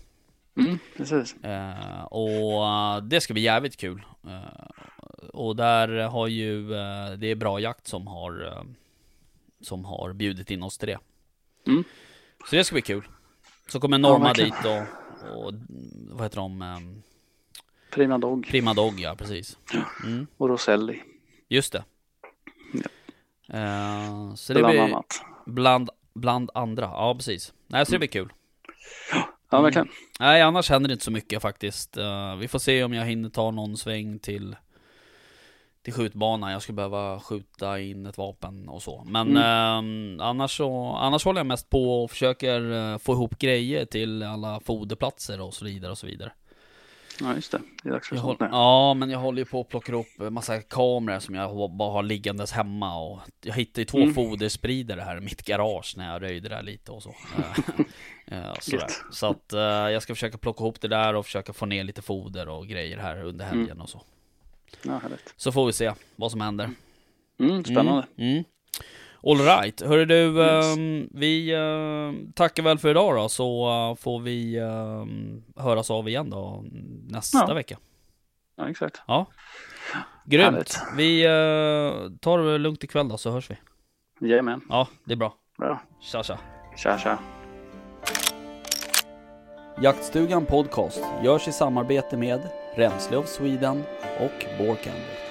Mm, 0.56 0.78
precis. 0.96 1.44
Eh, 1.44 2.04
och 2.04 2.66
eh, 2.66 3.02
det 3.02 3.20
ska 3.20 3.32
bli 3.32 3.42
jävligt 3.42 3.76
kul. 3.76 4.02
Eh, 4.26 4.66
och 5.32 5.56
där 5.56 5.88
har 6.08 6.26
ju, 6.26 6.74
eh, 6.74 7.10
det 7.18 7.26
är 7.26 7.34
Bra 7.34 7.60
Jakt 7.60 7.86
som 7.86 8.06
har, 8.06 8.64
som 9.60 9.84
har 9.84 10.12
bjudit 10.12 10.50
in 10.50 10.62
oss 10.62 10.78
till 10.78 10.88
det. 10.88 10.98
Mm. 11.66 11.84
Så 12.50 12.56
det 12.56 12.64
ska 12.64 12.74
bli 12.74 12.82
kul. 12.82 13.08
Så 13.68 13.80
kommer 13.80 13.98
Norma 13.98 14.24
verkligen. 14.24 14.50
dit 14.50 14.64
och, 14.64 15.46
och, 15.46 15.52
vad 16.08 16.22
heter 16.22 16.36
de? 16.36 16.62
Eh, 16.62 16.78
Prima 17.90 18.18
Dog 18.18 18.46
Prima 18.46 18.74
Dog, 18.74 19.00
ja 19.00 19.14
precis. 19.14 19.58
Mm, 20.04 20.26
och 20.36 20.48
Roselli 20.48 21.02
just 21.48 21.72
det. 21.72 21.84
Eh, 23.48 24.34
så 24.34 24.52
det 24.52 24.58
bland 24.58 24.72
blir 24.72 24.80
annat. 24.82 25.22
bland, 25.46 25.90
bland 26.14 26.50
andra, 26.54 26.84
ja 26.84 27.14
precis. 27.14 27.52
Nej, 27.66 27.86
så 27.86 27.92
det 27.92 27.98
blir 27.98 28.08
kul. 28.08 28.32
Ja, 29.10 29.28
verkligen. 29.50 29.88
Nej, 30.20 30.42
annars 30.42 30.70
händer 30.70 30.88
det 30.88 30.92
inte 30.92 31.04
så 31.04 31.10
mycket 31.10 31.42
faktiskt. 31.42 31.96
Eh, 31.96 32.36
vi 32.36 32.48
får 32.48 32.58
se 32.58 32.84
om 32.84 32.92
jag 32.92 33.04
hinner 33.04 33.28
ta 33.28 33.50
någon 33.50 33.76
sväng 33.76 34.18
till 34.18 34.56
till 35.86 35.94
skjutbanan. 35.94 36.52
Jag 36.52 36.62
skulle 36.62 36.76
behöva 36.76 37.20
skjuta 37.20 37.80
in 37.80 38.06
ett 38.06 38.18
vapen 38.18 38.68
och 38.68 38.82
så. 38.82 39.04
Men 39.06 39.36
ehm, 39.36 40.20
annars 40.20 40.56
så, 40.56 40.86
annars 40.86 41.24
håller 41.24 41.40
jag 41.40 41.46
mest 41.46 41.70
på 41.70 42.04
och 42.04 42.10
försöker 42.10 42.72
eh, 42.72 42.98
få 42.98 43.12
ihop 43.12 43.38
grejer 43.38 43.84
till 43.84 44.22
alla 44.22 44.60
foderplatser 44.60 45.40
och 45.40 45.54
så 45.54 45.64
vidare 45.64 45.90
och 45.90 45.98
så 45.98 46.06
vidare. 46.06 46.32
Ja, 47.20 47.34
just 47.34 47.52
det. 47.52 47.60
Det 47.82 47.88
är 47.88 47.92
dags 47.92 48.08
för 48.08 48.16
Jag 48.16 48.24
sånt 48.24 48.40
nu. 48.40 48.48
ja, 48.52 48.94
men 48.94 49.10
jag 49.10 49.18
håller 49.18 49.38
ju 49.38 49.44
på 49.44 49.60
att 49.60 49.68
plocka 49.68 49.94
upp 49.94 50.06
massa 50.32 50.60
kameror 50.62 51.18
som 51.18 51.34
jag 51.34 51.70
bara 51.70 51.92
har 51.92 52.02
liggandes 52.02 52.52
hemma 52.52 52.98
och 52.98 53.20
jag 53.42 53.54
hittade 53.54 53.80
ju 53.80 53.84
två 53.84 53.98
Mm. 53.98 54.14
foderspridare 54.14 55.00
här 55.00 55.16
i 55.18 55.20
mitt 55.20 55.42
garage 55.42 55.94
när 55.96 56.12
jag 56.12 56.22
röjde 56.22 56.48
där 56.48 56.62
lite 56.62 56.92
och 56.92 57.02
så. 57.02 57.14
Eh, 58.28 58.38
eh. 58.48 58.54
Så 59.12 59.26
att 59.26 59.52
eh, 59.52 59.60
jag 59.60 60.02
ska 60.02 60.14
försöka 60.14 60.38
plocka 60.38 60.64
ihop 60.64 60.80
det 60.80 60.88
där 60.88 61.14
och 61.14 61.24
försaka 61.24 61.52
få 61.52 61.66
ner 61.66 61.84
lite 61.84 62.02
foder 62.02 62.48
och 62.48 62.66
grejer 62.66 62.98
här 62.98 63.22
under 63.24 63.44
helgen 63.44 63.64
Mm. 63.70 63.80
och 63.80 63.88
så. 63.88 64.02
Ja, 64.82 64.98
härligt. 65.02 65.34
Så 65.36 65.52
får 65.52 65.66
vi 65.66 65.72
se 65.72 65.92
vad 66.16 66.30
som 66.30 66.40
händer. 66.40 66.70
Mm, 67.40 67.64
spännande. 67.64 68.06
Mm. 68.16 68.44
Mm. 69.26 69.40
All 69.40 69.46
right. 69.62 69.80
Hörru 69.82 70.04
du, 70.04 70.14
Yes. 70.14 70.76
ehm, 70.76 71.08
vi 71.12 71.52
eh, 71.52 72.32
tackar 72.34 72.62
väl 72.62 72.78
för 72.78 72.88
idag 72.88 73.16
då, 73.16 73.28
så 73.28 73.68
eh, 73.90 73.94
får 74.02 74.20
vi 74.20 74.58
ehm, 74.58 75.42
höras 75.56 75.90
av 75.90 76.08
igen 76.08 76.30
då 76.30 76.64
nästa 77.08 77.44
Ja. 77.48 77.54
vecka. 77.54 77.76
Ja, 78.56 78.68
exakt. 78.70 79.02
Ja. 79.06 79.26
Grymt. 80.24 80.44
Härligt. 80.52 80.78
Vi 80.96 81.24
eh, 81.24 82.18
tar 82.20 82.38
det 82.38 82.58
lugnt 82.58 82.84
ikväll 82.84 83.08
då, 83.08 83.16
så 83.16 83.30
hörs 83.30 83.50
vi. 83.50 83.56
Jajamän. 84.28 84.60
Ja, 84.68 84.88
det 85.04 85.12
är 85.12 85.16
bra. 85.16 85.34
Bra. 85.58 85.80
Tja, 86.00 86.22
tja. 86.22 86.38
Tja, 86.76 86.98
tja. 86.98 87.18
Jaktstugan 89.82 90.46
Podcast 90.46 91.02
görs 91.24 91.48
i 91.48 91.52
samarbete 91.52 92.16
med 92.16 92.40
Remslöv 92.76 93.22
Sweden 93.24 93.82
och 94.20 94.46
Borkander. 94.58 95.25